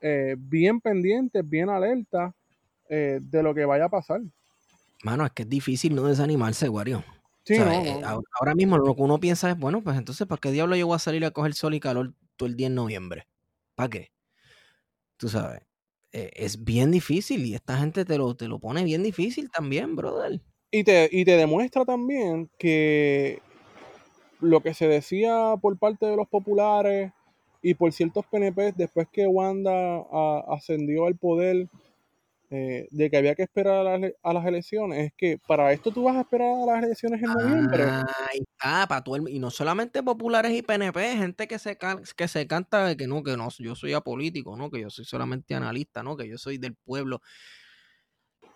eh, 0.04 0.34
bien 0.36 0.80
pendientes, 0.80 1.48
bien 1.48 1.70
alertas 1.70 2.34
eh, 2.88 3.20
de 3.22 3.42
lo 3.42 3.54
que 3.54 3.64
vaya 3.64 3.84
a 3.84 3.88
pasar. 3.88 4.20
Mano, 5.04 5.24
es 5.24 5.30
que 5.32 5.44
es 5.44 5.48
difícil 5.48 5.94
no 5.94 6.02
desanimarse, 6.02 6.68
Wario. 6.68 7.04
Sí, 7.44 7.54
O 7.54 7.56
sea, 7.56 7.64
no, 7.66 7.72
eh, 7.84 8.00
no. 8.00 8.08
ahora- 8.08 8.26
Ahora 8.40 8.54
mismo 8.54 8.78
lo 8.78 8.94
que 8.94 9.02
uno 9.02 9.18
piensa 9.18 9.50
es, 9.50 9.58
bueno, 9.58 9.82
pues 9.82 9.96
entonces, 9.96 10.26
¿para 10.26 10.40
qué 10.40 10.50
diablo 10.52 10.76
yo 10.76 10.86
voy 10.86 10.96
a 10.96 10.98
salir 11.00 11.24
a 11.24 11.30
coger 11.32 11.54
sol 11.54 11.74
y 11.74 11.80
calor 11.80 12.14
todo 12.36 12.48
el 12.48 12.56
día 12.56 12.68
en 12.68 12.74
noviembre? 12.74 13.26
¿Para 13.74 13.88
qué? 13.90 14.12
Tú 15.16 15.28
sabes, 15.28 15.62
eh, 16.12 16.30
es 16.34 16.64
bien 16.64 16.90
difícil 16.90 17.44
y 17.46 17.54
esta 17.54 17.78
gente 17.78 18.04
te 18.04 18.18
lo, 18.18 18.34
te 18.34 18.48
lo 18.48 18.58
pone 18.58 18.84
bien 18.84 19.02
difícil 19.02 19.50
también, 19.50 19.94
brother. 19.96 20.40
Y 20.70 20.84
te, 20.84 21.08
y 21.12 21.24
te 21.24 21.36
demuestra 21.36 21.84
también 21.84 22.50
que 22.58 23.40
lo 24.40 24.60
que 24.60 24.74
se 24.74 24.88
decía 24.88 25.54
por 25.60 25.78
parte 25.78 26.06
de 26.06 26.16
los 26.16 26.28
populares 26.28 27.12
y 27.62 27.74
por 27.74 27.92
ciertos 27.92 28.24
PNP 28.26 28.72
después 28.72 29.06
que 29.12 29.26
Wanda 29.26 29.72
a- 30.10 30.44
ascendió 30.48 31.06
al 31.06 31.16
poder, 31.16 31.68
eh, 32.54 32.86
de 32.90 33.08
que 33.10 33.16
había 33.16 33.34
que 33.34 33.42
esperar 33.44 33.86
a 33.86 33.98
las, 33.98 34.12
a 34.22 34.32
las 34.34 34.44
elecciones, 34.44 35.06
es 35.06 35.12
que 35.16 35.38
para 35.48 35.72
esto 35.72 35.90
tú 35.90 36.04
vas 36.04 36.16
a 36.16 36.20
esperar 36.20 36.48
a 36.62 36.66
las 36.66 36.84
elecciones 36.84 37.22
en 37.22 37.30
noviembre. 37.32 37.84
Ahí 37.84 38.40
está, 38.40 38.86
para 38.86 39.02
todo 39.02 39.16
el- 39.16 39.28
y 39.30 39.38
no 39.38 39.50
solamente 39.50 40.02
populares 40.02 40.52
y 40.52 40.60
PNP, 40.60 41.16
gente 41.16 41.48
que 41.48 41.58
se, 41.58 41.78
que 42.14 42.28
se 42.28 42.46
canta 42.46 42.84
de 42.86 42.96
que 42.96 43.06
no, 43.06 43.22
que 43.22 43.38
no, 43.38 43.48
yo 43.58 43.74
soy 43.74 43.94
apolítico, 43.94 44.54
no, 44.56 44.70
que 44.70 44.80
yo 44.82 44.90
soy 44.90 45.06
solamente 45.06 45.54
analista, 45.54 46.02
no, 46.02 46.14
que 46.16 46.28
yo 46.28 46.36
soy 46.36 46.58
del 46.58 46.74
pueblo. 46.74 47.22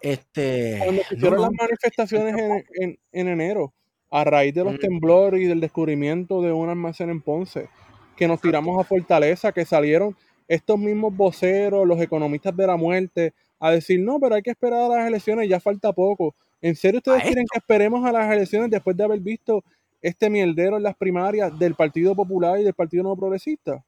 Este, 0.01 0.76
Cuando 0.78 1.03
hicieron 1.11 1.36
no, 1.36 1.42
las 1.42 1.51
manifestaciones 1.59 2.34
en, 2.38 2.64
en- 2.74 2.99
en 3.12 3.28
enero, 3.28 3.72
a 4.11 4.24
raíz 4.24 4.55
de 4.55 4.64
los 4.64 4.74
Mm. 4.74 4.78
temblores 4.78 5.40
y 5.40 5.47
del 5.47 5.61
descubrimiento 5.61 6.42
de 6.42 6.53
un 6.53 6.68
almacén 6.68 7.11
en 7.11 7.22
Ponce, 7.22 7.68
que 8.14 8.28
nos 8.28 8.40
tiramos 8.40 8.78
a 8.78 8.84
Fortaleza, 8.84 9.53
que 9.53 9.64
salieron 9.64 10.14
estos 10.49 10.78
mismos 10.78 11.16
voceros, 11.16 11.86
los 11.86 12.01
economistas 12.01 12.57
de 12.57 12.66
la 12.66 12.76
muerte, 12.76 13.34
a 13.59 13.71
decir, 13.71 14.01
no, 14.01 14.19
pero 14.21 14.35
hay 14.35 14.43
que 14.43 14.51
esperar 14.51 14.83
a 14.91 14.97
las 14.97 15.07
elecciones, 15.09 15.49
ya 15.49 15.61
falta 15.61 15.93
poco. 15.93 16.35
¿En 16.61 16.75
serio 16.77 16.99
ustedes 16.99 17.23
quieren 17.23 17.45
que 17.51 17.59
esperemos 17.59 18.05
a 18.07 18.13
las 18.13 18.31
elecciones 18.33 18.71
después 18.71 18.97
de 18.97 19.05
haber 19.05 19.21
visto 19.21 19.63
este 20.03 20.29
mierdero 20.31 20.77
en 20.77 20.83
las 20.83 20.97
primarias 20.97 21.57
del 21.59 21.75
Partido 21.75 22.15
Popular 22.15 22.59
y 22.61 22.65
del 22.65 22.75
Partido 22.75 23.03
Nuevo 23.03 23.17
Progresista? 23.19 23.85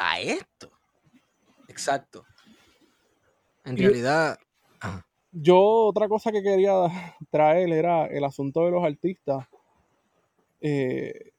a 0.00 0.20
esto. 0.20 0.70
Exacto. 1.66 2.24
En 3.64 3.76
Y- 3.76 3.82
realidad, 3.82 4.38
ajá. 4.80 5.04
Yo 5.32 5.58
otra 5.60 6.08
cosa 6.08 6.32
que 6.32 6.42
quería 6.42 6.72
traer 7.30 7.70
era 7.72 8.06
el 8.06 8.24
asunto 8.24 8.64
de 8.64 8.70
los 8.70 8.82
artistas 8.84 9.46
eh, 10.60 11.32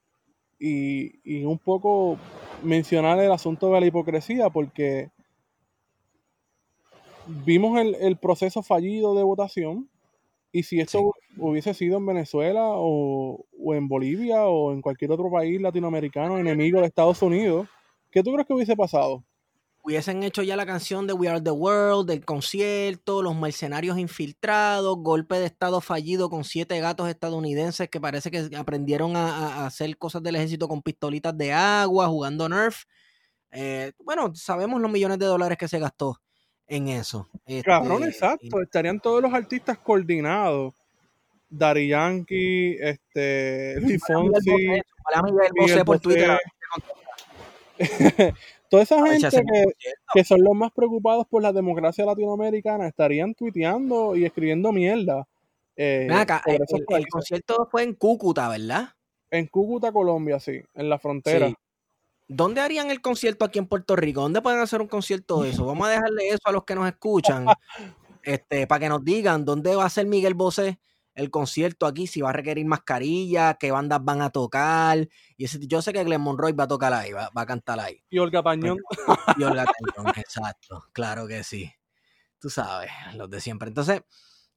y, 0.60 1.20
y 1.24 1.44
un 1.46 1.58
poco 1.58 2.18
mencionar 2.64 3.20
el 3.20 3.32
asunto 3.32 3.72
de 3.72 3.80
la 3.82 3.88
hipocresía 3.88 4.50
porque 4.50 5.10
vimos 7.46 7.80
el, 7.80 7.96
el 7.96 8.18
proceso 8.18 8.64
fallido 8.64 9.16
de 9.16 9.24
votación 9.24 9.90
Y 10.52 10.64
si 10.64 10.80
esto 10.80 11.14
hubiese 11.38 11.74
sido 11.74 11.98
en 11.98 12.06
Venezuela 12.06 12.64
o, 12.64 13.46
o, 13.64 13.76
en 13.76 13.88
Bolivia 13.88 14.44
o 14.46 14.72
en 14.74 14.82
cualquier 14.82 15.12
otro 15.12 15.30
país 15.32 15.62
latinoamericano 15.62 16.40
enemigo 16.40 16.80
de 16.82 16.88
Estados 16.88 17.22
Unidos, 17.22 17.68
¿qué 18.12 18.24
tú 18.24 18.34
crees 18.34 18.48
que 18.48 18.54
hubiese 18.54 18.76
pasado? 18.76 19.24
Hubiesen 19.84 20.24
hecho 20.24 20.44
ya 20.44 20.56
la 20.56 20.66
canción 20.66 21.08
de 21.08 21.14
We 21.14 21.30
Are 21.30 21.42
the 21.42 21.52
World, 21.52 22.10
del 22.10 22.26
concierto, 22.26 23.22
los 23.22 23.36
mercenarios 23.36 23.98
infiltrados, 23.98 24.98
golpe 24.98 25.40
de 25.40 25.46
estado 25.46 25.82
fallido 25.82 26.30
con 26.30 26.44
siete 26.44 26.80
gatos 26.80 27.08
estadounidenses 27.10 27.90
que 27.90 28.02
parece 28.02 28.30
que 28.32 28.50
aprendieron 28.58 29.16
a, 29.16 29.64
a 29.64 29.66
hacer 29.68 29.98
cosas 29.98 30.22
del 30.24 30.36
ejército 30.36 30.68
con 30.68 30.82
pistolitas 30.82 31.38
de 31.38 31.54
agua, 31.54 32.08
jugando 32.08 32.50
Nerf. 32.50 32.84
Eh, 33.52 33.94
bueno, 34.04 34.34
sabemos 34.36 34.82
los 34.82 34.92
millones 34.92 35.20
de 35.20 35.26
dólares 35.28 35.58
que 35.58 35.68
se 35.68 35.80
gastó 35.80 36.20
en 36.70 36.88
eso. 36.88 37.28
Cabrón, 37.64 38.04
este, 38.04 38.12
exacto. 38.12 38.62
Estarían 38.62 39.00
todos 39.00 39.22
los 39.22 39.34
artistas 39.34 39.78
coordinados. 39.78 40.74
Dari 41.50 41.88
Yankee, 41.88 42.78
este, 42.80 43.76
Fonsi, 44.06 44.52
Miguel 45.56 45.84
por 45.84 46.00
Twitter. 46.00 46.38
Toda 48.70 48.84
esa 48.84 49.04
gente 49.04 49.30
que, 50.14 50.24
son 50.24 50.44
los 50.44 50.54
más 50.54 50.72
preocupados 50.72 51.26
por 51.28 51.42
la 51.42 51.52
democracia 51.52 52.06
latinoamericana 52.06 52.88
estarían 52.88 53.34
tuiteando 53.34 54.16
y 54.16 54.26
escribiendo 54.26 54.72
mierda. 54.72 55.28
Eh, 55.76 56.08
el, 56.46 57.08
concierto 57.08 57.68
fue 57.72 57.82
en 57.82 57.96
Cúcuta, 57.96 58.48
¿verdad? 58.48 58.90
En 59.32 59.48
Cúcuta, 59.48 59.92
Colombia, 59.92 60.40
sí, 60.40 60.62
en 60.76 60.90
la 60.90 61.00
frontera. 61.00 61.52
¿Dónde 62.30 62.62
harían 62.62 62.92
el 62.92 63.02
concierto 63.02 63.44
aquí 63.44 63.60
en 63.60 63.66
Puerto 63.66 63.96
Rico? 63.96 64.22
¿Dónde 64.22 64.42
pueden 64.42 64.62
hacer 64.62 64.82
un 64.82 64.88
concierto 64.88 65.42
de 65.42 65.50
eso? 65.50 65.66
Vamos 65.66 65.88
a 65.88 65.92
dejarle 65.92 66.30
eso 66.30 66.40
a 66.46 66.52
los 66.52 66.64
que 66.64 66.76
nos 66.76 66.88
escuchan, 66.88 67.46
este, 68.24 68.68
para 68.68 68.80
que 68.80 68.90
nos 68.90 69.04
digan 69.04 69.44
dónde 69.44 69.76
va 69.76 69.86
a 69.86 69.90
ser 69.90 70.06
Miguel 70.06 70.36
Bosé 70.36 70.80
el 71.20 71.30
concierto 71.30 71.86
aquí, 71.86 72.08
si 72.08 72.22
va 72.22 72.30
a 72.30 72.34
requerir 72.34 72.66
mascarilla, 72.66 73.56
qué 73.56 73.72
bandas 73.72 74.04
van 74.04 74.22
a 74.22 74.30
tocar. 74.30 75.08
Y 75.38 75.46
ese, 75.46 75.60
yo 75.68 75.82
sé 75.82 75.92
que 75.92 76.04
Glenn 76.04 76.22
Monroy 76.22 76.54
va 76.54 76.64
a 76.64 76.68
tocar 76.68 76.94
ahí, 76.94 77.12
va, 77.12 77.30
a 77.34 77.46
cantar 77.46 77.80
ahí. 77.80 78.02
Y 78.10 78.20
Olga 78.20 78.42
Pañón. 78.42 78.78
Y 79.38 79.44
Olga 79.44 79.66
Pañón, 79.98 80.14
exacto, 80.16 80.86
claro 80.94 81.28
que 81.28 81.44
sí. 81.44 81.72
Tú 82.40 82.50
sabes, 82.50 82.90
los 83.16 83.30
de 83.30 83.42
siempre. 83.42 83.68
Entonces, 83.68 84.02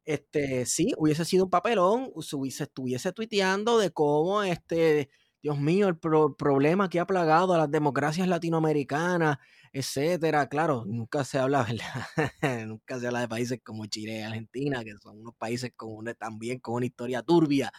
este, 0.04 0.66
sí, 0.66 0.92
hubiese 0.96 1.24
sido 1.24 1.44
un 1.44 1.50
papelón, 1.50 2.10
hubiese, 2.14 2.64
estuviese 2.64 3.12
tuiteando 3.12 3.78
de 3.78 3.90
cómo 3.90 4.42
este 4.42 5.10
Dios 5.42 5.58
mío, 5.58 5.88
el 5.88 5.98
problema 5.98 6.88
que 6.88 7.00
ha 7.00 7.06
plagado 7.06 7.52
a 7.52 7.58
las 7.58 7.70
democracias 7.70 8.28
latinoamericanas, 8.28 9.38
etcétera. 9.72 10.48
Claro, 10.48 10.84
nunca 10.86 11.24
se 11.24 11.38
habla, 11.38 11.66
nunca 12.66 13.00
se 13.00 13.08
habla 13.08 13.20
de 13.22 13.28
países 13.28 13.60
como 13.64 13.86
Chile 13.86 14.20
y 14.20 14.22
Argentina, 14.22 14.84
que 14.84 14.92
son 15.02 15.18
unos 15.18 15.34
países 15.34 15.72
con 15.76 16.04
también 16.16 16.60
con 16.60 16.74
una 16.74 16.86
historia 16.86 17.22
turbia 17.22 17.72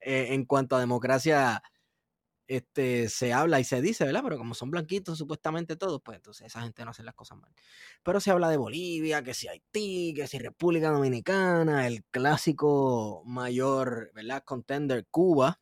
eh, 0.00 0.28
en 0.34 0.44
cuanto 0.44 0.76
a 0.76 0.80
democracia. 0.80 1.62
Este, 2.48 3.10
se 3.10 3.32
habla 3.34 3.60
y 3.60 3.64
se 3.64 3.82
dice, 3.82 4.04
¿verdad? 4.06 4.22
Pero 4.24 4.38
como 4.38 4.54
son 4.54 4.70
blanquitos 4.70 5.18
supuestamente 5.18 5.76
todos, 5.76 6.00
pues 6.02 6.16
entonces 6.16 6.46
esa 6.46 6.62
gente 6.62 6.84
no 6.84 6.92
hace 6.92 7.02
las 7.02 7.14
cosas 7.14 7.38
mal. 7.38 7.52
Pero 8.02 8.20
se 8.20 8.30
habla 8.30 8.48
de 8.50 8.56
Bolivia, 8.56 9.22
que 9.22 9.34
si 9.34 9.48
Haití, 9.48 10.14
que 10.14 10.26
si 10.26 10.38
República 10.38 10.90
Dominicana, 10.90 11.86
el 11.86 12.04
clásico 12.06 13.22
mayor, 13.26 14.12
¿verdad? 14.14 14.44
Contender 14.44 15.06
Cuba, 15.10 15.60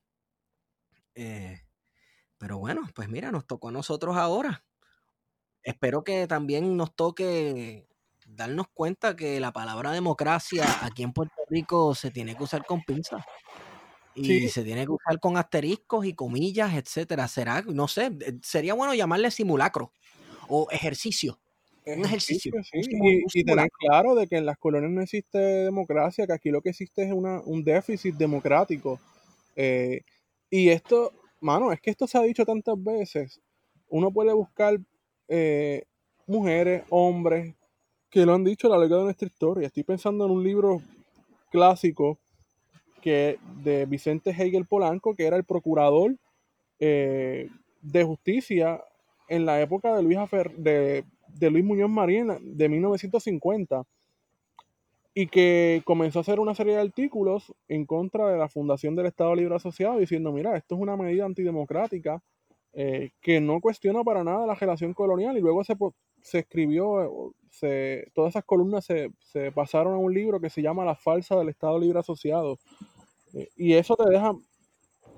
eh, 1.16 1.62
pero 2.38 2.58
bueno, 2.58 2.82
pues 2.94 3.08
mira, 3.08 3.32
nos 3.32 3.46
tocó 3.46 3.68
a 3.68 3.72
nosotros 3.72 4.16
ahora. 4.16 4.64
Espero 5.62 6.04
que 6.04 6.26
también 6.26 6.76
nos 6.76 6.94
toque 6.94 7.88
darnos 8.26 8.66
cuenta 8.72 9.16
que 9.16 9.40
la 9.40 9.52
palabra 9.52 9.92
democracia 9.92 10.64
aquí 10.82 11.02
en 11.02 11.12
Puerto 11.12 11.34
Rico 11.48 11.94
se 11.94 12.10
tiene 12.10 12.36
que 12.36 12.42
usar 12.42 12.64
con 12.64 12.82
pinzas. 12.82 13.24
Y 14.14 14.48
se 14.48 14.64
tiene 14.64 14.86
que 14.86 14.92
usar 14.92 15.20
con 15.20 15.36
asteriscos 15.36 16.06
y 16.06 16.14
comillas, 16.14 16.74
etcétera. 16.74 17.28
Será, 17.28 17.62
no 17.62 17.86
sé, 17.86 18.12
eh, 18.20 18.38
sería 18.42 18.72
bueno 18.72 18.94
llamarle 18.94 19.30
simulacro 19.30 19.92
o 20.48 20.68
ejercicio. 20.70 21.38
Un 21.84 22.04
ejercicio. 22.04 22.52
y, 22.72 23.44
tener 23.44 23.68
claro 23.78 24.14
de 24.14 24.26
que 24.26 24.38
en 24.38 24.46
las 24.46 24.58
colonias 24.58 24.90
no 24.90 25.02
existe 25.02 25.38
democracia, 25.38 26.26
que 26.26 26.32
aquí 26.32 26.50
lo 26.50 26.62
que 26.62 26.70
existe 26.70 27.04
es 27.04 27.12
una, 27.12 27.40
un 27.40 27.62
déficit 27.62 28.16
democrático. 28.16 28.98
Eh, 29.54 30.00
y 30.56 30.70
esto, 30.70 31.12
mano, 31.40 31.70
es 31.70 31.80
que 31.80 31.90
esto 31.90 32.06
se 32.06 32.16
ha 32.16 32.22
dicho 32.22 32.46
tantas 32.46 32.82
veces. 32.82 33.42
Uno 33.88 34.10
puede 34.10 34.32
buscar 34.32 34.78
eh, 35.28 35.84
mujeres, 36.26 36.84
hombres, 36.88 37.54
que 38.08 38.24
lo 38.24 38.32
han 38.32 38.44
dicho 38.44 38.66
a 38.66 38.70
lo 38.70 38.80
largo 38.80 38.98
de 38.98 39.04
nuestra 39.04 39.28
historia. 39.28 39.66
Estoy 39.66 39.82
pensando 39.82 40.24
en 40.24 40.30
un 40.30 40.42
libro 40.42 40.80
clásico 41.50 42.18
que 43.02 43.38
de 43.62 43.84
Vicente 43.84 44.30
Hegel 44.30 44.64
Polanco, 44.66 45.14
que 45.14 45.26
era 45.26 45.36
el 45.36 45.44
procurador 45.44 46.16
eh, 46.78 47.50
de 47.82 48.04
justicia 48.04 48.82
en 49.28 49.44
la 49.44 49.60
época 49.60 49.94
de 49.94 50.02
Luis, 50.02 50.18
de, 50.56 51.04
de 51.28 51.50
Luis 51.50 51.64
Muñoz 51.64 51.90
Marín 51.90 52.32
de 52.40 52.68
1950 52.68 53.84
y 55.18 55.28
que 55.28 55.80
comenzó 55.86 56.18
a 56.18 56.20
hacer 56.20 56.40
una 56.40 56.54
serie 56.54 56.74
de 56.74 56.82
artículos 56.82 57.50
en 57.68 57.86
contra 57.86 58.28
de 58.28 58.36
la 58.36 58.50
fundación 58.50 58.94
del 58.94 59.06
Estado 59.06 59.34
Libre 59.34 59.54
Asociado, 59.54 59.98
diciendo, 59.98 60.30
mira, 60.30 60.54
esto 60.58 60.74
es 60.74 60.80
una 60.82 60.94
medida 60.94 61.24
antidemocrática 61.24 62.22
eh, 62.74 63.12
que 63.22 63.40
no 63.40 63.62
cuestiona 63.62 64.04
para 64.04 64.22
nada 64.22 64.46
la 64.46 64.54
relación 64.54 64.92
colonial, 64.92 65.38
y 65.38 65.40
luego 65.40 65.64
se, 65.64 65.74
se 66.20 66.40
escribió, 66.40 67.32
se, 67.50 68.12
todas 68.12 68.32
esas 68.32 68.44
columnas 68.44 68.84
se, 68.84 69.10
se, 69.20 69.50
pasaron 69.52 69.94
a 69.94 69.96
un 69.96 70.12
libro 70.12 70.38
que 70.38 70.50
se 70.50 70.60
llama 70.60 70.84
La 70.84 70.94
falsa 70.94 71.34
del 71.36 71.48
Estado 71.48 71.78
Libre 71.78 72.00
Asociado, 72.00 72.58
eh, 73.32 73.48
y 73.56 73.72
eso 73.72 73.96
te 73.96 74.10
deja, 74.10 74.34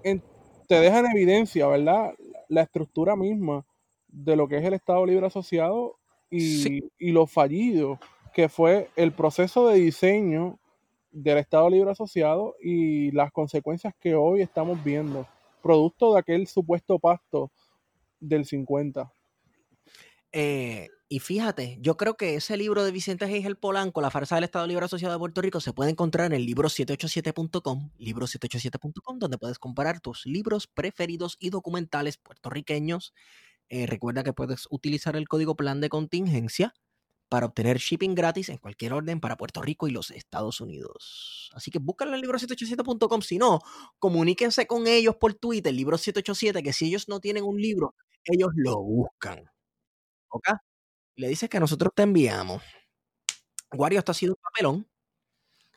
en, 0.05 0.22
te 0.68 0.76
deja 0.76 1.01
en 1.01 1.07
evidencia, 1.07 1.66
¿verdad?, 1.66 2.14
la 2.46 2.62
estructura 2.62 3.16
misma 3.16 3.66
de 4.07 4.36
lo 4.36 4.46
que 4.46 4.59
es 4.59 4.64
el 4.64 4.74
Estado 4.74 5.05
Libre 5.05 5.26
Asociado 5.26 5.96
y, 6.30 6.84
y 7.01 7.11
lo 7.11 7.26
fallido 7.26 7.99
que 8.32 8.48
fue 8.48 8.90
el 8.96 9.12
proceso 9.12 9.68
de 9.68 9.76
diseño 9.76 10.58
del 11.10 11.38
Estado 11.38 11.70
Libre 11.70 11.90
Asociado 11.90 12.56
y 12.62 13.10
las 13.12 13.32
consecuencias 13.32 13.94
que 14.00 14.14
hoy 14.14 14.42
estamos 14.42 14.82
viendo, 14.84 15.26
producto 15.62 16.12
de 16.12 16.20
aquel 16.20 16.46
supuesto 16.46 16.98
pacto 16.98 17.50
del 18.20 18.44
50. 18.44 19.10
Eh, 20.32 20.88
y 21.08 21.20
fíjate, 21.20 21.78
yo 21.80 21.96
creo 21.96 22.16
que 22.16 22.34
ese 22.34 22.56
libro 22.58 22.84
de 22.84 22.92
Vicente 22.92 23.24
Hegel 23.24 23.56
Polanco, 23.56 24.02
La 24.02 24.10
farsa 24.10 24.34
del 24.34 24.44
Estado 24.44 24.66
Libre 24.66 24.84
Asociado 24.84 25.14
de 25.14 25.18
Puerto 25.18 25.40
Rico, 25.40 25.60
se 25.60 25.72
puede 25.72 25.90
encontrar 25.90 26.26
en 26.26 26.34
el 26.34 26.44
libro 26.44 26.68
787.com, 26.68 27.90
libro787.com, 27.98 29.18
donde 29.18 29.38
puedes 29.38 29.58
comparar 29.58 30.00
tus 30.00 30.26
libros 30.26 30.66
preferidos 30.66 31.38
y 31.40 31.48
documentales 31.48 32.18
puertorriqueños. 32.18 33.14
Eh, 33.70 33.86
recuerda 33.86 34.22
que 34.22 34.34
puedes 34.34 34.66
utilizar 34.70 35.16
el 35.16 35.28
código 35.28 35.56
plan 35.56 35.80
de 35.80 35.88
contingencia 35.88 36.74
para 37.28 37.46
obtener 37.46 37.78
shipping 37.78 38.14
gratis 38.14 38.48
en 38.48 38.58
cualquier 38.58 38.92
orden 38.92 39.20
para 39.20 39.36
Puerto 39.36 39.60
Rico 39.62 39.88
y 39.88 39.90
los 39.90 40.10
Estados 40.10 40.60
Unidos. 40.60 41.50
Así 41.54 41.70
que 41.70 41.78
búscalo 41.78 42.14
en 42.14 42.22
libro787.com. 42.22 43.22
Si 43.22 43.38
no, 43.38 43.60
comuníquense 43.98 44.66
con 44.66 44.86
ellos 44.86 45.16
por 45.16 45.34
Twitter, 45.34 45.74
libro787, 45.74 46.62
que 46.62 46.72
si 46.72 46.86
ellos 46.86 47.08
no 47.08 47.20
tienen 47.20 47.44
un 47.44 47.60
libro, 47.60 47.94
ellos 48.24 48.50
lo 48.56 48.80
buscan. 48.82 49.44
¿Ok? 50.30 50.48
Le 51.16 51.28
dices 51.28 51.48
que 51.48 51.60
nosotros 51.60 51.92
te 51.94 52.02
enviamos. 52.02 52.62
Wario, 53.72 53.98
esto 53.98 54.12
ha 54.12 54.14
sido 54.14 54.34
un 54.34 54.40
papelón. 54.42 54.88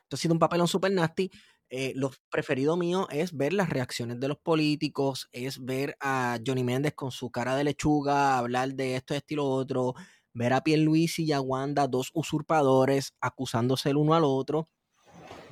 Esto 0.02 0.16
ha 0.16 0.18
sido 0.18 0.34
un 0.34 0.40
papelón 0.40 0.68
super 0.68 0.92
nasty. 0.92 1.30
Eh, 1.74 1.94
lo 1.96 2.10
preferido 2.30 2.76
mío 2.76 3.08
es 3.10 3.34
ver 3.34 3.54
las 3.54 3.70
reacciones 3.70 4.20
de 4.20 4.28
los 4.28 4.36
políticos, 4.36 5.30
es 5.32 5.64
ver 5.64 5.96
a 6.00 6.38
Johnny 6.46 6.64
Méndez 6.64 6.92
con 6.94 7.10
su 7.10 7.30
cara 7.30 7.56
de 7.56 7.64
lechuga, 7.64 8.36
hablar 8.36 8.74
de 8.74 8.96
esto, 8.96 9.14
esto 9.14 9.32
y 9.32 9.36
lo 9.36 9.46
otro, 9.48 9.94
ver 10.34 10.52
a 10.52 10.62
Pierluisi 10.62 11.24
y 11.24 11.32
a 11.32 11.40
Wanda, 11.40 11.86
dos 11.86 12.10
usurpadores, 12.14 13.14
acusándose 13.20 13.90
el 13.90 13.96
uno 13.96 14.14
al 14.14 14.24
otro. 14.24 14.68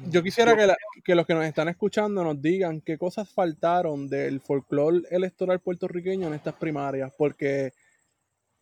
Yo 0.08 0.22
quisiera 0.22 0.56
que, 1.04 1.14
los 1.14 1.26
que 1.26 1.34
nos 1.34 1.44
están 1.44 1.68
escuchando 1.68 2.24
nos 2.24 2.40
digan 2.40 2.80
qué 2.80 2.96
cosas 2.96 3.28
faltaron 3.28 4.08
del 4.08 4.40
folclore 4.40 5.02
electoral 5.10 5.60
puertorriqueño 5.60 6.28
en 6.28 6.34
estas 6.34 6.54
primarias, 6.54 7.12
porque 7.16 7.72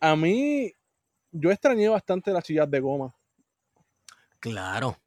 a 0.00 0.16
mí 0.16 0.72
yo 1.30 1.50
extrañé 1.50 1.88
bastante 1.88 2.32
las 2.32 2.44
chillas 2.44 2.70
de 2.70 2.80
goma. 2.80 3.14
Claro, 4.40 4.98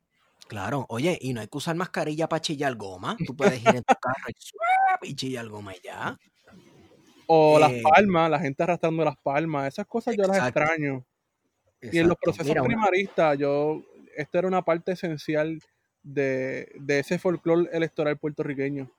claro. 0.47 0.85
Oye, 0.89 1.17
y 1.19 1.33
no 1.33 1.41
hay 1.41 1.47
que 1.47 1.57
usar 1.57 1.75
mascarilla 1.75 2.29
para 2.29 2.41
chillar 2.41 2.75
goma. 2.75 3.17
Tú 3.25 3.35
puedes 3.35 3.61
ir 3.61 3.75
en 3.75 3.83
tu 3.83 3.93
carro 4.01 4.29
y, 5.03 5.15
chillar 5.15 5.47
goma 5.49 5.75
y 5.75 5.81
ya. 5.83 6.17
O 7.33 7.57
las 7.57 7.71
eh, 7.71 7.81
palmas, 7.81 8.29
la 8.29 8.39
gente 8.39 8.61
arrastrando 8.61 9.05
las 9.05 9.15
palmas, 9.15 9.65
esas 9.65 9.87
cosas 9.87 10.17
yo 10.17 10.23
las 10.23 10.37
extraño. 10.37 11.05
Y 11.81 11.97
en 11.97 12.09
los 12.09 12.17
procesos 12.17 12.53
primaristas, 12.65 13.37
yo, 13.37 13.81
esto 14.17 14.37
era 14.37 14.49
una 14.49 14.63
parte 14.63 14.91
esencial 14.91 15.61
de, 16.03 16.67
ese 16.89 17.19
folclore 17.19 17.69
electoral 17.71 18.17
puertorriqueño. 18.17 18.91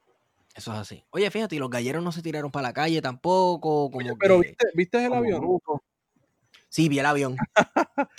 Eso 0.54 0.72
es 0.72 0.78
así. 0.78 1.04
Oye, 1.10 1.30
fíjate, 1.30 1.56
y 1.56 1.58
los 1.58 1.68
galleros 1.68 2.02
no 2.02 2.10
se 2.10 2.22
tiraron 2.22 2.50
para 2.50 2.68
la 2.68 2.72
calle 2.72 3.02
tampoco. 3.02 3.90
pero 4.18 4.38
viste, 4.38 4.66
¿viste 4.72 5.04
el 5.04 5.12
avión? 5.12 5.60
Sí, 6.70 6.88
vi 6.88 7.00
el 7.00 7.06
avión. 7.06 7.36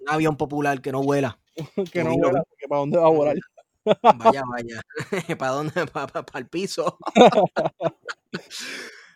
Un 0.00 0.10
avión 0.10 0.36
popular 0.36 0.82
que 0.82 0.92
no 0.92 1.02
vuela. 1.02 1.38
que 1.92 2.04
no 2.04 2.10
vuela, 2.18 2.42
porque 2.46 2.68
¿para 2.68 2.80
dónde 2.80 2.98
va 2.98 3.06
a 3.06 3.10
volar? 3.10 3.36
Vaya, 4.02 4.42
vaya. 4.46 4.82
¿Para 5.38 5.52
dónde? 5.52 5.86
Para 5.86 6.24
el 6.34 6.46
piso. 6.46 6.98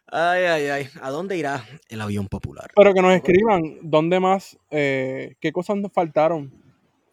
Ay, 0.09 0.45
ay, 0.45 0.67
ay. 0.69 0.89
¿A 1.01 1.11
dónde 1.11 1.37
irá 1.37 1.65
el 1.89 2.01
avión 2.01 2.29
popular? 2.29 2.71
Pero 2.75 2.95
que 2.95 3.03
nos 3.03 3.15
escriban 3.15 3.79
dónde 3.83 4.21
más, 4.21 4.59
eh, 4.71 5.37
qué 5.41 5.53
cosas 5.53 5.77
nos 5.77 5.93
faltaron, 5.93 6.53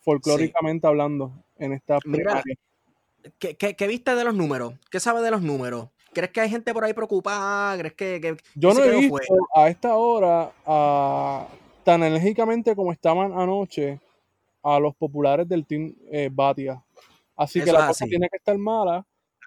folclóricamente 0.01 0.87
hablando, 0.87 1.33
en 1.57 1.73
esta 1.73 1.99
primaria. 1.99 2.43
¿qué, 3.39 3.55
qué, 3.55 3.87
viste 3.87 4.15
de 4.15 4.23
los 4.23 4.35
números? 4.35 4.73
¿Qué 4.91 4.99
sabe 4.99 5.21
de 5.21 5.31
los 5.31 5.41
números? 5.41 5.89
¿Crees 6.13 6.31
que 6.31 6.41
hay 6.41 6.49
gente 6.49 6.73
por 6.73 6.83
ahí 6.83 6.93
preocupada? 6.93 7.77
¿Crees 7.77 7.93
que, 7.93 8.37
Yo 8.55 8.73
no 8.73 8.83
he 8.83 8.99
visto 8.99 9.17
a 9.55 9.69
esta 9.69 9.95
hora 9.95 10.51
tan 11.83 12.03
enérgicamente 12.03 12.75
como 12.75 12.91
estaban 12.91 13.33
anoche 13.33 13.99
a 14.63 14.79
los 14.79 14.95
populares 14.95 15.47
del 15.47 15.65
Team 15.65 15.93
eh, 16.11 16.29
Batia. 16.31 16.81
Así 17.35 17.61
que 17.61 17.71
la 17.71 17.87
cosa 17.87 18.05
tiene 18.05 18.29
que 18.29 18.37
estar 18.37 18.57
mala. 18.57 19.05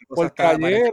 Porque 0.09 0.43
ayer, 0.43 0.93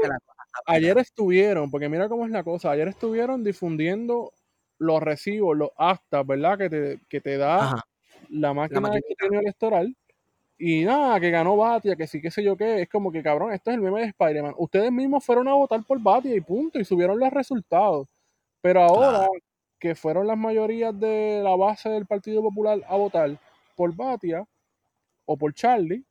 ayer 0.65 0.97
estuvieron, 0.97 1.69
porque 1.71 1.89
mira 1.89 2.09
cómo 2.09 2.25
es 2.25 2.31
la 2.31 2.43
cosa, 2.43 2.71
ayer 2.71 2.87
estuvieron 2.87 3.43
difundiendo 3.43 4.31
los 4.79 5.01
recibos, 5.01 5.57
los 5.57 5.69
actas, 5.77 6.25
¿verdad? 6.25 6.57
Que 6.57 6.69
te, 6.69 6.99
que 7.09 7.21
te 7.21 7.37
da 7.37 7.83
la 8.29 8.53
máquina 8.53 8.89
de 8.89 8.99
escrutinio 8.99 9.39
electoral. 9.39 9.95
Y 10.57 10.85
nada, 10.85 11.19
que 11.19 11.31
ganó 11.31 11.57
Batia, 11.57 11.95
que 11.95 12.07
sí, 12.07 12.21
qué 12.21 12.31
sé 12.31 12.43
yo 12.43 12.55
qué. 12.55 12.81
Es 12.83 12.89
como 12.89 13.11
que, 13.11 13.23
cabrón, 13.23 13.53
esto 13.53 13.71
es 13.71 13.75
el 13.75 13.81
meme 13.81 14.01
de 14.01 14.07
Spider-Man. 14.07 14.53
Ustedes 14.57 14.91
mismos 14.91 15.25
fueron 15.25 15.47
a 15.47 15.53
votar 15.53 15.83
por 15.85 15.99
Batia 16.01 16.35
y 16.35 16.41
punto, 16.41 16.79
y 16.79 16.85
subieron 16.85 17.19
los 17.19 17.31
resultados. 17.31 18.07
Pero 18.61 18.81
ahora 18.83 19.27
que 19.79 19.95
fueron 19.95 20.27
las 20.27 20.37
mayorías 20.37 20.97
de 20.97 21.41
la 21.43 21.55
base 21.57 21.89
del 21.89 22.05
Partido 22.05 22.41
Popular 22.41 22.79
a 22.87 22.95
votar 22.95 23.37
por 23.75 23.93
Batia 23.93 24.45
o 25.25 25.35
por 25.35 25.53
Charlie, 25.53 26.05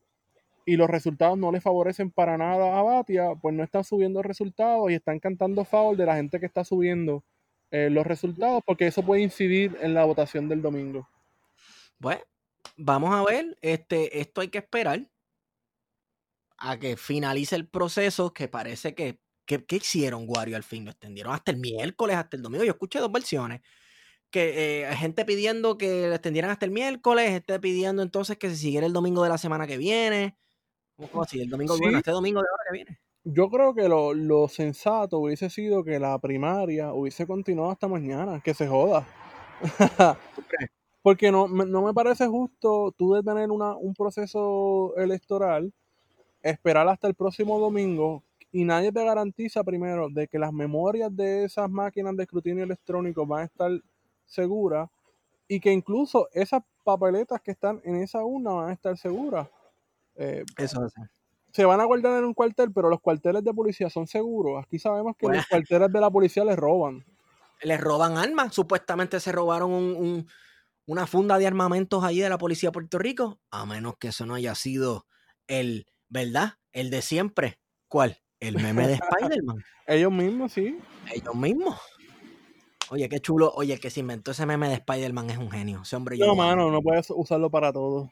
y 0.64 0.76
los 0.76 0.88
resultados 0.88 1.38
no 1.38 1.52
le 1.52 1.60
favorecen 1.60 2.10
para 2.10 2.38
nada 2.38 2.78
a 2.78 2.82
Batia, 2.82 3.34
pues 3.40 3.54
no 3.54 3.64
están 3.64 3.84
subiendo 3.84 4.22
resultados 4.22 4.90
y 4.90 4.94
están 4.94 5.18
cantando 5.18 5.64
favor 5.64 5.96
de 5.96 6.06
la 6.06 6.16
gente 6.16 6.40
que 6.40 6.46
está 6.46 6.64
subiendo 6.64 7.24
eh, 7.70 7.88
los 7.90 8.06
resultados, 8.06 8.62
porque 8.66 8.86
eso 8.86 9.02
puede 9.02 9.22
incidir 9.22 9.76
en 9.80 9.94
la 9.94 10.04
votación 10.04 10.48
del 10.48 10.62
domingo. 10.62 11.08
Bueno, 11.98 12.22
vamos 12.76 13.14
a 13.14 13.22
ver, 13.22 13.56
este, 13.62 14.20
esto 14.20 14.40
hay 14.40 14.48
que 14.48 14.58
esperar 14.58 15.08
a 16.58 16.78
que 16.78 16.96
finalice 16.96 17.56
el 17.56 17.66
proceso, 17.66 18.32
que 18.32 18.48
parece 18.48 18.94
que, 18.94 19.18
que, 19.46 19.64
hicieron, 19.76 20.24
Wario, 20.28 20.56
al 20.56 20.62
fin? 20.62 20.84
Lo 20.84 20.90
extendieron 20.90 21.32
hasta 21.32 21.50
el 21.50 21.58
miércoles, 21.58 22.16
hasta 22.16 22.36
el 22.36 22.42
domingo. 22.42 22.64
Yo 22.64 22.72
escuché 22.72 22.98
dos 22.98 23.10
versiones 23.10 23.60
que 24.30 24.82
eh, 24.82 24.96
gente 24.96 25.24
pidiendo 25.24 25.76
que 25.76 26.08
lo 26.08 26.14
extendieran 26.14 26.50
hasta 26.50 26.64
el 26.64 26.70
miércoles, 26.72 27.30
gente 27.30 27.60
pidiendo 27.60 28.02
entonces 28.02 28.38
que 28.38 28.48
se 28.48 28.56
siguiera 28.56 28.86
el 28.86 28.92
domingo 28.92 29.22
de 29.22 29.28
la 29.28 29.38
semana 29.38 29.66
que 29.66 29.76
viene. 29.76 30.36
¿Cómo 31.10 31.22
así? 31.22 31.40
El 31.40 31.50
domingo, 31.50 31.76
bueno, 31.78 31.98
este 31.98 32.10
domingo 32.10 32.40
de 32.40 32.46
ahora 32.50 32.62
que 32.68 32.72
viene. 32.72 32.98
Yo 33.24 33.48
creo 33.48 33.74
que 33.74 33.88
lo, 33.88 34.14
lo, 34.14 34.48
sensato 34.48 35.18
hubiese 35.18 35.48
sido 35.48 35.84
que 35.84 35.98
la 35.98 36.18
primaria 36.18 36.92
hubiese 36.92 37.26
continuado 37.26 37.70
hasta 37.70 37.86
mañana, 37.86 38.40
que 38.40 38.52
se 38.52 38.66
joda. 38.66 39.06
Porque 41.02 41.30
no, 41.30 41.48
no 41.48 41.82
me 41.82 41.94
parece 41.94 42.26
justo 42.26 42.92
tú 42.96 43.14
de 43.14 43.22
tener 43.22 43.50
una, 43.50 43.76
un 43.76 43.94
proceso 43.94 44.94
electoral, 44.96 45.72
esperar 46.42 46.88
hasta 46.88 47.08
el 47.08 47.14
próximo 47.14 47.58
domingo 47.58 48.22
y 48.52 48.64
nadie 48.64 48.92
te 48.92 49.04
garantiza 49.04 49.64
primero 49.64 50.08
de 50.10 50.28
que 50.28 50.38
las 50.38 50.52
memorias 50.52 51.14
de 51.14 51.44
esas 51.44 51.70
máquinas 51.70 52.16
de 52.16 52.24
escrutinio 52.24 52.64
electrónico 52.64 53.26
van 53.26 53.42
a 53.42 53.44
estar 53.44 53.70
seguras 54.26 54.90
y 55.48 55.58
que 55.58 55.72
incluso 55.72 56.28
esas 56.32 56.62
papeletas 56.84 57.40
que 57.40 57.52
están 57.52 57.80
en 57.84 57.96
esa 57.96 58.24
urna 58.24 58.52
van 58.52 58.70
a 58.70 58.72
estar 58.72 58.96
seguras. 58.96 59.48
Eh, 60.16 60.44
Eso 60.56 60.84
es. 60.84 60.92
Se 61.52 61.64
van 61.66 61.80
a 61.80 61.84
guardar 61.84 62.18
en 62.18 62.24
un 62.24 62.34
cuartel, 62.34 62.72
pero 62.72 62.88
los 62.88 63.00
cuarteles 63.00 63.44
de 63.44 63.52
policía 63.52 63.90
son 63.90 64.06
seguros. 64.06 64.62
Aquí 64.64 64.78
sabemos 64.78 65.14
que 65.18 65.28
los 65.28 65.46
cuarteles 65.46 65.92
de 65.92 66.00
la 66.00 66.10
policía 66.10 66.44
les 66.44 66.56
roban. 66.56 67.04
Les 67.60 67.78
roban 67.78 68.16
armas. 68.16 68.54
Supuestamente 68.54 69.20
se 69.20 69.32
robaron 69.32 69.70
un, 69.70 70.26
una 70.86 71.06
funda 71.06 71.38
de 71.38 71.46
armamentos 71.46 72.04
allí 72.04 72.20
de 72.20 72.30
la 72.30 72.38
policía 72.38 72.68
de 72.68 72.72
Puerto 72.72 72.98
Rico. 72.98 73.38
A 73.50 73.66
menos 73.66 73.96
que 73.98 74.08
eso 74.08 74.24
no 74.24 74.34
haya 74.34 74.54
sido 74.54 75.06
el, 75.46 75.86
¿verdad? 76.08 76.54
El 76.72 76.88
de 76.88 77.02
siempre. 77.02 77.60
¿Cuál? 77.86 78.22
El 78.40 78.56
meme 78.56 78.88
de 78.88 78.94
Spider-Man. 78.94 79.62
Ellos 79.86 80.10
mismos, 80.10 80.52
sí. 80.52 80.78
Ellos 81.14 81.34
mismos. 81.34 81.78
Oye, 82.90 83.08
qué 83.08 83.20
chulo. 83.20 83.52
Oye, 83.54 83.74
el 83.74 83.80
que 83.80 83.90
se 83.90 84.00
inventó 84.00 84.32
ese 84.32 84.46
meme 84.46 84.68
de 84.68 84.74
Spider-Man 84.74 85.30
es 85.30 85.38
un 85.38 85.50
genio. 85.50 85.82
Ese 85.82 85.96
hombre 85.96 86.16
No, 86.18 86.34
mano, 86.34 86.70
no 86.70 86.80
puedes 86.80 87.10
usarlo 87.10 87.50
para 87.50 87.72
todo. 87.72 88.10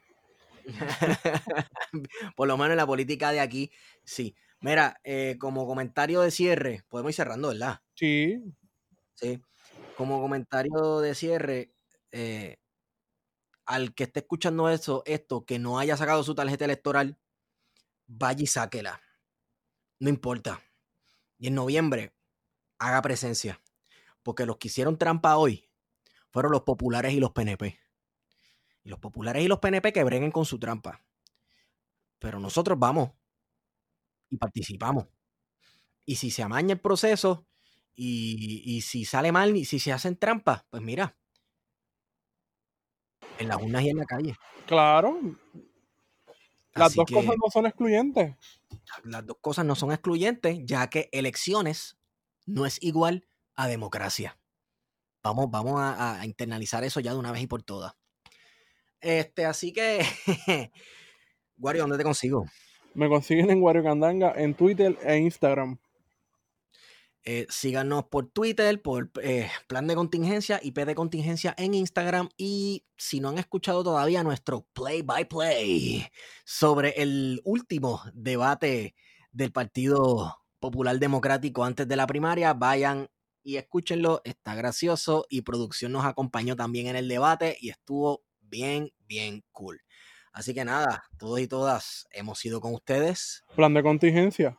Por 2.37 2.49
lo 2.49 2.57
menos 2.57 2.73
en 2.73 2.77
la 2.79 2.87
política 2.87 3.33
de 3.33 3.41
aquí, 3.41 3.71
sí. 4.05 4.35
Mira, 4.61 5.01
eh, 5.05 5.37
como 5.39 5.67
comentario 5.67 6.21
de 6.21 6.31
cierre, 6.31 6.85
podemos 6.89 7.11
ir 7.11 7.17
cerrando, 7.17 7.49
¿verdad? 7.49 7.81
Sí. 7.95 8.37
Sí. 9.15 9.41
Como 9.97 10.21
comentario 10.21 11.01
de 11.01 11.15
cierre, 11.15 11.75
eh, 12.13 12.57
al 13.67 13.95
que 13.95 14.05
esté 14.05 14.21
escuchando 14.21 14.69
eso, 14.69 15.03
esto, 15.07 15.45
que 15.45 15.59
no 15.59 15.79
haya 15.79 15.97
sacado 15.97 16.23
su 16.25 16.35
tarjeta 16.35 16.65
electoral, 16.65 17.19
vaya 18.07 18.43
y 18.43 18.47
sáquela. 18.47 19.01
No 20.01 20.09
importa. 20.09 20.63
Y 21.39 21.49
en 21.49 21.55
noviembre, 21.55 22.15
haga 22.79 23.03
presencia. 23.03 23.61
Porque 24.23 24.47
los 24.47 24.59
que 24.59 24.69
hicieron 24.69 24.99
trampa 24.99 25.37
hoy 25.37 25.69
fueron 26.31 26.53
los 26.53 26.63
populares 26.63 27.13
y 27.15 27.21
los 27.21 27.33
PNP. 27.33 27.79
Y 28.83 28.89
los 28.89 28.99
populares 28.99 29.45
y 29.45 29.49
los 29.49 29.59
PNP 29.59 29.93
que 29.93 30.05
breguen 30.05 30.31
con 30.31 30.45
su 30.45 30.59
trampa. 30.59 31.03
Pero 32.19 32.39
nosotros 32.39 32.79
vamos 32.79 33.11
y 34.31 34.37
participamos. 34.37 35.07
Y 36.07 36.17
si 36.17 36.31
se 36.31 36.43
amaña 36.43 36.75
el 36.75 36.81
proceso 36.81 37.47
y, 37.95 38.81
si 38.83 39.05
sale 39.05 39.33
mal 39.33 39.57
y 39.57 39.65
si 39.65 39.79
se 39.79 39.93
hacen 39.93 40.17
trampas, 40.17 40.65
pues 40.71 40.83
mira, 40.83 41.17
en 43.39 43.49
las 43.49 43.63
urnas 43.63 43.83
y 43.83 43.91
en 43.91 43.97
la 43.99 44.07
calle. 44.07 44.37
Claro. 44.67 45.19
Las 46.75 46.95
dos 46.95 47.07
cosas 47.11 47.37
no 47.37 47.51
son 47.51 47.67
excluyentes. 47.67 48.37
Las 49.05 49.27
dos 49.27 49.37
cosas 49.41 49.65
no 49.65 49.75
son 49.75 49.93
excluyentes, 49.93 50.61
ya 50.65 50.89
que 50.89 51.09
elecciones 51.13 51.99
no 52.47 52.65
es 52.65 52.83
igual 52.83 53.27
a 53.55 53.67
democracia. 53.67 54.39
Vamos, 55.23 55.51
vamos 55.51 55.75
a 55.79 56.25
internalizar 56.25 56.83
eso 56.85 57.01
ya 57.01 57.13
de 57.13 57.19
una 57.19 57.33
vez 57.33 57.43
y 57.43 57.47
por 57.47 57.63
todas. 57.63 58.00
Este, 59.01 59.45
así 59.45 59.73
que, 59.73 60.01
Wario, 61.59 61.83
¿dónde 61.83 61.99
te 61.99 62.05
consigo? 62.05 62.47
Me 62.95 63.09
consiguen 63.09 63.51
en 63.51 63.63
Wario 63.63 63.83
Candanga 63.83 64.33
en 64.37 64.55
Twitter 64.55 64.99
e 65.03 65.19
Instagram. 65.19 65.79
Eh, 67.23 67.47
síganos 67.51 68.05
por 68.07 68.31
Twitter, 68.31 68.81
por 68.81 69.11
eh, 69.23 69.51
Plan 69.69 69.87
de 69.87 69.95
Contingencia 69.95 70.59
y 70.63 70.73
P 70.73 70.87
de 70.87 70.95
Contingencia 70.95 71.55
en 71.59 71.75
Instagram. 71.75 72.31
Y 72.37 72.85
si 72.97 73.21
no 73.21 73.29
han 73.29 73.39
escuchado 73.39 73.85
todavía 73.85 74.23
nuestro 74.23 74.67
Play 74.73 75.03
by 75.03 75.29
Play 75.29 76.07
sobre 76.45 76.91
el 76.97 77.41
último 77.45 78.01
debate 78.15 78.95
del 79.33 79.53
Partido 79.53 80.39
Popular 80.59 80.99
Democrático 80.99 81.63
antes 81.63 81.87
de 81.87 81.97
la 81.97 82.07
primaria, 82.07 82.55
vayan 82.55 83.09
y 83.43 83.57
escúchenlo. 83.57 84.23
Está 84.25 84.55
gracioso 84.55 85.27
y 85.29 85.43
producción 85.43 85.93
nos 85.93 86.07
acompañó 86.07 86.57
también 86.57 86.87
en 86.87 86.97
el 86.97 87.09
debate 87.09 87.57
y 87.61 87.69
estuvo 87.69 88.25
bien, 88.51 88.93
bien 89.07 89.43
cool. 89.53 89.81
Así 90.33 90.55
que 90.55 90.65
nada, 90.65 91.05
todos 91.19 91.41
y 91.41 91.49
todas 91.49 92.07
hemos 92.13 92.45
ido 92.45 92.61
con 92.61 92.75
ustedes. 92.75 93.45
Plan 93.57 93.75
de 93.75 93.83
contingencia. 93.83 94.59